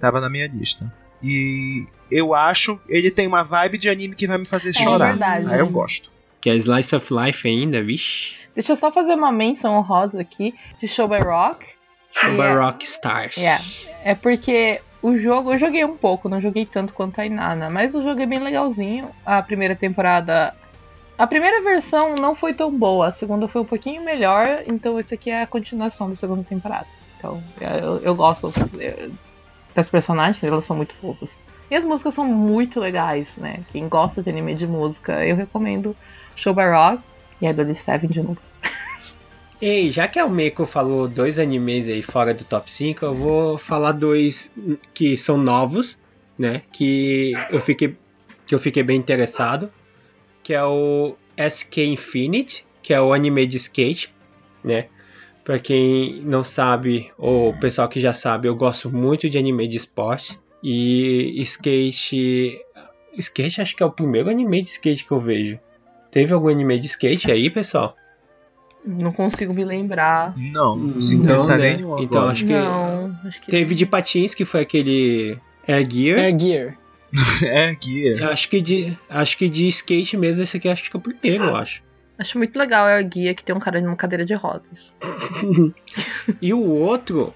[0.00, 0.90] Tava na minha lista.
[1.22, 5.06] E eu acho ele tem uma vibe de anime que vai me fazer chorar.
[5.06, 5.52] É verdade.
[5.52, 6.13] Aí eu gosto.
[6.44, 8.36] Que é Slice of Life ainda, vixe.
[8.54, 11.64] Deixa eu só fazer uma menção honrosa aqui de Show by Rock.
[12.12, 12.60] Shoba Yeah.
[12.66, 13.36] Rock Stars.
[13.38, 13.64] Yeah.
[14.02, 17.94] É porque o jogo, eu joguei um pouco, não joguei tanto quanto a Inana, mas
[17.94, 19.08] o jogo é bem legalzinho.
[19.24, 20.54] A primeira temporada.
[21.16, 25.14] A primeira versão não foi tão boa, a segunda foi um pouquinho melhor, então esse
[25.14, 26.86] aqui é a continuação da segunda temporada.
[27.16, 29.08] Então, eu, eu gosto eh,
[29.74, 31.40] das personagens, elas são muito fofas.
[31.70, 33.64] E as músicas são muito legais, né?
[33.72, 35.96] Quem gosta de anime de música, eu recomendo
[36.34, 37.02] Show Rock
[37.40, 38.38] e Idol Seven de novo.
[39.60, 43.56] Ei, já que a Meiko falou dois animes aí fora do top 5, eu vou
[43.56, 44.50] falar dois
[44.92, 45.96] que são novos,
[46.38, 46.62] né?
[46.72, 47.96] Que eu fiquei,
[48.46, 49.72] que eu fiquei bem interessado.
[50.42, 54.14] Que é o SK Infinite, que é o anime de skate,
[54.62, 54.88] né?
[55.42, 59.66] Pra quem não sabe, ou o pessoal que já sabe, eu gosto muito de anime
[59.68, 60.38] de esporte.
[60.62, 62.58] E skate.
[63.16, 65.58] Skate acho que é o primeiro anime de skate que eu vejo.
[66.14, 67.96] Teve algum anime de skate aí, pessoal?
[68.86, 70.32] Não consigo me lembrar.
[70.52, 71.74] Não, não consigo Não, pensar né?
[71.74, 72.32] nenhum Então agora.
[72.32, 75.36] acho que Não, acho que teve de patins que foi aquele
[75.66, 76.18] Air Gear.
[76.20, 76.78] Air Gear.
[77.44, 78.28] É, guia.
[78.30, 81.44] Acho que de acho que de skate mesmo esse aqui acho que é o primeiro,
[81.46, 81.82] eu acho.
[82.16, 84.94] Acho muito legal é o guia que tem um cara numa cadeira de rodas.
[86.40, 87.34] E o outro,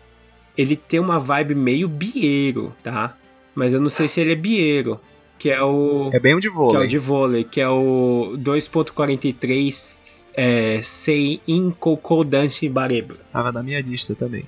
[0.57, 3.17] ele tem uma vibe meio bieiro, tá?
[3.57, 5.01] Mas eu não sei se ele é bieiro,
[5.39, 6.87] que é o É bem o de que é o vôlei.
[6.89, 13.15] de vôlei, que é o 2.43 é, Sei in Koko Dance Bareba.
[13.33, 14.45] Tava na minha lista também.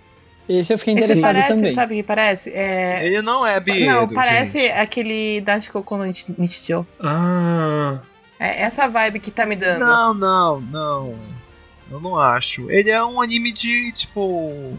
[0.48, 1.74] Esse eu fiquei interessado parece, também.
[1.74, 2.50] sabe o que parece?
[2.50, 3.06] É...
[3.06, 4.72] Ele não é bieiro, Não, parece gente.
[4.72, 6.04] aquele Dashiko no
[6.38, 6.84] Nichijou.
[6.98, 8.00] Ah,
[8.38, 9.78] É essa vibe que tá me dando.
[9.80, 11.18] Não, não, não.
[11.88, 12.68] Eu não acho.
[12.70, 14.76] Ele é um anime de, tipo.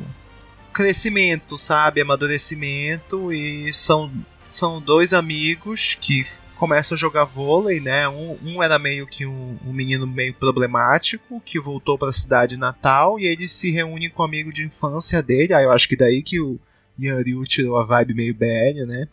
[0.74, 2.02] crescimento, sabe?
[2.02, 3.32] Amadurecimento.
[3.32, 4.12] E são,
[4.52, 6.26] são dois amigos que
[6.56, 8.08] começam a jogar vôlei, né?
[8.08, 12.58] Um, um era meio que um, um, menino meio problemático que voltou para a cidade
[12.58, 15.54] natal e ele se reúne com um amigo de infância dele.
[15.54, 16.60] Aí eu acho que daí que o
[17.00, 19.08] Yanryu tirou a vibe meio BL, né?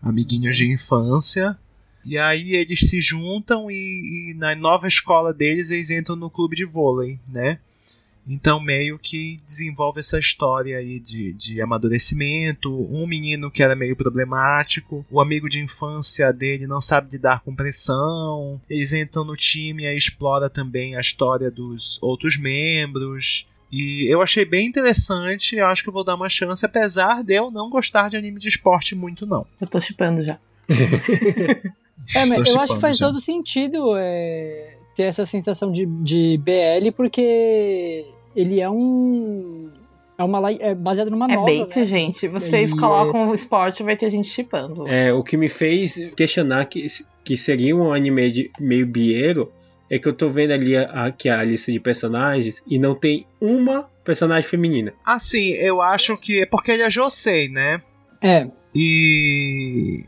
[0.00, 1.58] Amiguinhos de infância.
[2.06, 6.54] E aí eles se juntam e, e na nova escola deles eles entram no clube
[6.54, 7.58] de vôlei, né?
[8.26, 12.70] Então, meio que desenvolve essa história aí de, de amadurecimento.
[12.90, 17.54] Um menino que era meio problemático, o amigo de infância dele não sabe lidar com
[17.54, 18.60] pressão.
[18.68, 23.46] Eles entram no time e explora também a história dos outros membros.
[23.70, 27.34] E eu achei bem interessante, eu acho que eu vou dar uma chance, apesar de
[27.34, 29.44] eu não gostar de anime de esporte muito, não.
[29.60, 30.38] Eu tô chipando já.
[30.68, 33.06] é, mas eu acho que faz já.
[33.06, 39.70] todo sentido é, ter essa sensação de, de BL, porque ele é um.
[40.16, 41.50] É, uma, é baseado numa é nova.
[41.50, 41.86] É bait, né?
[41.86, 42.28] gente.
[42.28, 43.26] Vocês e colocam é...
[43.26, 44.86] o esporte vai ter gente chipando.
[44.86, 46.86] É, o que me fez questionar que,
[47.24, 49.50] que seria um anime de meio bieiro
[49.90, 53.26] é que eu tô vendo ali aqui a, a lista de personagens e não tem
[53.40, 54.94] uma personagem feminina.
[55.04, 57.82] Assim, eu acho que é porque ele é Josei, né?
[58.22, 58.46] É.
[58.74, 60.04] E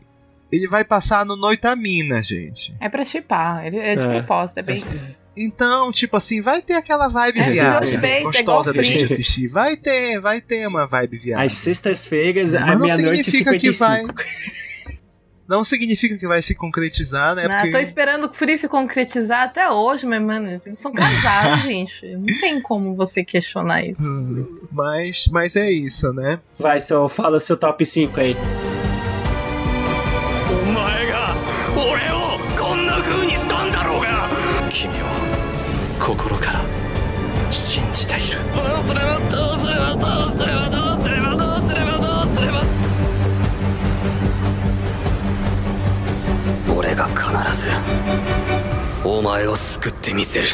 [0.51, 2.75] ele vai passar no Noitamina, gente.
[2.79, 4.19] É pra chipar, ele é de é.
[4.19, 4.83] propósito, é bem.
[5.35, 9.47] Então, tipo assim, vai ter aquela vibe é, viagem é gostosa da gente assistir.
[9.47, 11.45] Vai ter, vai ter uma vibe viagem.
[11.45, 14.03] Às sextas-feiras, à meia-noite significa que vai
[15.47, 17.43] não significa que vai se concretizar, né?
[17.43, 17.71] Não, porque...
[17.71, 22.05] tô esperando o Free se concretizar até hoje, mas, mano, eles são casados, gente.
[22.15, 24.03] Não tem como você questionar isso.
[24.71, 26.39] Mas, mas é isso, né?
[26.59, 28.35] Vai, só fala seu top 5 aí.
[49.06, 50.48] お前を救ってみせる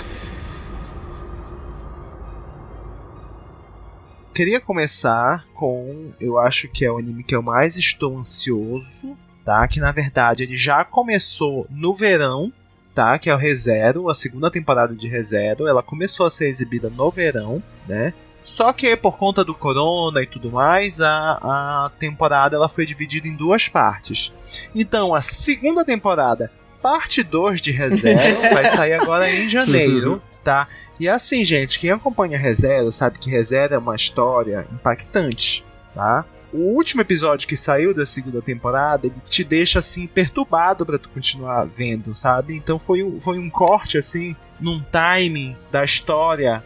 [4.34, 9.66] Queria começar com, eu acho que é o anime que eu mais estou ansioso, tá?
[9.66, 12.52] Que na verdade ele já começou no verão
[12.98, 13.16] tá?
[13.16, 15.68] Que é o ReZero, a segunda temporada de ReZero.
[15.68, 18.12] Ela começou a ser exibida no verão, né?
[18.42, 23.28] Só que por conta do corona e tudo mais, a, a temporada ela foi dividida
[23.28, 24.32] em duas partes.
[24.74, 26.50] Então, a segunda temporada,
[26.83, 30.67] parte 2 de ReZero, vai sair agora em janeiro, tá?
[30.99, 35.65] E assim, gente, quem acompanha ReZero sabe que ReZero é uma história impactante,
[35.95, 36.25] tá?
[36.53, 41.09] o último episódio que saiu da segunda temporada, ele te deixa assim perturbado para tu
[41.09, 42.55] continuar vendo, sabe?
[42.55, 46.63] Então foi um, foi um corte assim num timing da história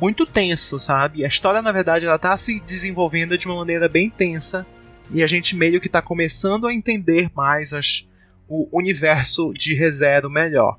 [0.00, 1.24] muito tenso, sabe?
[1.24, 4.64] A história na verdade ela tá se desenvolvendo de uma maneira bem tensa
[5.10, 8.06] e a gente meio que tá começando a entender mais as,
[8.48, 10.78] o universo de ReZero melhor.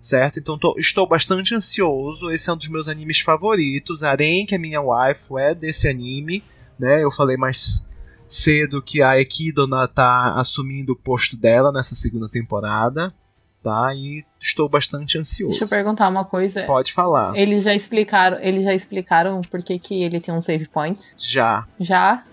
[0.00, 0.38] Certo?
[0.40, 2.30] Então tô, estou bastante ansioso.
[2.30, 4.02] Esse é um dos meus animes favoritos.
[4.02, 6.42] Arém, que é minha waifu, é desse anime
[6.82, 7.02] né?
[7.02, 7.86] Eu falei mais
[8.26, 13.14] cedo que a Equidona tá assumindo o posto dela nessa segunda temporada,
[13.62, 13.94] tá?
[13.94, 15.50] E estou bastante ansioso.
[15.50, 16.64] Deixa eu perguntar uma coisa.
[16.64, 17.36] Pode falar.
[17.36, 21.00] Eles já explicaram, eles já explicaram por que, que ele tem um save point?
[21.20, 21.64] Já.
[21.78, 22.24] Já?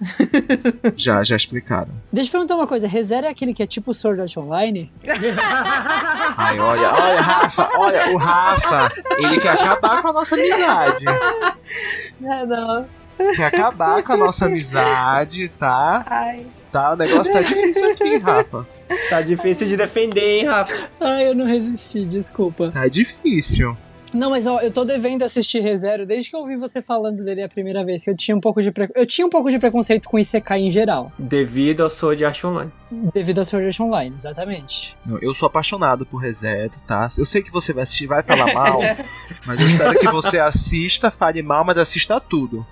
[0.95, 1.91] já, já explicaram.
[2.12, 4.91] Deixa eu perguntar uma coisa, ReZero é aquele que é tipo Sword Art Online?
[6.38, 11.05] Ai, olha, olha, Rafa, olha, o Rafa, ele quer acabar com a nossa amizade.
[12.20, 12.86] Não, não.
[13.34, 16.05] Quer acabar com a nossa amizade, tá?
[16.05, 16.45] Ai.
[16.72, 18.68] Tá, o negócio tá difícil aqui, Rafa.
[19.10, 20.90] Tá difícil de defender, hein, Rafa?
[21.00, 22.70] Ai, eu não resisti, desculpa.
[22.70, 23.76] Tá difícil.
[24.14, 27.44] Não, mas ó, eu tô devendo assistir ReZero desde que eu ouvi você falando dele
[27.44, 28.90] a primeira vez, que eu tinha um pouco de pre...
[28.96, 31.12] eu tinha um pouco de preconceito com Isekai em geral.
[31.18, 32.72] Devido ao Sword Art Online.
[33.14, 34.98] Devido ao Sword Art Online, exatamente.
[35.22, 37.08] Eu sou apaixonado por ReZero, tá?
[37.18, 38.80] Eu sei que você vai assistir, vai falar mal,
[39.46, 42.66] mas eu espero que você assista, fale mal, mas assista tudo.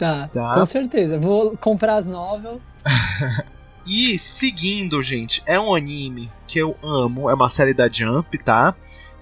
[0.00, 1.18] Tá, tá, com certeza.
[1.18, 2.72] Vou comprar as novels.
[3.86, 8.74] e seguindo, gente, é um anime que eu amo, é uma série da Jump, tá?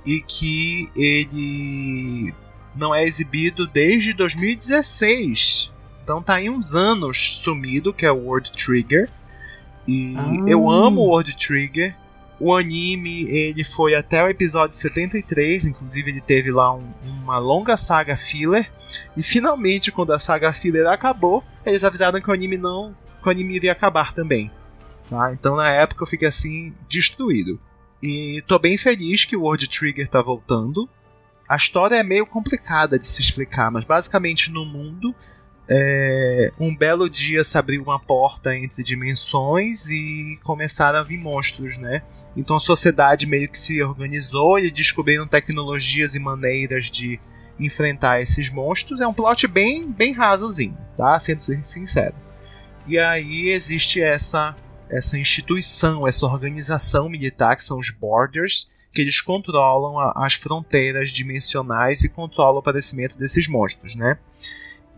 [0.06, 2.32] E que ele
[2.76, 5.72] não é exibido desde 2016.
[6.00, 9.10] Então tá aí uns anos sumido, que é o World Trigger.
[9.84, 10.44] E ah.
[10.46, 11.96] eu amo o World Trigger.
[12.40, 17.76] O anime, ele foi até o episódio 73, inclusive ele teve lá um, uma longa
[17.76, 18.70] saga filler.
[19.16, 22.96] E finalmente, quando a saga filler acabou, eles avisaram que o anime não.
[23.20, 24.50] que o anime iria acabar também.
[25.10, 25.32] Tá?
[25.32, 27.58] Então na época eu fiquei assim, destruído.
[28.02, 30.88] E tô bem feliz que o World Trigger tá voltando.
[31.48, 35.14] A história é meio complicada de se explicar, mas basicamente no mundo
[35.70, 41.76] é, um belo dia se abriu uma porta entre dimensões e começaram a vir monstros,
[41.76, 42.02] né?
[42.36, 47.20] Então a sociedade meio que se organizou e descobriram tecnologias e maneiras de
[47.60, 49.00] enfrentar esses monstros.
[49.00, 51.18] É um plot bem, bem rasozinho, tá?
[51.20, 52.14] Sendo sincero.
[52.86, 54.56] E aí existe essa
[54.90, 61.10] essa instituição, essa organização militar que são os Borders, que eles controlam a, as fronteiras
[61.10, 64.18] dimensionais e controlam o aparecimento desses monstros, né?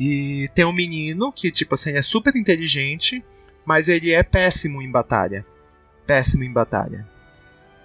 [0.00, 3.22] E tem um menino que, tipo assim, é super inteligente,
[3.66, 5.44] mas ele é péssimo em batalha.
[6.06, 7.06] Péssimo em batalha.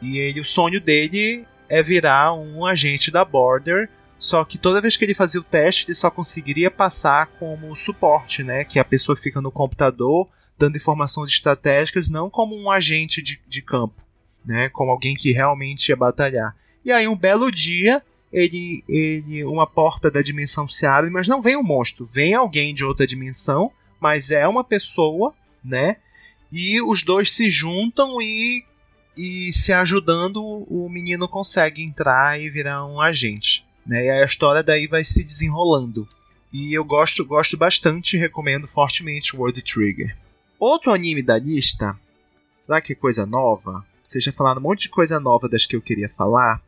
[0.01, 4.95] E ele, o sonho dele é virar um agente da Border, só que toda vez
[4.95, 8.63] que ele fazia o teste, ele só conseguiria passar como suporte, né?
[8.63, 13.21] Que é a pessoa que fica no computador dando informações estratégicas, não como um agente
[13.21, 14.01] de, de campo,
[14.45, 14.69] né?
[14.69, 16.55] Como alguém que realmente ia batalhar.
[16.85, 18.01] E aí, um belo dia,
[18.31, 22.73] ele, ele uma porta da dimensão se abre, mas não vem um monstro, vem alguém
[22.73, 25.97] de outra dimensão, mas é uma pessoa, né?
[26.51, 28.63] E os dois se juntam e,
[29.17, 33.65] e se ajudando, o menino consegue entrar e virar um agente.
[33.85, 34.05] Né?
[34.05, 36.07] E a história daí vai se desenrolando.
[36.53, 40.15] E eu gosto, gosto bastante recomendo fortemente World Trigger.
[40.57, 41.97] Outro anime da lista,
[42.59, 43.85] será que é coisa nova?
[44.01, 46.61] Vocês já falaram um monte de coisa nova das que eu queria falar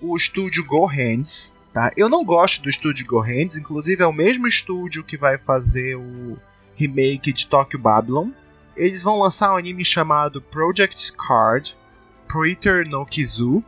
[0.00, 1.90] o estúdio Go Hands, tá?
[1.96, 5.96] Eu não gosto do estúdio Go Hands, inclusive é o mesmo estúdio que vai fazer
[5.96, 6.38] o
[6.74, 8.30] remake de Tokyo Babylon.
[8.76, 11.76] Eles vão lançar um anime chamado Project Card
[12.28, 13.62] Preter no Kizu.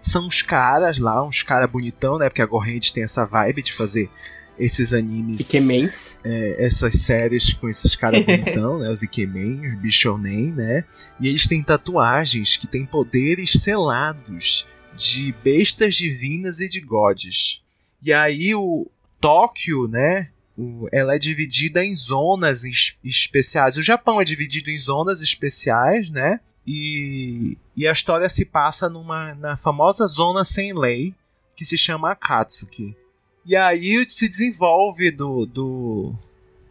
[0.00, 2.28] São uns caras lá, uns caras bonitão, né?
[2.28, 4.10] Porque a Go Hands tem essa vibe de fazer
[4.58, 5.48] esses animes.
[5.48, 6.16] Ikemens.
[6.24, 8.88] É, essas séries com esses caras bonitão, né?
[8.88, 10.84] Os Ikemen, os Bishonen, né?
[11.20, 14.66] E eles têm tatuagens que têm poderes selados
[14.96, 17.62] de bestas divinas e de gods.
[18.02, 18.86] E aí o
[19.20, 20.30] Tóquio, né?
[20.92, 23.76] Ela é dividida em zonas es, especiais.
[23.76, 26.40] O Japão é dividido em zonas especiais, né?
[26.66, 31.14] E, e a história se passa numa, na famosa zona sem lei,
[31.56, 32.96] que se chama Akatsuki.
[33.46, 36.14] E aí se desenvolve do, do,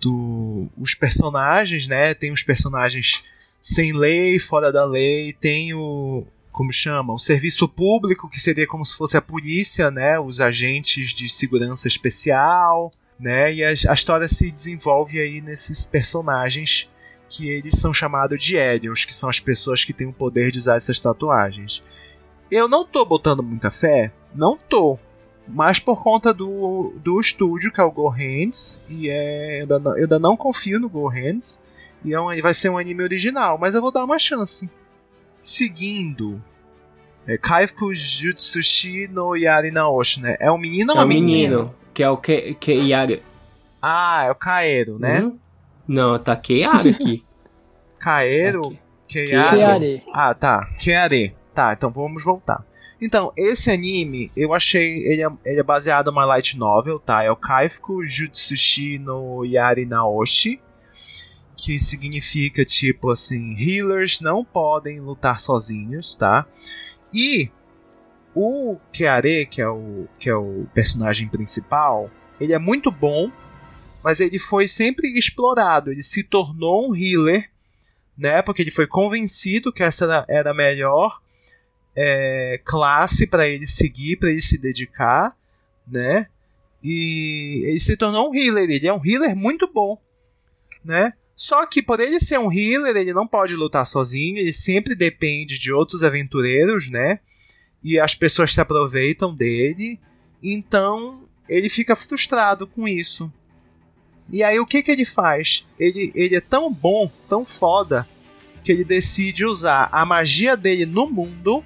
[0.01, 2.13] do os personagens, né?
[2.13, 3.23] Tem os personagens
[3.61, 8.85] sem lei, fora da lei, tem o, como chama, o serviço público, que seria como
[8.85, 14.27] se fosse a polícia, né, os agentes de segurança especial, né, e a, a história
[14.27, 16.89] se desenvolve aí nesses personagens
[17.27, 20.59] que eles são chamados de Aerials, que são as pessoas que têm o poder de
[20.59, 21.81] usar essas tatuagens.
[22.51, 24.99] Eu não tô botando muita fé, não tô,
[25.47, 29.79] mas por conta do, do estúdio que é o Go Hands, e é, eu, ainda
[29.79, 31.59] não, eu ainda não confio no Go Hands,
[32.05, 34.69] e é um, vai ser um anime original, mas eu vou dar uma chance
[35.43, 36.41] seguindo
[37.27, 40.35] é, Kaifuku Jutsushi no Yari Naoshi, né?
[40.39, 41.57] É um menino ou É uma o menina?
[41.57, 43.21] menino, que é o que, que Yari.
[43.81, 45.21] Ah, é o Kaero, né?
[45.21, 45.37] Hum?
[45.87, 47.23] Não, tá Keiara aqui.
[47.99, 48.79] Kaero, Aqui.
[49.07, 49.57] Keiaro.
[49.57, 50.03] Keare.
[50.13, 50.65] Ah, tá.
[50.79, 51.35] Keare.
[51.53, 52.65] Tá, então vamos voltar.
[53.01, 55.05] Então, esse anime, eu achei.
[55.05, 57.21] Ele é, ele é baseado numa light novel, tá?
[57.23, 60.59] É o Kaifuku Jutsushi no Yari Naoshi.
[61.55, 66.47] Que significa, tipo assim, healers não podem lutar sozinhos, tá?
[67.13, 67.51] E
[68.35, 73.31] o Keare, que é o, que é o personagem principal, ele é muito bom,
[74.03, 75.91] mas ele foi sempre explorado.
[75.91, 77.49] Ele se tornou um healer,
[78.17, 78.41] né?
[78.41, 81.21] Porque ele foi convencido que essa era, era a melhor
[81.95, 85.37] é, classe para ele seguir, para ele se dedicar,
[85.87, 86.27] né?
[86.83, 88.69] E ele se tornou um healer.
[88.69, 89.97] Ele é um healer muito bom,
[90.83, 91.13] né?
[91.35, 95.57] Só que por ele ser um healer, ele não pode lutar sozinho, ele sempre depende
[95.57, 97.19] de outros aventureiros, né?
[97.83, 99.99] E as pessoas se aproveitam dele,
[100.41, 103.31] então ele fica frustrado com isso.
[104.31, 105.67] E aí o que que ele faz?
[105.77, 108.07] Ele, ele é tão bom, tão foda,
[108.63, 111.63] que ele decide usar a magia dele no mundo,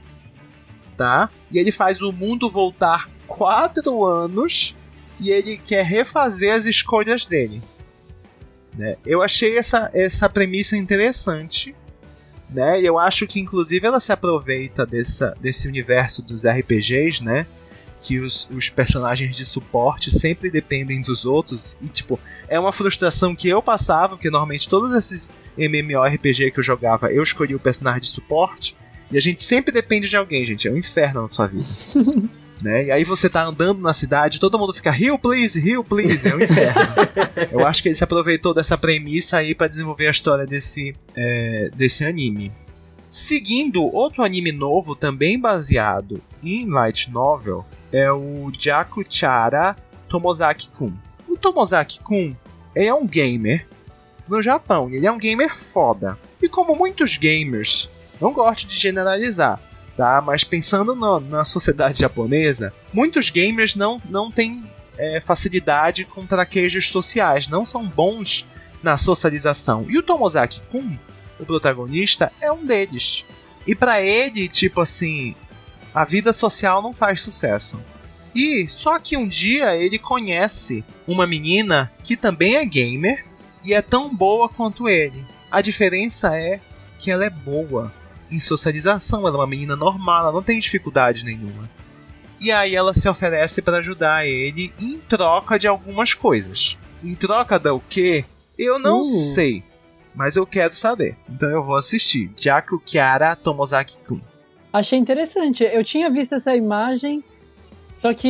[0.95, 1.29] tá?
[1.51, 4.75] E ele faz o mundo voltar quatro anos
[5.19, 7.61] e ele quer refazer as escolhas dele.
[8.77, 8.95] Né?
[9.05, 11.75] Eu achei essa, essa premissa interessante.
[12.49, 12.81] Né?
[12.81, 17.45] E eu acho que inclusive ela se aproveita dessa, desse universo dos RPGs, né?
[17.99, 21.75] Que os, os personagens de suporte sempre dependem dos outros.
[21.81, 26.63] E, tipo, é uma frustração que eu passava, porque normalmente todos esses MMORPG que eu
[26.63, 28.77] jogava, eu escolhi o personagem de suporte.
[29.11, 30.67] E a gente sempre depende de alguém, gente.
[30.67, 31.65] É um inferno na sua vida.
[32.61, 32.85] né?
[32.85, 36.35] E aí você tá andando na cidade, todo mundo fica heal please, heal please, é
[36.35, 36.81] um inferno.
[37.51, 41.69] Eu acho que ele se aproveitou dessa premissa aí para desenvolver a história desse, é,
[41.75, 42.51] desse anime.
[43.09, 49.75] Seguindo, outro anime novo, também baseado em light novel, é o Jakuchara
[50.09, 50.93] Tomozaki-kun.
[51.27, 52.35] O Tomozaki-kun
[52.75, 53.67] é um gamer
[54.27, 54.89] no Japão.
[54.89, 56.17] Ele é um gamer foda.
[56.41, 57.89] E como muitos gamers,
[58.19, 59.59] não gosto de generalizar,
[59.97, 60.21] tá?
[60.21, 64.63] Mas pensando no, na sociedade japonesa, muitos gamers não, não têm
[64.97, 68.47] é, facilidade com traquejos sociais, não são bons
[68.81, 69.87] na socialização.
[69.89, 70.97] E o Tomozaki Kun,
[71.39, 73.25] o protagonista, é um deles.
[73.65, 75.35] E para ele, tipo assim,
[75.93, 77.81] a vida social não faz sucesso.
[78.35, 83.25] E só que um dia ele conhece uma menina que também é gamer
[83.65, 85.25] e é tão boa quanto ele.
[85.49, 86.61] A diferença é
[86.99, 87.91] que ela é boa
[88.31, 91.69] em socialização, ela é uma menina normal, ela não tem dificuldade nenhuma.
[92.39, 96.77] E aí ela se oferece para ajudar ele em troca de algumas coisas.
[97.03, 98.25] Em troca da o quê?
[98.57, 99.03] Eu não Uh.
[99.03, 99.63] sei,
[100.13, 101.17] mas eu quero saber.
[101.29, 102.31] Então eu vou assistir.
[102.39, 104.19] Jaku Kiara Tomozaki-kun.
[104.71, 105.63] Achei interessante.
[105.63, 107.23] Eu tinha visto essa imagem,
[107.93, 108.27] só que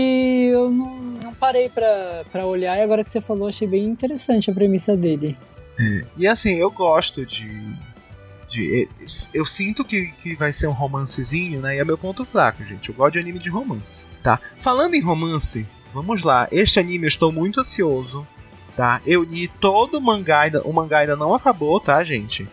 [0.54, 4.54] eu não, não parei pra olhar e agora que você falou, achei bem interessante a
[4.54, 5.38] premissa dele.
[6.18, 7.46] E assim, eu gosto de.
[8.48, 8.90] De
[9.34, 11.76] eu sinto que, que vai ser um romancezinho, né?
[11.76, 12.90] E é meu ponto fraco, gente.
[12.90, 14.40] Eu gosto de anime de romance, tá?
[14.60, 16.48] Falando em romance, vamos lá.
[16.52, 18.26] Este anime eu estou muito ansioso,
[18.76, 19.02] tá?
[19.06, 22.48] Eu li todo o mangá, ainda, o mangá ainda não acabou, tá, gente?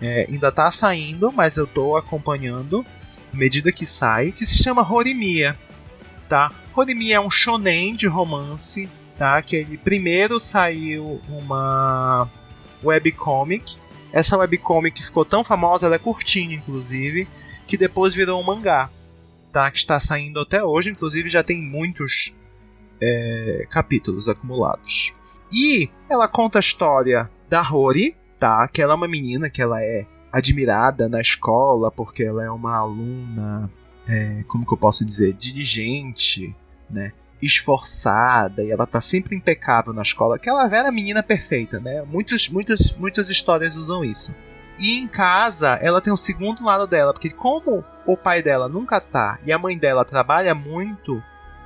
[0.00, 2.84] É, ainda tá saindo, mas eu tô acompanhando
[3.32, 5.58] à medida que sai, que se chama Horimiya,
[6.28, 6.52] tá?
[6.74, 9.40] Horimiya é um shonen de romance, tá?
[9.42, 12.30] Que ele primeiro saiu uma
[12.82, 13.76] webcomic.
[14.12, 17.28] Essa webcomic ficou tão famosa, ela é curtinha, inclusive,
[17.66, 18.90] que depois virou um mangá,
[19.52, 19.70] tá?
[19.70, 22.34] Que está saindo até hoje, inclusive já tem muitos
[23.00, 25.12] é, capítulos acumulados.
[25.52, 28.66] E ela conta a história da Rory, tá?
[28.68, 32.76] Que ela é uma menina que ela é admirada na escola porque ela é uma
[32.76, 33.70] aluna,
[34.06, 36.54] é, como que eu posso dizer, diligente,
[36.88, 37.12] né?
[37.40, 40.36] Esforçada e ela tá sempre impecável na escola.
[40.36, 42.02] Aquela velha menina perfeita, né?
[42.02, 44.34] Muitos, muitas, muitas histórias usam isso.
[44.78, 49.00] E em casa, ela tem o segundo lado dela, porque como o pai dela nunca
[49.00, 51.22] tá e a mãe dela trabalha muito,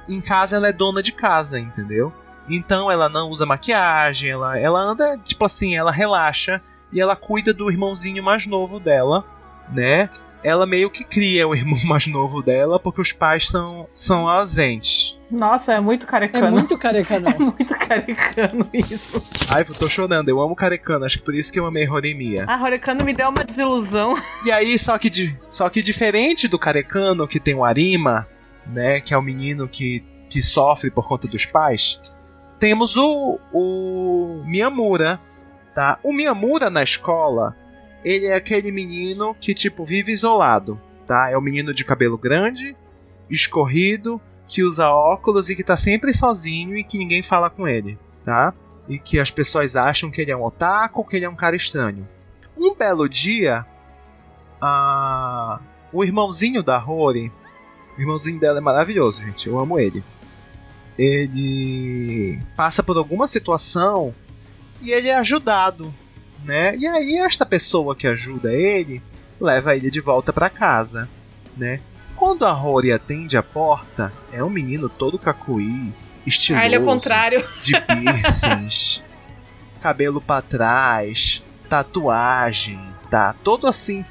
[0.08, 2.12] em casa ela é dona de casa, entendeu?
[2.48, 6.60] Então ela não usa maquiagem, ela, ela anda, tipo assim, ela relaxa
[6.92, 9.24] e ela cuida do irmãozinho mais novo dela,
[9.72, 10.10] né?
[10.44, 15.18] Ela meio que cria o irmão mais novo dela porque os pais são, são ausentes.
[15.30, 16.46] Nossa, é muito carecano.
[16.46, 17.28] É muito carecano.
[17.32, 19.22] É muito carecano isso.
[19.48, 22.44] Ai, eu tô chorando, eu amo Carecano, acho que por isso que eu amei Horimiya.
[22.48, 24.14] A Horekano me deu uma desilusão.
[24.44, 28.26] E aí, só que, di- só que diferente do Carecano, que tem o Arima,
[28.66, 32.00] né, que é o menino que, que sofre por conta dos pais,
[32.58, 35.18] temos o, o Miyamura,
[35.74, 35.98] tá?
[36.02, 37.56] O Miyamura na escola,
[38.04, 41.30] ele é aquele menino que, tipo, vive isolado, tá?
[41.30, 42.76] É o menino de cabelo grande,
[43.30, 47.98] escorrido, que usa óculos e que tá sempre sozinho e que ninguém fala com ele,
[48.24, 48.52] tá?
[48.88, 51.56] E que as pessoas acham que ele é um otaku, que ele é um cara
[51.56, 52.06] estranho.
[52.56, 53.64] Um belo dia,
[54.60, 55.60] a...
[55.92, 57.32] o irmãozinho da Rory,
[57.96, 60.04] o irmãozinho dela é maravilhoso, gente, eu amo ele.
[60.98, 64.14] Ele passa por alguma situação
[64.82, 65.94] e ele é ajudado,
[66.44, 66.74] né?
[66.76, 69.02] E aí esta pessoa que ajuda ele
[69.40, 71.08] leva ele de volta para casa,
[71.56, 71.80] né?
[72.16, 75.92] Quando a Rory atende a porta, é um menino todo cacuí,
[76.24, 77.44] estiloso Ah, ele é o contrário.
[77.60, 79.02] de piercings,
[79.80, 82.80] cabelo pra trás, tatuagem,
[83.10, 83.34] tá?
[83.42, 84.04] Todo assim,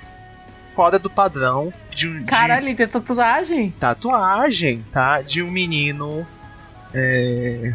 [0.75, 2.19] fora do padrão de um.
[2.19, 3.71] de Caralho, ele tem tatuagem?
[3.79, 5.21] tatuagem, tá?
[5.21, 6.27] De um menino.
[6.93, 7.73] é,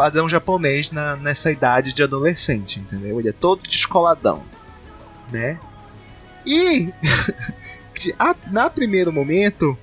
[0.00, 3.20] padrão japonês na, nessa idade de adolescente, entendeu?
[3.20, 4.42] Ele é todo descoladão,
[5.30, 5.60] né?
[6.46, 6.90] E.
[8.18, 9.76] a- na primeiro momento.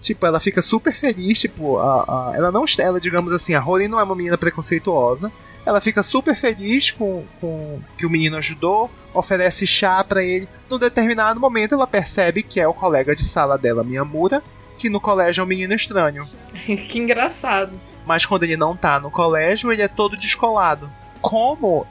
[0.00, 3.86] Tipo, ela fica super feliz, tipo, a, a- ela não, ela, digamos assim, a Rory
[3.86, 5.30] não é uma menina preconceituosa,
[5.64, 10.48] ela fica super feliz com, com que o menino ajudou, oferece chá pra ele.
[10.68, 14.42] Num determinado momento, ela percebe que é o colega de sala dela, Miyamura,
[14.76, 16.28] que no colégio é um menino estranho.
[16.66, 17.78] que engraçado.
[18.06, 20.90] Mas quando ele não tá no colégio, ele é todo descolado.
[21.20, 21.86] Como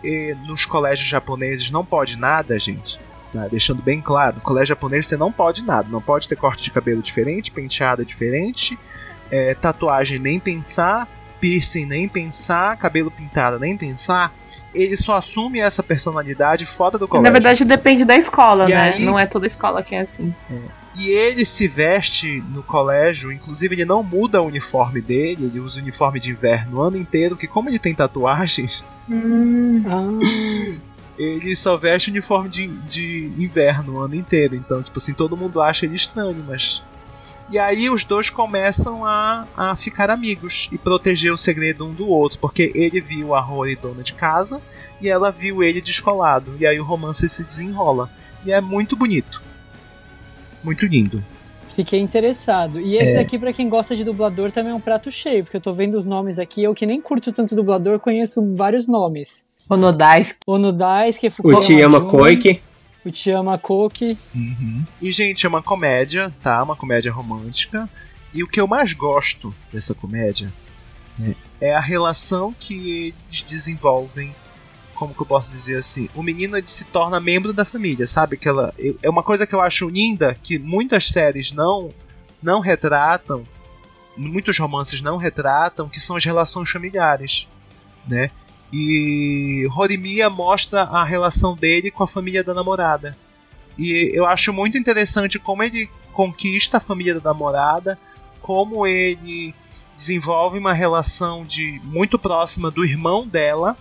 [0.45, 2.99] nos colégios japoneses não pode nada, gente,
[3.31, 3.47] tá?
[3.47, 5.87] deixando bem claro, no colégio japonês você não pode nada.
[5.89, 8.77] Não pode ter corte de cabelo diferente, penteado diferente,
[9.31, 11.07] eh, tatuagem nem pensar,
[11.39, 14.33] piercing nem pensar, cabelo pintado nem pensar.
[14.75, 17.23] Ele só assume essa personalidade fora do colégio.
[17.23, 18.81] Na verdade, depende da escola, E né?
[18.95, 20.35] aí- Não é toda escola que é assim.
[20.97, 25.79] E ele se veste no colégio, inclusive ele não muda o uniforme dele, ele usa
[25.79, 28.83] o uniforme de inverno o ano inteiro, que como ele tem tatuagens,
[29.89, 30.81] Ah,
[31.17, 34.55] ele só veste o uniforme de, de inverno o ano inteiro.
[34.55, 36.83] Então, tipo assim, todo mundo acha ele estranho, mas.
[37.49, 42.07] E aí os dois começam a, a ficar amigos e proteger o segredo um do
[42.07, 44.61] outro, porque ele viu a Rory dona de casa
[45.01, 46.55] e ela viu ele descolado.
[46.57, 48.09] E aí o romance se desenrola.
[48.45, 49.43] E é muito bonito.
[50.63, 51.23] Muito lindo.
[51.75, 52.79] Fiquei interessado.
[52.79, 53.15] E esse É.
[53.15, 55.97] daqui, pra quem gosta de dublador, também é um prato cheio, porque eu tô vendo
[55.97, 56.63] os nomes aqui.
[56.63, 59.45] Eu que nem curto tanto dublador, conheço vários nomes.
[59.69, 60.35] Onodais.
[60.45, 62.61] Onodais, O Fukuyama Chiyama Jun, Koike.
[63.05, 64.17] O Chiyama Koki.
[65.01, 66.61] E, gente, é uma comédia, tá?
[66.61, 67.89] Uma comédia romântica.
[68.35, 70.51] E o que eu mais gosto dessa comédia
[71.17, 74.33] né, é a relação que eles desenvolvem.
[75.01, 76.07] Como que eu posso dizer assim?
[76.13, 78.35] O menino ele se torna membro da família, sabe?
[78.35, 81.91] Aquela, eu- é uma coisa que eu acho linda, que muitas séries não,
[82.39, 83.43] não retratam,
[84.15, 87.47] muitos romances não retratam, que são as relações familiares,
[88.07, 88.29] né?
[88.71, 93.17] E Horimiya mostra a relação dele com a família da namorada.
[93.79, 97.97] E eu acho muito interessante como ele conquista a família da namorada,
[98.39, 99.55] como ele
[99.95, 103.75] desenvolve uma relação de muito próxima do irmão dela,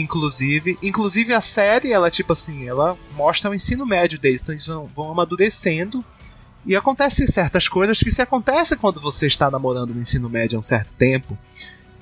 [0.00, 0.78] inclusive.
[0.82, 4.90] Inclusive a série, ela tipo assim, ela mostra o ensino médio deles, então eles vão,
[4.94, 6.04] vão amadurecendo.
[6.64, 10.58] E acontecem certas coisas que se acontecem quando você está namorando no ensino médio há
[10.58, 11.38] um certo tempo.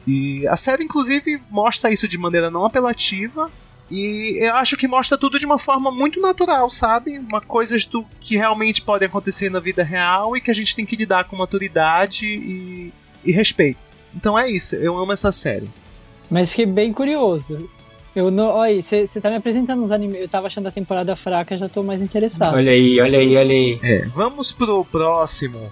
[0.06, 3.50] E a série, inclusive, mostra isso de maneira não apelativa,
[3.90, 7.18] e eu acho que mostra tudo de uma forma muito natural, sabe?
[7.18, 10.86] Uma coisas do que realmente podem acontecer na vida real e que a gente tem
[10.86, 12.92] que lidar com maturidade e,
[13.24, 13.78] e respeito.
[14.14, 15.68] Então é isso, eu amo essa série.
[16.30, 17.68] Mas fiquei bem curioso.
[18.14, 18.46] Eu não.
[18.46, 20.20] Olha, você tá me apresentando uns animes.
[20.20, 22.54] Eu tava achando a temporada fraca, já tô mais interessado.
[22.54, 23.80] Olha aí, olha aí, olha aí.
[23.82, 25.70] É, vamos pro próximo,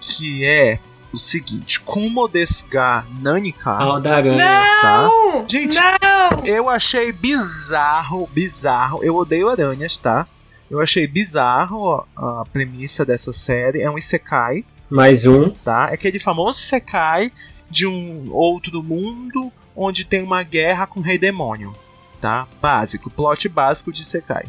[0.00, 0.78] que é
[1.12, 4.38] o seguinte: Kumo desu ga nanika, Ah, o da aranha.
[4.82, 5.08] tá?
[5.48, 6.44] Gente, Não!
[6.44, 9.00] eu achei bizarro, bizarro.
[9.02, 10.26] Eu odeio aranhas, tá?
[10.70, 13.80] Eu achei bizarro a, a premissa dessa série.
[13.80, 14.64] É um isekai.
[14.88, 15.50] Mais um.
[15.50, 15.88] tá?
[15.90, 17.30] É aquele famoso Sekai
[17.68, 21.74] de um outro mundo onde tem uma guerra com o rei demônio,
[22.20, 22.46] tá?
[22.60, 24.44] Básico, plot básico de Sekai.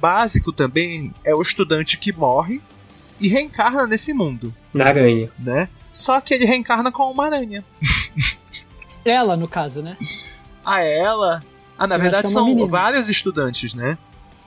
[0.00, 2.60] Básico também é o estudante que morre
[3.20, 5.30] e reencarna nesse mundo, Na aranha.
[5.38, 5.68] né?
[5.92, 7.64] Só que ele reencarna com uma aranha.
[9.04, 9.96] Ela, no caso, né?
[10.64, 11.44] A ela,
[11.78, 12.66] ah, na Eu verdade é são menina.
[12.68, 13.96] vários estudantes, né?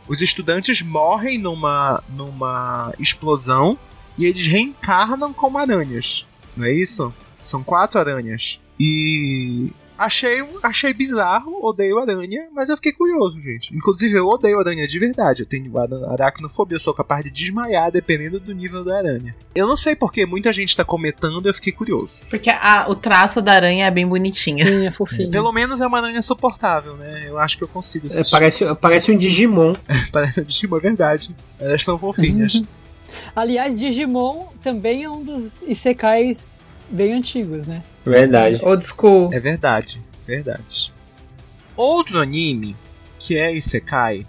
[0.08, 3.78] Os estudantes morrem numa numa explosão
[4.18, 6.26] e eles reencarnam como aranhas.
[6.58, 7.14] Não é isso?
[7.42, 8.60] São quatro aranhas.
[8.78, 13.76] E achei, achei bizarro, odeio aranha, mas eu fiquei curioso, gente.
[13.76, 15.42] Inclusive, eu odeio aranha de verdade.
[15.44, 19.36] Eu tenho ara- aracnofobia, eu sou capaz de desmaiar dependendo do nível da aranha.
[19.54, 22.30] Eu não sei porque muita gente tá comentando, eu fiquei curioso.
[22.30, 24.66] Porque a- o traço da aranha é bem bonitinho.
[24.66, 25.30] Sim, é fofinho.
[25.32, 27.26] Pelo menos é uma aranha suportável, né?
[27.28, 28.32] Eu acho que eu consigo É, assistir.
[28.32, 29.74] parece, parece um Digimon.
[30.12, 31.36] Parece Digimon, é verdade.
[31.60, 32.70] Elas são fofinhas.
[33.36, 36.60] Aliás, Digimon também é um dos Isekais
[36.90, 37.84] bem antigos, né?
[38.06, 38.60] Verdade.
[38.64, 39.30] Old school.
[39.34, 40.92] é verdade, verdade.
[41.76, 42.76] Outro anime
[43.20, 44.26] que é Isekai,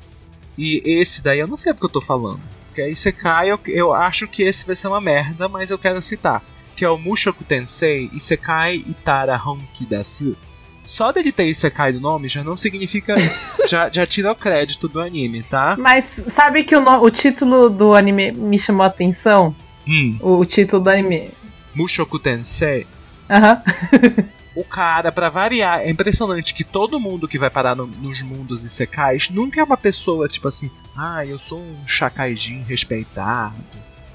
[0.59, 2.41] e esse daí eu não sei porque eu tô falando.
[2.75, 6.01] Que é Isekai, eu, eu acho que esse vai ser uma merda, mas eu quero
[6.03, 6.43] citar.
[6.77, 10.37] Que é o Mushoku Tensei Isekai Itara Honki Dasu.
[10.85, 13.15] Só dele ter Isekai no nome já não significa.
[13.69, 15.77] já, já tira o crédito do anime, tá?
[15.79, 19.55] Mas sabe que o, no- o título do anime me chamou a atenção?
[19.87, 21.31] Hum, O, o título do anime.
[21.75, 22.87] Mushoku Tensei
[23.29, 23.63] Aham.
[24.57, 28.65] o cara, pra variar, é impressionante que todo mundo que vai parar no- nos mundos
[28.65, 33.55] isekais nunca é uma pessoa tipo assim, ah, eu sou um shakaijin respeitado,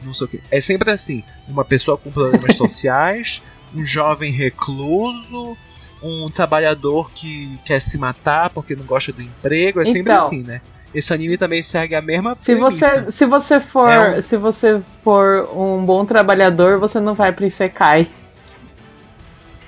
[0.03, 0.41] não sei o que.
[0.51, 3.41] É sempre assim, uma pessoa com problemas sociais,
[3.73, 5.57] um jovem recluso,
[6.03, 10.17] um trabalhador que quer se matar porque não gosta do emprego, é sempre Então.
[10.17, 10.61] assim, né?
[10.95, 13.03] Esse anime também segue a mesma Se premissa.
[13.03, 17.33] você, se você for, É um- se você for um bom trabalhador, você não vai
[17.33, 18.07] pro Isekai.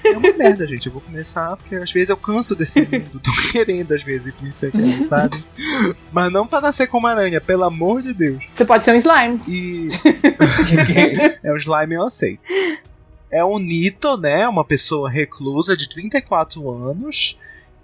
[0.05, 0.85] É uma merda, gente.
[0.87, 3.19] Eu vou começar porque às vezes eu canso desse mundo.
[3.19, 5.43] Tô querendo às vezes ir pro Isekai, sabe?
[6.13, 8.41] Mas não pra nascer como aranha, pelo amor de Deus.
[8.53, 9.41] Você pode ser um slime.
[9.49, 9.89] E.
[11.43, 12.39] é o slime eu aceito.
[13.29, 14.47] É um Nito, né?
[14.47, 17.37] Uma pessoa reclusa de 34 anos.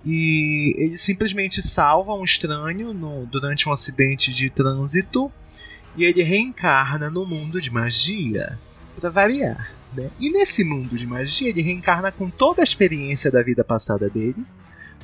[0.06, 5.32] E ele simplesmente salva um estranho no- durante um acidente de trânsito.
[5.96, 8.60] E ele reencarna no mundo de magia.
[9.00, 9.74] Pra variar.
[9.96, 10.10] Né?
[10.20, 14.44] E nesse mundo de magia, ele reencarna com toda a experiência da vida passada dele.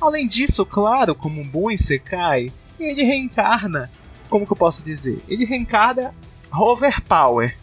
[0.00, 3.90] Além disso, claro, como um bom Isekai, ele reencarna.
[4.28, 5.22] Como que eu posso dizer?
[5.28, 6.14] Ele reencarna
[6.52, 7.56] overpower.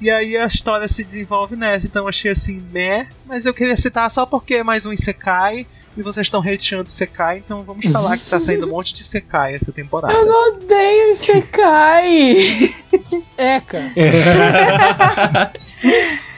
[0.00, 1.86] E aí a história se desenvolve nessa.
[1.86, 5.66] Então eu achei assim, meh, mas eu queria citar só porque é mais um Isekai
[5.96, 9.54] e vocês estão hateando Isekai, então vamos falar que tá saindo um monte de Isekai
[9.54, 10.14] essa temporada.
[10.14, 12.74] Eu não odeio Isekai.
[13.36, 13.92] É, cara.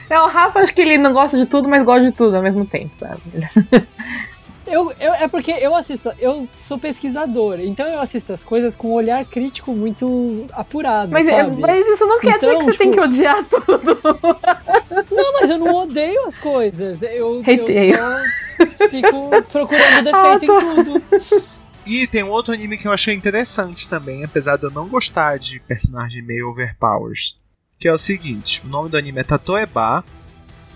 [0.09, 2.43] Não, o Rafa acho que ele não gosta de tudo, mas gosta de tudo ao
[2.43, 3.21] mesmo tempo, sabe?
[4.71, 8.89] Eu, eu, é porque eu assisto, eu sou pesquisador, então eu assisto as coisas com
[8.89, 11.59] um olhar crítico muito apurado, Mas, é- sabe?
[11.59, 14.01] mas isso não quer dizer Então, que você tem tipo- que odiar tudo.
[15.11, 17.01] Não, mas eu não odeio as coisas.
[17.01, 17.67] Eu, eu
[18.77, 21.03] só fico procurando defeito em tudo.
[21.85, 25.37] E tem um outro anime que eu achei interessante também, apesar de eu não gostar
[25.39, 27.35] de personagem meio overpowers.
[27.79, 30.03] Que é o seguinte: o nome do anime é Tatoeba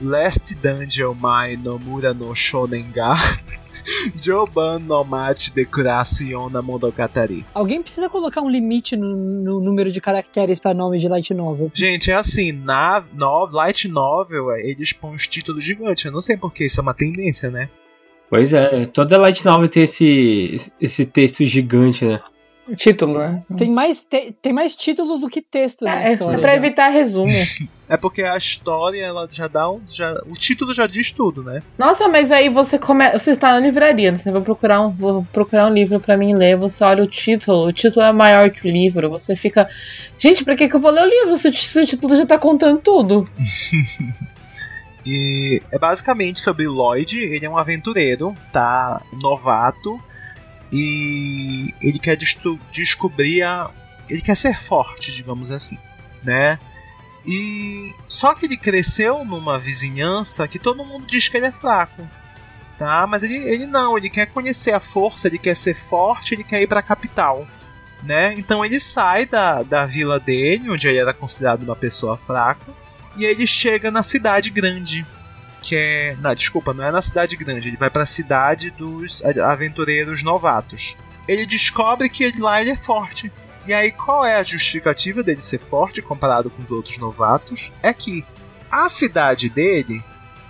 [0.01, 3.13] Last Dungeon Mai no Mura no Shonen ga
[4.21, 7.45] Joban no Machi de Kurasu na Monogatari.
[7.53, 11.71] Alguém precisa colocar um limite no, no número de caracteres pra nome de light novel.
[11.73, 16.05] Gente, é assim, na no, Light Novel, é, eles põem os títulos gigantes.
[16.05, 17.69] Eu não sei porque isso é uma tendência, né?
[18.29, 22.21] Pois é, toda light novel tem esse, esse texto gigante, né?
[22.75, 23.41] Título, né?
[23.57, 26.39] Tem mais, te- tem mais título do que texto na É, é história.
[26.39, 26.57] pra já.
[26.57, 27.27] evitar resumo.
[27.87, 29.79] É porque a história, ela já dá um.
[29.87, 31.61] Já, o título já diz tudo, né?
[31.77, 33.19] Nossa, mas aí você começa.
[33.19, 36.57] Você está na livraria, você vai procurar um, vou procurar um livro pra mim ler,
[36.57, 39.69] você olha o título, o título é maior que o livro, você fica.
[40.17, 42.17] Gente, pra que, que eu vou ler o livro se o tí- se o título
[42.17, 43.29] já tá contando tudo?
[45.05, 48.99] E é basicamente sobre Lloyd, ele é um aventureiro, tá?
[49.13, 49.99] Novato.
[50.71, 52.17] E ele quer
[52.71, 53.69] descobrir a.
[54.09, 55.77] Ele quer ser forte, digamos assim,
[56.23, 56.59] né?
[57.25, 62.07] E só que ele cresceu numa vizinhança que todo mundo diz que ele é fraco,
[62.77, 63.07] tá?
[63.07, 66.61] Mas ele, ele não, ele quer conhecer a força, ele quer ser forte, ele quer
[66.61, 67.47] ir pra capital,
[68.03, 68.35] né?
[68.37, 72.71] Então ele sai da, da vila dele, onde ele era considerado uma pessoa fraca,
[73.17, 75.05] e ele chega na cidade grande,
[75.67, 79.51] que é, não, desculpa, não é na cidade grande, ele vai pra cidade dos a-
[79.51, 80.95] aventureiros novatos.
[81.27, 83.31] Ele descobre que ele, lá ele é forte.
[83.65, 87.71] E aí qual é a justificativa dele ser forte comparado com os outros novatos?
[87.81, 88.23] É que
[88.69, 90.03] a cidade dele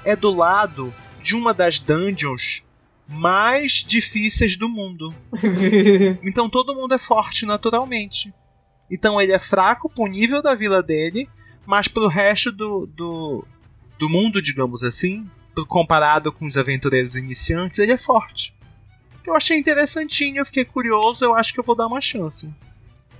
[0.03, 0.93] é do lado
[1.23, 2.61] de uma das dungeons
[3.07, 5.15] mais difíceis do mundo.
[6.23, 8.33] Então todo mundo é forte naturalmente.
[8.91, 11.29] Então ele é fraco pro nível da vila dele,
[11.65, 13.47] mas pro resto do, do,
[13.99, 15.29] do mundo, digamos assim,
[15.67, 18.53] comparado com os aventureiros iniciantes, ele é forte.
[19.25, 22.53] Eu achei interessantinho, eu fiquei curioso, eu acho que eu vou dar uma chance.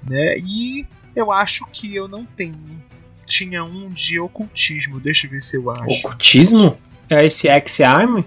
[0.07, 0.35] Né?
[0.38, 0.85] E
[1.15, 2.60] eu acho que eu não tenho.
[3.26, 6.07] Tinha um de ocultismo, deixa eu ver se eu acho.
[6.07, 6.77] Ocultismo?
[7.10, 8.22] É esse X-Arm?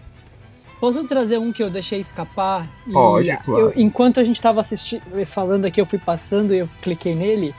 [0.81, 2.69] Posso trazer um que eu deixei escapar?
[2.87, 3.61] E Pode, claro.
[3.61, 7.55] eu- enquanto a gente tava assistindo, falando aqui, eu fui passando e eu cliquei nele.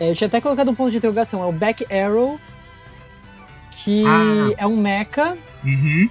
[0.00, 1.42] É, eu tinha até colocado um ponto de interrogação.
[1.42, 2.40] É o Back Arrow,
[3.72, 4.54] que Ah.
[4.58, 6.08] é um mecha Uhum.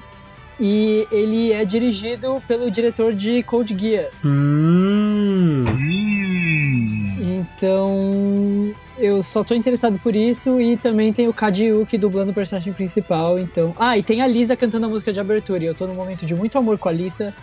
[0.60, 4.24] e ele é dirigido pelo diretor de Code Geass.
[4.26, 5.66] Hum.
[5.68, 7.18] Hum.
[7.22, 12.74] Então, eu só tô interessado por isso e também tem o Kajiuki dublando o personagem
[12.74, 13.76] principal, então...
[13.80, 16.26] Ah, e tem a Lisa cantando a música de abertura e eu tô num momento
[16.26, 17.34] de muito amor com a Lisa,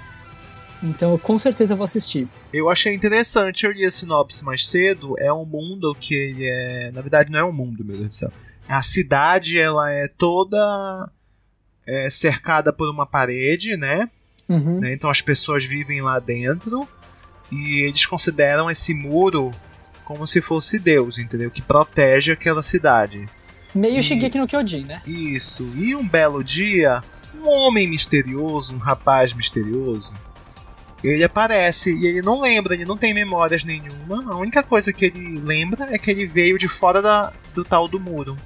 [0.82, 2.28] então eu com certeza vou assistir.
[2.52, 5.14] Eu achei interessante, eu li a sinopse mais cedo.
[5.18, 6.90] É um mundo que ele é.
[6.92, 8.32] Na verdade, não é um mundo, meu Deus do céu.
[8.68, 11.10] A cidade ela é toda
[11.86, 14.08] é, cercada por uma parede, né?
[14.48, 14.80] Uhum.
[14.80, 14.92] né?
[14.92, 16.88] Então as pessoas vivem lá dentro
[17.50, 19.50] e eles consideram esse muro
[20.04, 21.50] como se fosse Deus, entendeu?
[21.50, 23.26] Que protege aquela cidade.
[23.74, 25.02] Meio E- Shigeki no Kyojin, né?
[25.06, 25.70] Isso.
[25.76, 27.02] E um belo dia,
[27.34, 30.14] um homem misterioso, um rapaz misterioso,
[31.04, 34.32] ele aparece e ele não lembra, ele não tem memórias nenhuma.
[34.32, 37.86] A única coisa que ele lembra é que ele veio de fora da, do tal
[37.86, 38.36] do muro,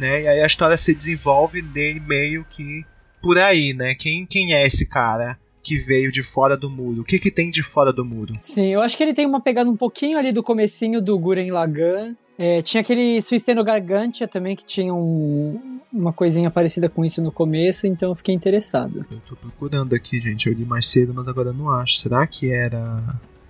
[0.00, 0.22] né?
[0.22, 2.84] E aí a história se desenvolve dele meio que
[3.22, 3.94] por aí, né?
[3.94, 7.02] Quem, quem é esse cara que veio de fora do muro?
[7.02, 8.34] O que que tem de fora do muro?
[8.40, 11.50] Sim, eu acho que ele tem uma pegada um pouquinho ali do comecinho do Guren
[11.52, 12.14] Lagann.
[12.38, 17.30] É, tinha aquele Suiceno Gargantia também, que tinha um- uma coisinha parecida com isso no
[17.30, 19.04] começo, então eu fiquei interessado.
[19.10, 20.46] Eu tô procurando aqui, gente.
[20.46, 21.98] Eu li mais cedo, mas agora não acho.
[21.98, 23.02] Será que era.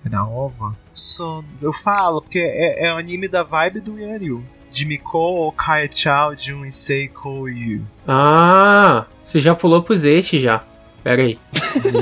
[0.04, 0.76] Era ova?
[0.94, 1.44] Só.
[1.62, 4.42] Eu falo, porque é, é o anime da vibe do Yanryu.
[4.70, 7.84] De Miko, Kai Chao, Jun Issei Koyu.
[8.06, 10.64] Ah, você já pulou pro Zete já.
[11.02, 11.38] Pera aí.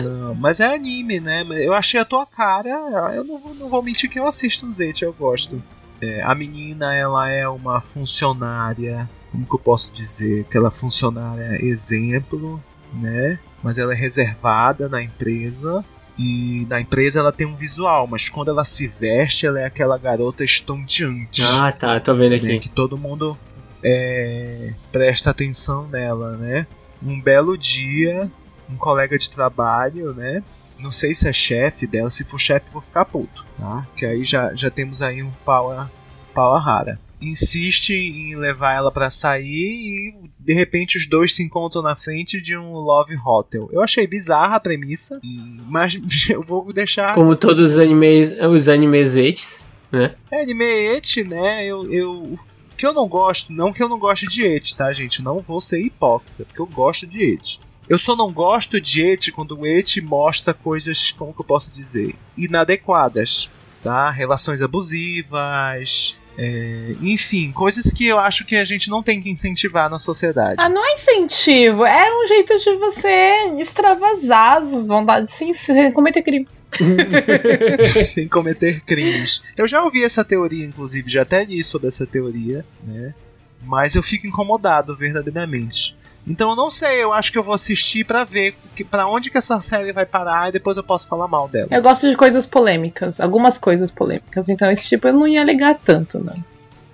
[0.02, 1.44] Não, mas é anime, né?
[1.50, 2.68] Eu achei a tua cara.
[3.14, 5.62] Eu não, vou- não vou mentir que eu assisto o Zete, eu gosto.
[6.00, 9.08] É, a menina, ela é uma funcionária.
[9.30, 10.42] Como que eu posso dizer?
[10.42, 12.62] Aquela funcionária exemplo,
[12.92, 13.38] né?
[13.62, 15.84] Mas ela é reservada na empresa.
[16.18, 19.96] E na empresa ela tem um visual, mas quando ela se veste, ela é aquela
[19.96, 21.42] garota estonteante.
[21.60, 22.58] Ah, tá, tô vendo né, aqui.
[22.58, 23.38] que todo mundo
[23.82, 26.66] é, presta atenção nela, né?
[27.00, 28.30] Um belo dia,
[28.68, 30.42] um colega de trabalho, né?
[30.78, 33.86] Não sei se é chefe dela, se for chefe vou ficar puto, tá?
[33.96, 35.86] Que aí já, já temos aí um power,
[36.34, 37.00] power rara.
[37.20, 42.40] Insiste em levar ela pra sair e de repente os dois se encontram na frente
[42.40, 43.68] de um Love Hotel.
[43.72, 45.20] Eu achei bizarra a premissa,
[45.66, 45.98] mas
[46.30, 47.14] eu vou deixar.
[47.14, 50.14] Como todos os animes, os animes etes, né?
[50.30, 51.66] É anime et, né?
[51.66, 52.38] Eu, eu.
[52.76, 55.20] Que eu não gosto, não que eu não goste de et, tá, gente?
[55.20, 57.58] Não vou ser hipócrita, porque eu gosto de et.
[57.88, 61.72] Eu só não gosto de et quando o et mostra coisas, como que eu posso
[61.72, 63.50] dizer, inadequadas,
[63.82, 64.10] tá?
[64.10, 69.90] Relações abusivas, é, enfim, coisas que eu acho que a gente não tem que incentivar
[69.90, 70.54] na sociedade.
[70.58, 76.22] Ah, não é incentivo, é um jeito de você extravasar as vontades sem sem cometer
[76.22, 76.46] crime.
[78.06, 79.42] sem cometer crimes.
[79.56, 83.14] Eu já ouvi essa teoria, inclusive, já até li sobre essa teoria, né?
[83.62, 85.96] Mas eu fico incomodado verdadeiramente.
[86.26, 89.30] Então eu não sei, eu acho que eu vou assistir pra ver que, pra onde
[89.30, 91.68] que essa série vai parar e depois eu posso falar mal dela.
[91.70, 95.76] Eu gosto de coisas polêmicas, algumas coisas polêmicas, então esse tipo eu não ia ligar
[95.76, 96.34] tanto, né?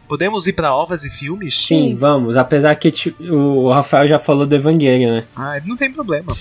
[0.06, 1.66] Podemos ir pra ovas e filmes?
[1.66, 2.36] Sim, vamos.
[2.36, 2.92] Apesar que
[3.28, 5.24] o Rafael já falou do Evangelion, né?
[5.34, 6.32] Ah, não tem problema.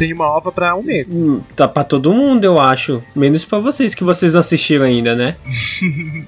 [0.00, 1.06] Tenho uma ova pra um mês.
[1.10, 3.02] Hum, Tá pra todo mundo, eu acho.
[3.14, 5.36] Menos pra vocês, que vocês não assistiram ainda, né?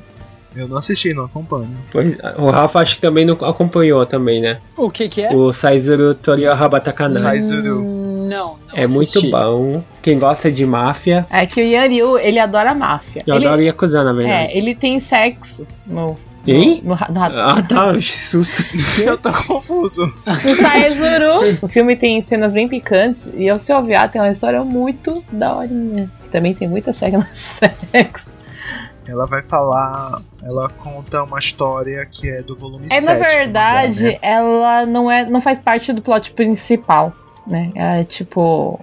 [0.55, 1.71] Eu não assisti, não acompanho.
[1.91, 4.59] Pois, o Rafa acho que também não acompanhou também, né?
[4.77, 5.35] O que que é?
[5.35, 7.09] O Saizuru Toriyaha Batakana.
[7.21, 7.81] Saizuru.
[7.83, 9.31] Não, não É muito assisti.
[9.31, 9.83] bom.
[10.03, 13.25] Quem gosta de máfia, É que o Yanryu, ele adora máfia.
[13.27, 14.53] eu ele, adoro Yakuza, na verdade.
[14.53, 16.19] É, ele tem sexo no.
[16.47, 16.81] Hein?
[16.85, 18.65] No, no, no, Ah, tá, susto.
[19.05, 20.07] Eu tô confuso.
[20.27, 21.61] no Saezuru.
[21.63, 26.11] o filme tem cenas bem picantes e o seu OVA tem uma história muito daorinha.
[26.31, 27.29] Também tem muita cena
[27.93, 28.27] sexo.
[29.07, 30.21] Ela vai falar.
[30.43, 33.05] Ela conta uma história que é do volume É, 7.
[33.07, 34.19] na do mangá, verdade, né?
[34.23, 37.13] ela não, é, não faz parte do plot principal,
[37.47, 37.71] né?
[37.75, 38.81] É tipo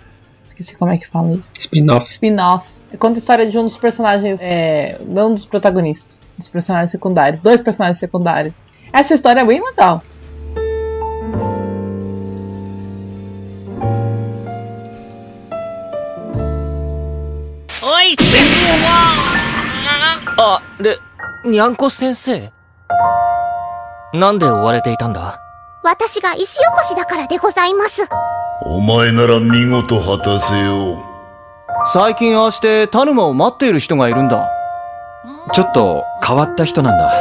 [0.59, 1.53] Esqueci como é que fala isso.
[1.59, 2.11] Spin-off.
[2.11, 2.69] Spin-off.
[2.99, 7.61] Conta a história de um dos personagens, é, não dos protagonistas, dos personagens secundários, dois
[7.61, 8.63] personagens secundários.
[8.93, 10.03] Essa história é bem legal.
[17.87, 18.17] おい
[20.39, 20.99] あ、で、
[21.45, 22.51] にゃんこ先生
[24.15, 25.39] なんで追われていたんだ
[25.83, 28.09] 私が石起こしだからでございます。
[28.62, 30.98] お前なら見事果たせよう。
[31.94, 34.50] 最近ああして田沼を待っている人がいるんだ。
[35.54, 37.12] ちょっと変わった人なんだ。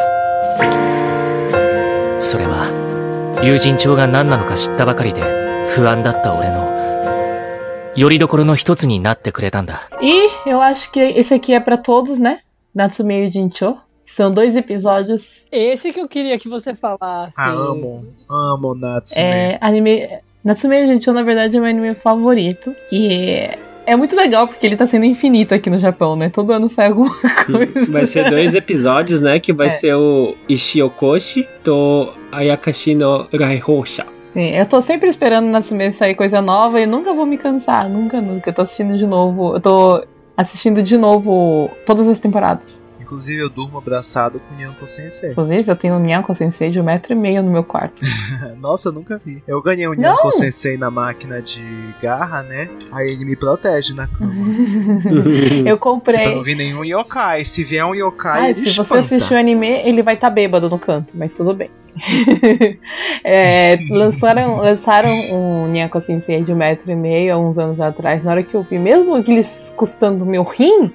[2.20, 5.22] それは、友人帳が何なのか知ったばかりで
[5.68, 9.88] 不安だった俺の、よりどころの一つになってくれたんだ。
[10.02, 12.40] E eu acho que esse aqui é pra todos, né?
[12.74, 13.76] Natsume e Jincho.
[14.08, 15.44] São dois episódios.
[15.52, 17.36] Esse que eu queria que você falasse.
[17.38, 18.04] Ah, amo.
[18.28, 19.24] Amo Natsume.
[19.24, 20.08] É, anime.
[20.44, 22.72] Natsume e Jincho, na verdade, é meu anime favorito.
[22.92, 26.28] E é, é muito legal porque ele tá sendo infinito aqui no Japão, né?
[26.30, 27.10] Todo ano sai alguma
[27.46, 27.90] coisa.
[27.90, 29.38] Vai ser dois episódios, né?
[29.40, 29.70] Que vai É.
[29.70, 34.06] ser o Ishiokoshi to Ayakashi no Raihosha.
[34.34, 37.88] Sim, eu tô sempre esperando Natsume sair coisa nova e nunca vou me cansar.
[37.88, 38.50] Nunca, nunca.
[38.50, 39.54] Eu tô assistindo de novo.
[39.56, 40.04] Eu tô
[40.36, 42.80] assistindo de novo todas as temporadas.
[43.08, 45.30] Inclusive, eu durmo abraçado com Nyanko Sensei.
[45.32, 48.02] Inclusive, eu tenho um Nyanko Sensei de um metro e meio no meu quarto.
[48.60, 49.42] Nossa, eu nunca vi.
[49.48, 49.96] Eu ganhei um Não!
[50.12, 51.62] Nyanko Sensei na máquina de
[52.02, 52.68] garra, né?
[52.92, 54.34] Aí ele me protege na cama.
[55.64, 56.42] Eu Pra não comprei.
[56.42, 57.44] vir nenhum yokai.
[57.44, 58.98] Se vier um yokai, Ah, ele se você espanta.
[59.00, 61.70] assistir o anime, ele vai estar tá bêbado no canto, mas tudo bem.
[63.24, 68.22] É, lançaram, lançaram um Nyanko Sensei de um metro e meio há uns anos atrás.
[68.24, 70.90] Na hora que eu vi, mesmo aqueles custando meu rim,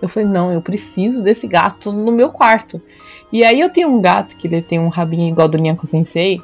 [0.00, 2.80] eu falei, não, eu preciso desse gato no meu quarto.
[3.32, 6.40] E aí eu tenho um gato que ele tem um rabinho igual do Nyanko Sensei.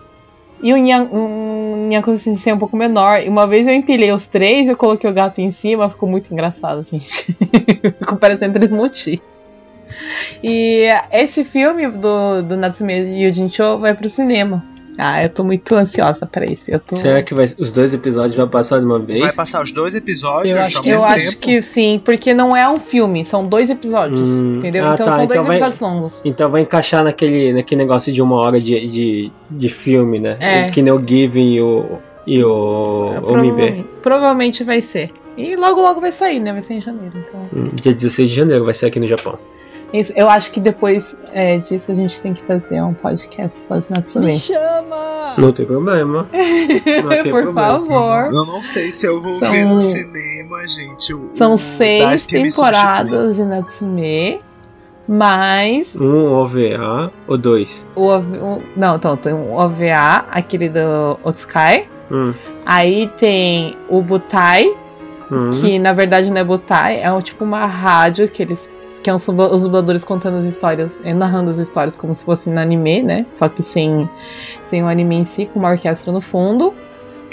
[0.63, 3.21] E o um Nyanko Sensei um pouco menor.
[3.21, 6.33] E uma vez eu empilhei os três, eu coloquei o gato em cima, ficou muito
[6.33, 7.33] engraçado, gente.
[7.99, 9.25] ficou parecendo três motivos.
[10.43, 14.65] E esse filme do, do Natsume Yujincho vai pro cinema.
[14.99, 16.71] Ah, eu tô muito ansiosa pra esse.
[16.71, 16.97] Eu tô...
[16.97, 19.21] Será que vai- os dois episódios vão passar de uma vez?
[19.21, 22.69] Vai passar os dois episódios Eu acho, que, eu acho que sim, porque não é
[22.69, 24.85] um filme, são dois episódios, Hum, entendeu?
[24.87, 26.21] ah, então tá, são dois então vai- episódios longos.
[26.27, 30.37] Então vai encaixar naquele, naquele negócio de uma hora de, de, de filme, né?
[30.39, 30.71] É.
[30.71, 32.51] Que nem o Given e o, e o
[33.23, 33.23] Omibe.
[33.23, 35.11] Provavelmente, provavelmente vai ser.
[35.39, 36.53] E logo logo vai sair, né?
[36.53, 37.49] Vai ser em janeiro, então.
[37.55, 39.39] Hum, Dia 16 de janeiro vai ser aqui no Japão.
[39.93, 43.77] Isso, Eu acho que depois é, disso a gente tem que fazer um podcast só
[43.79, 44.27] de Natsume.
[44.27, 45.35] Me chama!
[45.39, 46.27] Não tem problema.
[46.33, 47.67] Não tem Por problema.
[47.67, 48.25] favor.
[48.33, 51.13] Eu não sei se eu vou São- ver no cinema, gente.
[51.15, 54.41] O, São o seis temporadas de Natsume,
[55.09, 57.85] mas Um OVA ou dois?
[57.95, 62.35] o, OV o- não, então tem um OVA, aquele do Otsukai, Hum.
[62.67, 64.71] Aí tem o Butai,
[65.31, 65.51] Hum.
[65.51, 68.69] que na verdade não é Butai, é um, tipo uma rádio que eles.
[69.03, 72.25] Que é os dubla- os dubladores contando as histórias, eh, narrando as histórias como se
[72.25, 73.27] fosse no anime, né?
[73.35, 74.09] Só que sem,
[74.67, 76.73] sem o anime em si, com uma orquestra no fundo.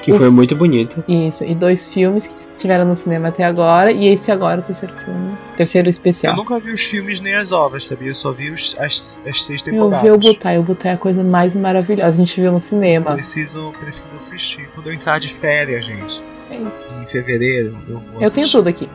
[0.01, 1.03] Que foi muito bonito.
[1.07, 4.95] Isso, e dois filmes que tiveram no cinema até agora, e esse agora, o terceiro
[5.03, 5.37] filme.
[5.57, 6.33] Terceiro especial.
[6.33, 8.07] Eu nunca vi os filmes nem as obras, sabia?
[8.07, 10.01] Eu só vi os- as, as seis Eu temporadas.
[10.01, 12.07] vi o Butai, o Butai é a coisa mais maravilhosa.
[12.07, 13.11] A gente viu no cinema.
[13.11, 14.69] Preciso, preciso assistir.
[14.73, 16.21] Quando eu entrar de férias, gente.
[16.49, 16.65] Sim.
[17.01, 18.51] Em fevereiro, eu vou Eu tenho assistir.
[18.53, 18.89] tudo aqui.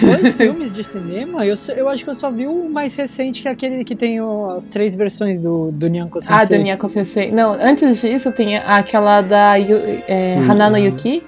[0.00, 3.48] Dois filmes de cinema, eu, eu acho que eu só vi o mais recente, que
[3.48, 6.36] é aquele que tem o- as três versões do, do Nyanko Sensei.
[6.56, 7.30] Ah, do Nyako Sensei.
[7.32, 9.76] Não, antes disso tem aquela da Yu,
[10.06, 10.80] é, Hum, Hana no hum.
[10.86, 11.22] Yuki.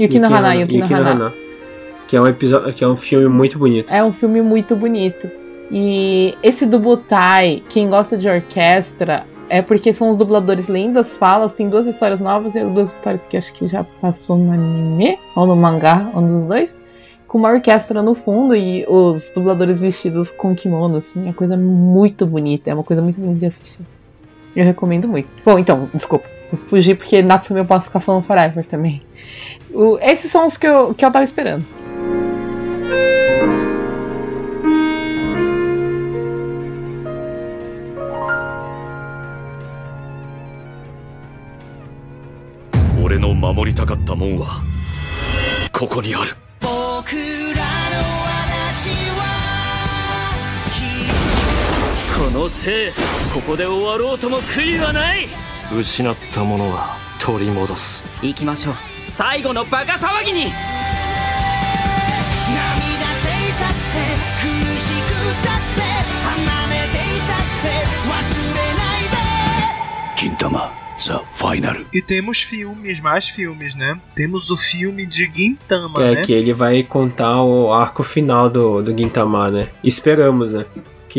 [0.00, 1.32] Yuki no Hana, Yuki no Hana.
[2.08, 3.92] Que é um episódio, que é um filme muito bonito.
[3.92, 5.28] É um filme muito bonito.
[5.70, 11.52] E esse do Butai, quem gosta de orquestra, é porque são os dubladores lindas, falas,
[11.52, 15.46] tem duas histórias novas e duas histórias que acho que já passou no anime, ou
[15.46, 16.77] no mangá, um dos dois
[17.27, 22.25] Com uma orquestra no fundo e os dubladores vestidos com kimono, assim, é coisa muito
[22.27, 23.79] bonita, é uma coisa muito bonita de assistir.
[24.55, 25.27] Eu recomendo muito.
[25.43, 29.01] Bom, então, desculpa, eu fugi porque Natsume eu posso ficar falando forever também.
[29.73, 31.65] O- esses são os que eu, que eu tava esperando.
[43.03, 44.61] 俺の守りたかったもんは
[45.71, 46.35] ここにある
[52.38, 52.92] この生
[53.34, 55.26] ここで終わろうとも悔いはない
[55.76, 58.74] 失ったものは取り戻す行きましょう
[59.08, 60.46] 最後のバカ騒ぎに
[70.16, 71.86] Gintama, The Final.
[71.92, 74.00] E temos filmes, mais filmes, né?
[74.14, 76.22] Temos o filme de Gintama, É né?
[76.22, 79.68] que ele vai contar o arco final do, do Gintama, né?
[79.82, 80.64] Esperamos, né?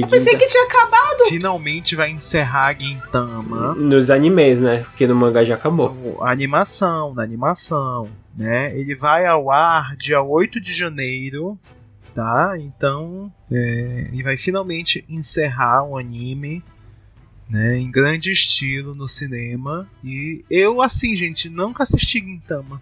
[0.03, 1.25] Que Pensei que tinha acabado.
[1.27, 3.75] Finalmente vai encerrar Gintama.
[3.75, 4.83] Nos animes, né?
[4.83, 6.17] Porque no mangá já acabou.
[6.21, 8.77] A animação, na animação, né?
[8.77, 11.57] Ele vai ao ar dia 8 de janeiro,
[12.13, 12.55] tá?
[12.59, 16.63] Então, é, ele vai finalmente encerrar o anime,
[17.49, 17.77] né?
[17.77, 19.89] Em grande estilo no cinema.
[20.03, 22.81] E eu, assim, gente, nunca assisti Gintama.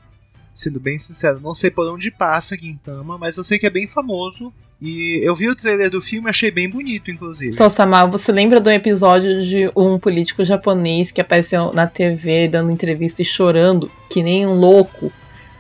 [0.54, 3.88] Sendo bem sincero, não sei por onde passa Gintama, mas eu sei que é bem
[3.88, 4.52] famoso.
[4.82, 7.54] E eu vi o trailer do filme achei bem bonito, inclusive.
[7.54, 13.22] Sosama, você lembra do episódio de um político japonês que apareceu na TV dando entrevista
[13.22, 15.12] e chorando, que nem um louco,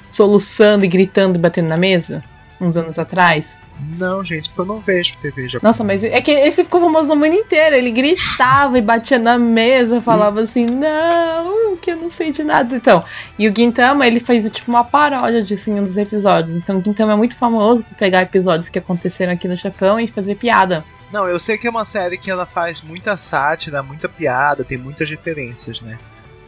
[0.10, 2.23] soluçando e gritando e batendo na mesa?
[2.61, 3.48] Uns anos atrás?
[3.80, 5.60] Não, gente, porque eu não vejo TV japonesa.
[5.64, 7.76] Nossa, mas é que esse ficou famoso no mundo inteiro.
[7.76, 12.76] Ele gritava e batia na mesa, falava assim, não, que eu não sei de nada.
[12.76, 13.04] Então,
[13.38, 16.56] e o Gintama, ele fez tipo uma paródia disso em um dos episódios.
[16.56, 20.08] Então, o Gintama é muito famoso por pegar episódios que aconteceram aqui no Japão e
[20.08, 20.84] fazer piada.
[21.12, 24.78] Não, eu sei que é uma série que ela faz muita sátira, muita piada, tem
[24.78, 25.98] muitas referências, né?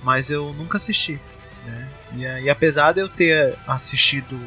[0.04, 1.20] Mas eu nunca assisti,
[1.66, 1.88] né?
[2.16, 4.38] E, e apesar de eu ter assistido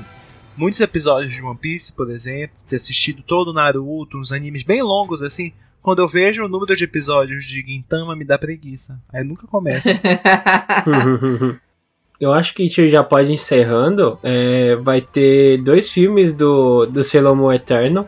[0.56, 4.82] muitos episódios de One Piece, por exemplo, ter assistido todo o Naruto, uns animes bem
[4.82, 5.52] longos assim,
[5.82, 9.00] quando eu vejo o número de episódios de Gintama me dá preguiça.
[9.12, 9.88] Aí nunca começo.
[12.20, 14.16] Eu acho que a gente já pode ir encerrando.
[14.22, 18.06] É, vai ter dois filmes do, do Sailor Moon Eterno.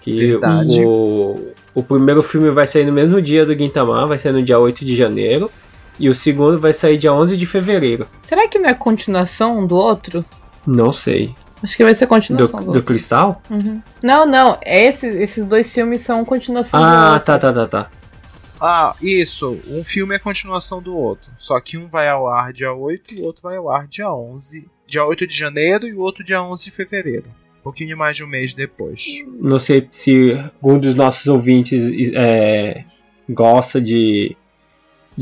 [0.00, 0.84] Que Verdade.
[0.84, 4.58] o, o primeiro filme vai sair no mesmo dia do Gintama, vai ser no dia
[4.58, 5.48] 8 de janeiro.
[5.96, 8.04] E o segundo vai sair dia 11 de fevereiro.
[8.24, 10.24] Será que não é continuação um do outro?
[10.66, 11.32] Não sei.
[11.62, 12.84] Acho que vai ser Do, continuação do, do outro.
[12.84, 13.40] Cristal?
[13.50, 13.80] Uhum.
[14.02, 14.58] Não, não.
[14.62, 17.90] Esses, esses dois filmes são continuação do Ah, tá, tá, tá, tá.
[18.60, 19.58] ah, isso.
[19.68, 21.30] Um filme é continuação do outro.
[21.38, 24.12] Só que um vai ao ar dia 8 e o outro vai ao ar dia
[24.12, 24.68] 11.
[24.86, 27.26] Dia 8 de janeiro e o outro dia 11 de fevereiro.
[27.60, 29.04] Um pouquinho mais de um mês depois.
[29.40, 31.80] Não sei se algum dos nossos ouvintes
[32.12, 32.82] é,
[33.30, 34.36] gosta de,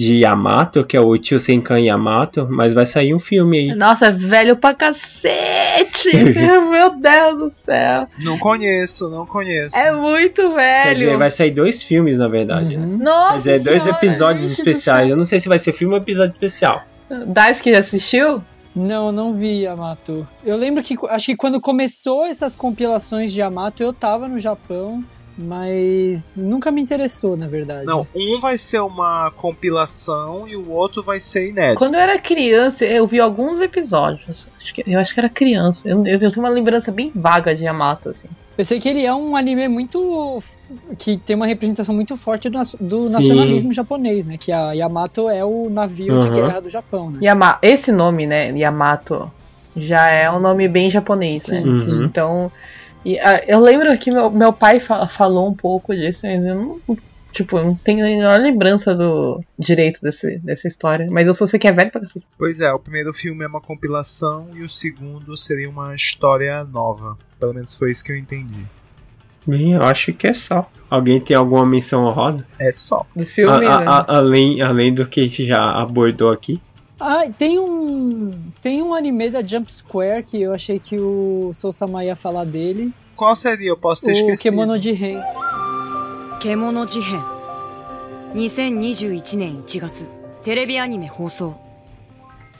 [0.01, 3.75] de Yamato, que é o Tio Senkan Yamato, mas vai sair um filme aí.
[3.75, 6.11] Nossa, é velho pra cacete!
[6.71, 8.01] Meu Deus do céu.
[8.25, 9.77] Não conheço, não conheço.
[9.77, 11.19] É muito Quer dizer, velho.
[11.19, 12.79] vai sair dois filmes, na verdade.
[12.79, 12.87] né?
[12.99, 15.11] Nossa, Quer dizer, dois senhora, episódios especiais.
[15.11, 16.83] Eu não sei se vai ser filme ou episódio especial.
[17.27, 18.43] Daisuke já assistiu?
[18.75, 20.27] Não, não vi Yamato.
[20.43, 25.05] Eu lembro que acho que quando começou essas compilações de Yamato, eu tava no Japão,
[25.41, 27.87] mas nunca me interessou, na verdade.
[27.87, 31.79] Não, um vai ser uma compilação e o outro vai ser inédito.
[31.79, 34.47] Quando eu era criança, eu vi alguns episódios.
[34.61, 35.89] Acho que- eu acho que era criança.
[35.89, 38.29] Eu, eu tenho uma lembrança bem vaga de Yamato, assim.
[38.59, 40.39] Eu sei que ele é um anime muito.
[40.99, 44.37] que tem uma representação muito forte do, do nacionalismo japonês, né?
[44.39, 46.35] Que a Yamato é o navio de Uhum.
[46.35, 47.21] guerra do Japão, né?
[47.23, 48.51] Yama esse nome, né?
[48.51, 49.31] Yamato.
[49.77, 51.62] Já é um nome bem japonês, né?
[51.62, 52.05] Sim, sim.
[52.05, 52.53] Então.
[53.05, 56.55] E, ah, eu lembro que meu, meu pai fa- falou um pouco disso, mas eu
[56.55, 56.81] não.
[57.33, 61.07] Tipo, eu não tenho nenhuma lembrança do direito desse, dessa história.
[61.13, 62.27] Mas eu sou você que é velho pra cacete.
[62.37, 67.17] Pois é, o primeiro filme é uma compilação e o segundo seria uma história nova.
[67.39, 68.65] Pelo menos foi isso que eu entendi.
[69.47, 70.69] Bem, eu acho que é só.
[70.91, 72.45] Alguém tem alguma menção honrosa?
[72.61, 73.07] É só.
[73.15, 73.87] Dos filmes, A- a- né?
[73.87, 76.61] a- além, além do que a gente já abordou aqui.
[77.00, 78.32] Ah, tem um.
[78.62, 82.94] Tem um anime da Jump Square que eu achei que o Sousama ia falar dele.
[83.16, 83.70] Qual seria?
[83.70, 84.42] Eu posso ter o esquecido.
[84.44, 85.22] Kemono de Ren.
[86.42, 87.20] 獣事変
[88.36, 90.06] 2021年1月
[90.44, 91.56] テレビアニメ放送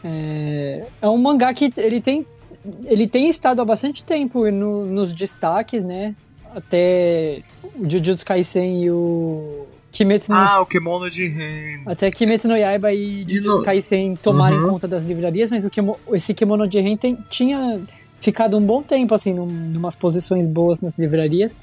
[0.04, 2.26] É, é um mangá que ele tem.
[2.86, 6.16] Ele tem estado há bastante tempo no- nos destaques, né?
[6.56, 7.42] Até
[7.76, 11.83] o Jujutsu Kaisen e o Kimetsu no, Ah, o Kemono de Ren.
[11.87, 14.71] até Kimetsu no Yaiba e Jujutsu Kaisen tomarem Uhum.
[14.71, 17.81] conta das livrarias, mas o Kemo- esse Kemono de Ren tem- tinha
[18.21, 21.57] ficado um bom tempo, assim, num, numas posições boas nas livrarias.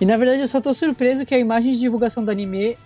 [0.00, 2.76] E na verdade eu só tô surpreso que a imagem de divulgação do anime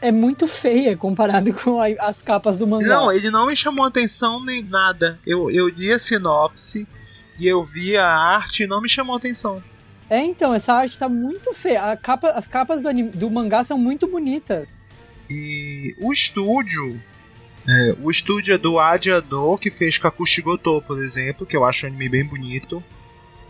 [0.00, 2.86] é muito feia comparado com a- as capas do mangá.
[2.86, 5.18] Não, ele não me chamou atenção nem nada.
[5.26, 6.86] Eu, eu li a sinopse
[7.40, 9.60] e eu vi a arte e não me chamou atenção.
[10.10, 11.82] É, então, essa arte tá muito feia.
[11.82, 14.88] A capa, as capas do, anime- do mangá são muito bonitas.
[15.28, 17.00] E o estúdio.
[17.68, 21.84] é, o estúdio é do Adi Ado, que fez Kakushigoto, por exemplo, que eu acho
[21.84, 22.82] um anime bem bonito.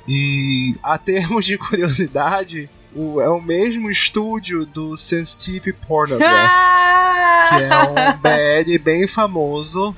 [0.07, 6.51] E a termos de curiosidade, o- é o mesmo estúdio do Sensitive Pornograph,
[7.51, 9.95] que é um BL bem famoso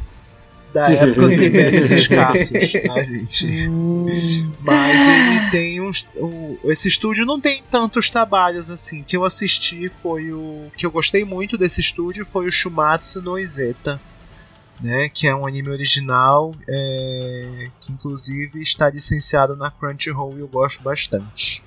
[0.73, 3.69] da época dos BLs escassos, tá, gente?
[4.61, 6.09] Mas ele tem uns.
[6.17, 9.03] O, esse estúdio não tem tantos trabalhos assim.
[9.03, 10.71] Que eu assisti foi o.
[10.77, 14.01] Que eu gostei muito desse estúdio foi o Shumatsu no Izeta.
[14.83, 20.49] Né, que é um anime original é, que inclusive está licenciado na Crunchyroll e eu
[20.49, 21.63] gosto bastante.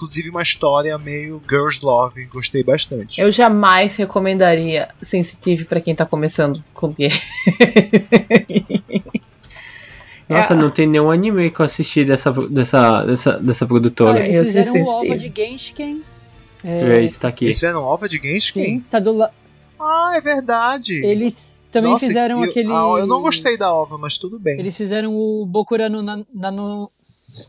[0.00, 3.20] Inclusive uma história meio Girls Love, gostei bastante.
[3.20, 7.10] Eu jamais recomendaria Sensitive pra quem tá começando com gay.
[10.26, 10.56] Nossa, É.
[10.56, 14.20] não tem nenhum anime que eu assisti dessa, dessa, dessa, dessa Ah, produtora.
[14.20, 16.02] eles eu fizeram o OVA de Genshiken.
[16.64, 17.44] É, isso tá aqui.
[17.44, 18.62] Eles fizeram ova de Genshin?
[18.64, 19.30] Sim, tá do la...
[19.78, 20.94] Ah, é verdade.
[21.04, 22.68] Eles também Nossa, fizeram eu, aquele.
[22.72, 24.58] ah, eu não gostei da ova, mas tudo bem.
[24.58, 26.90] Eles fizeram o Bokura no Nan- Nano.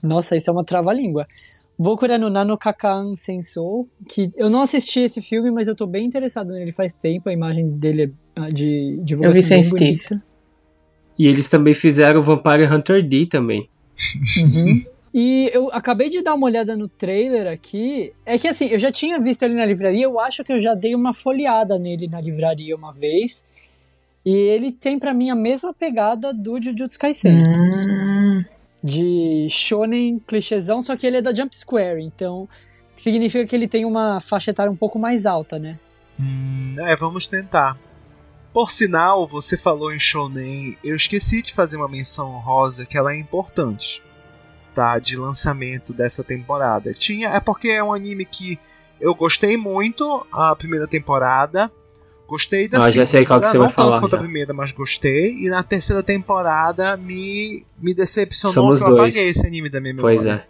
[0.04, 1.24] Nossa, isso é uma trava-língua.
[1.82, 6.06] Bokura no Nano Kakan Sensou, que eu não assisti esse filme, mas eu tô bem
[6.06, 10.24] interessado nele faz tempo, a imagem dele é ah, de Eu divulgação bem bonita.
[11.18, 13.68] E eles também fizeram o Vampire Hunter D também.
[15.14, 18.14] E eu acabei de dar uma olhada no trailer aqui.
[18.26, 20.74] É que assim, eu já tinha visto ele na livraria, eu acho que eu já
[20.74, 23.44] dei uma folheada nele na livraria uma vez.
[24.24, 27.40] E ele tem pra mim a mesma pegada do Jujutsu Kaisen.
[27.40, 28.44] Hum.
[28.84, 32.50] De shonen clichêzão, só que ele é da Jump Square, então
[32.96, 35.80] significa que ele tem uma faixa etária um pouco mais alta, né?
[36.20, 37.78] Hum, é, vamos tentar.
[38.54, 43.14] Por sinal, você falou em Shonen, eu esqueci de fazer uma menção honrosa que ela
[43.14, 44.04] é importante,
[44.76, 45.00] tá?
[45.00, 46.94] De lançamento dessa temporada.
[46.94, 48.60] Tinha, é porque é um anime que
[49.00, 51.72] eu gostei muito a primeira temporada.
[52.32, 54.18] Gostei da Ah, já segunda, sei qual que você não vai tanto falar, quanto a
[54.18, 54.24] já.
[54.24, 55.36] primeira, mas gostei.
[55.36, 59.02] E na terceira temporada me, me decepcionou Somos que eu dois.
[59.02, 60.18] apaguei esse anime da minha memória.
[60.18, 60.44] Pois é.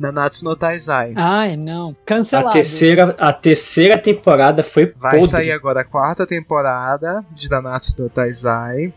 [0.00, 1.12] Nanatsu no Taizai.
[1.14, 1.90] Ai, não.
[1.90, 2.52] A Cancelado.
[2.52, 5.26] terceira, a terceira temporada foi Vai podre.
[5.30, 8.92] sair agora a quarta temporada de Nanatsu no Taizai.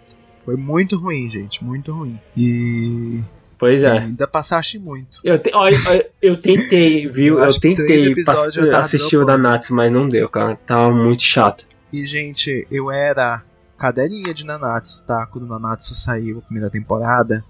[0.45, 2.17] Foi muito ruim, gente, muito ruim.
[2.37, 3.21] E
[3.57, 3.91] Pois e é.
[3.91, 5.19] ainda passaste muito.
[5.23, 7.37] Eu, te, olha, olha, eu tentei, viu?
[7.39, 9.43] Eu Eu, tentei episódios pass- eu assistir o dropando.
[9.43, 10.57] da Natsu, mas não deu, cara.
[10.65, 11.65] Tava muito chato.
[11.91, 13.43] E, gente, eu era
[13.77, 15.25] cadelinha de Nanatsu, tá?
[15.25, 17.43] Quando Nanatsu saiu a primeira temporada.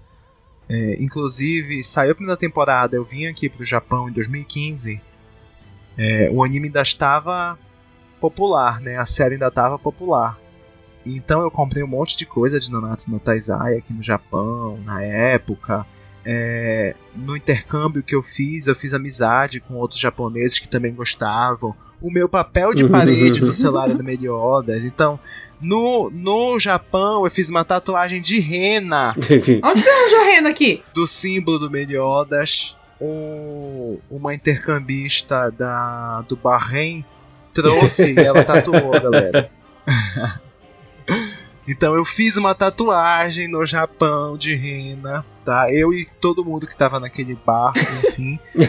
[0.68, 5.02] É, inclusive, saiu a primeira temporada, eu vim aqui pro Japão em 2015.
[5.98, 7.58] É, o anime ainda estava
[8.20, 8.96] popular, né?
[8.96, 10.38] A série ainda estava popular.
[11.04, 15.02] Então eu comprei um monte de coisa de Nanatsu no Taizai aqui no Japão, na
[15.02, 15.86] época.
[16.24, 21.74] É, no intercâmbio que eu fiz, eu fiz amizade com outros japoneses que também gostavam.
[22.00, 24.84] O meu papel de parede do celular do Meliodas.
[24.84, 25.20] Então,
[25.60, 29.14] no, no Japão, eu fiz uma tatuagem de rena
[29.62, 30.82] Onde você arranjou renda aqui?
[30.94, 32.76] do símbolo do Meliodas.
[33.00, 37.04] Um, uma intercambista da, do Bahrein
[37.52, 39.50] trouxe e ela tatuou, galera.
[41.70, 45.72] Então eu fiz uma tatuagem no Japão de rena, tá?
[45.72, 48.40] Eu e todo mundo que tava naquele barco, enfim.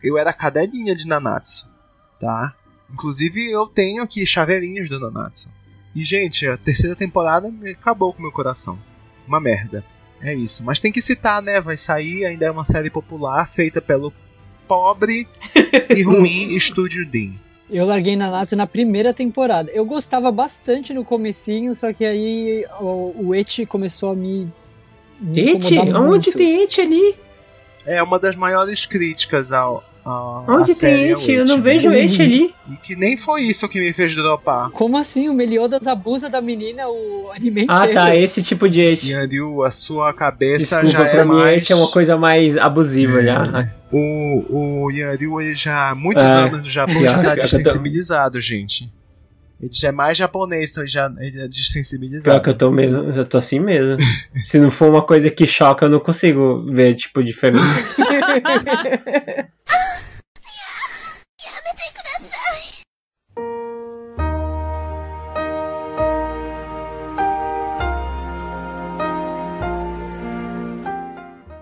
[0.00, 1.68] E eu era cadelinha de Nanatsu,
[2.20, 2.54] tá?
[2.92, 5.50] Inclusive eu tenho aqui chaveirinhos do Nanatsu.
[5.94, 8.78] E gente, a terceira temporada acabou com o meu coração.
[9.26, 9.84] uma merda.
[10.20, 10.64] É isso.
[10.64, 11.60] Mas tem que citar, né?
[11.60, 14.12] Vai sair, ainda é uma série popular feita pelo
[14.68, 15.28] pobre
[15.90, 17.34] e ruim Estúdio Dean.
[17.70, 19.70] Eu larguei na Natsu na primeira temporada.
[19.70, 24.50] Eu gostava bastante no comecinho, só que aí o, o Eti começou a me,
[25.20, 25.74] me Eti?
[25.74, 26.32] incomodar Onde muito.
[26.32, 27.14] tem Eti ali?
[27.86, 29.84] É uma das maiores críticas ao.
[30.08, 31.32] À Onde série tem é o Eti?
[31.32, 32.54] Eu não vejo Eti ali.
[32.70, 34.70] E que nem foi isso que me fez dropar.
[34.70, 35.28] Como assim?
[35.28, 37.94] O Meliodas abusa da menina o anime Ah, inteiro.
[37.94, 39.10] tá, esse tipo de Eti.
[39.10, 41.70] Yanryu, a sua cabeça Desculpa, já pra é mim mais.
[41.70, 43.24] É uma coisa mais abusiva É.
[43.26, 43.72] já.
[43.92, 48.40] O, o Yanryu, ele já há muitos Ah, anos no Japão já tá tô- desensibilizado,
[48.40, 48.92] gente.
[49.60, 52.40] Ele já é mais japonês, então ele já ele é Pior desensibilizado.
[52.44, 53.96] que eu tô mesmo, eu tô assim mesmo.
[54.46, 58.00] Se não for uma coisa que choca, eu não consigo ver, tipo, diferença.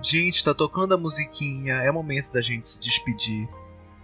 [0.07, 3.49] Gente, tá tocando a musiquinha, é momento da gente se despedir.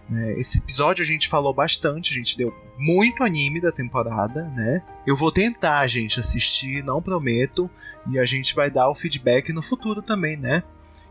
[0.09, 0.37] né?
[0.37, 4.83] Esse episódio a gente falou bastante, a gente deu muito anime da temporada, né?
[5.07, 7.69] Eu vou tentar, gente, assistir, não prometo,
[8.11, 10.61] e a gente vai dar o feedback no futuro também, né?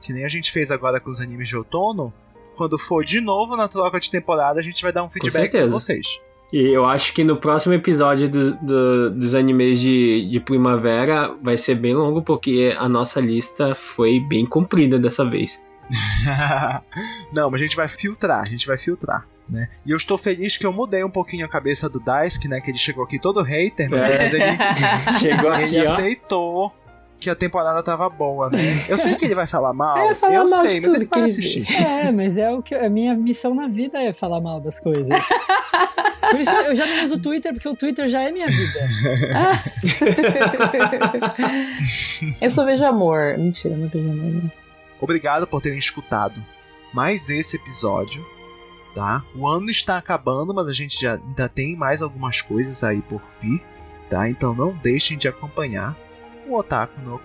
[0.03, 2.13] Que nem a gente fez agora com os animes de outono.
[2.55, 5.61] Quando for de novo na troca de temporada, a gente vai dar um feedback pra
[5.61, 5.71] certeza.
[5.71, 6.21] vocês.
[6.53, 11.57] E eu acho que no próximo episódio do- do- dos animes de, de primavera vai
[11.57, 15.59] ser bem longo, porque a nossa lista foi bem comprida dessa vez.
[17.33, 19.27] Não, mas a gente vai filtrar, a gente vai filtrar.
[19.51, 19.69] Né?
[19.85, 22.61] E eu estou feliz que eu mudei um pouquinho a cabeça do Daisuke, né?
[22.61, 24.09] Que ele chegou aqui todo hater, mas É.
[24.11, 24.45] depois ele,
[25.21, 26.73] Chegou ele aqui, aceitou
[27.19, 28.59] que a temporada tava boa, né?
[28.89, 31.21] Eu sei que ele vai falar mal, É, falar eu mal sei, mas ele vai
[31.21, 31.73] que- assistir.
[31.73, 35.19] É, mas é o que a minha missão na vida é falar mal das coisas.
[36.33, 38.47] Por isso que eu já não uso o Twitter, porque o Twitter já é minha
[38.47, 38.81] vida.
[42.41, 43.37] Eu só vejo amor.
[43.39, 44.33] Mentira, não vejo amor.
[44.33, 44.53] Não.
[45.01, 46.45] Obrigado por terem escutado
[46.93, 48.25] mais esse episódio,
[48.95, 49.25] tá?
[49.35, 53.23] O ano está acabando, mas a gente já ainda tem mais algumas coisas aí por
[53.41, 53.63] vir,
[54.09, 54.29] tá?
[54.29, 55.97] Então não deixem de acompanhar
[56.47, 57.21] o Otaku no.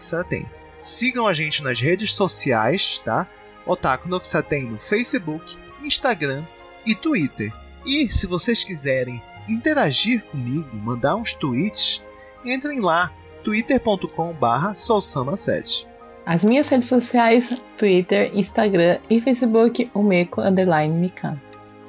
[0.78, 3.28] Sigam a gente nas redes sociais, tá?
[3.66, 6.44] Otaku no no Facebook, Instagram
[6.86, 7.54] e Twitter.
[7.88, 12.04] E se vocês quiserem interagir comigo, mandar uns tweets,
[12.46, 13.14] entrem lá
[13.46, 15.88] twitter.com/sousama7.
[16.26, 21.42] As minhas redes sociais, Twitter, Instagram e Facebook, o Meco Underline Mikan.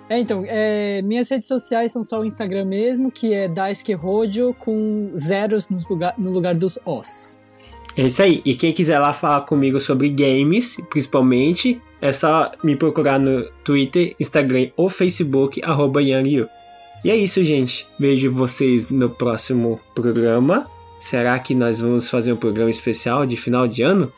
[0.09, 4.55] É, então, é, minhas redes sociais são só o Instagram mesmo, que é Daisuke Rodio,
[4.55, 7.41] com zeros nos lugar, no lugar dos os.
[7.99, 8.41] É isso aí.
[8.45, 14.15] E quem quiser lá falar comigo sobre games, principalmente, é só me procurar no Twitter,
[14.21, 16.47] Instagram ou Facebook, arroba YangYu.
[17.05, 17.89] E é isso, gente.
[17.99, 20.71] Vejo vocês no próximo programa.
[21.01, 24.13] Será que nós vamos fazer um programa especial de final de ano?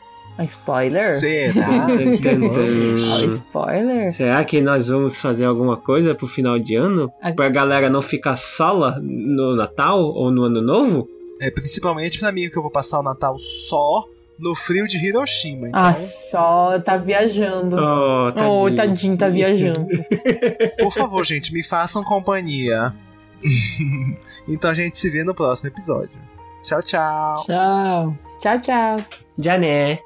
[0.45, 1.19] Spoiler?
[1.19, 1.87] Será?
[3.33, 4.11] Spoiler?
[4.11, 7.11] Será que nós vamos fazer alguma coisa pro final de ano?
[7.35, 11.07] Pra galera não ficar sola no Natal ou no Ano Novo?
[11.41, 14.05] É principalmente pra mim que eu vou passar o Natal só
[14.37, 15.69] no frio de Hiroshima.
[15.69, 17.77] Então, Ah, só tá viajando.
[17.77, 18.53] Oh, tadinho.
[18.53, 19.87] Oh, tadinho, tá viajando.
[20.79, 22.93] por favor, gente, me façam companhia.
[24.47, 26.21] então a gente se vê no próximo episódio.
[26.63, 27.35] Tchau, tchau.
[27.45, 28.17] Tchau.
[28.39, 29.05] Tchau, tchau.
[29.37, 29.99] Já né?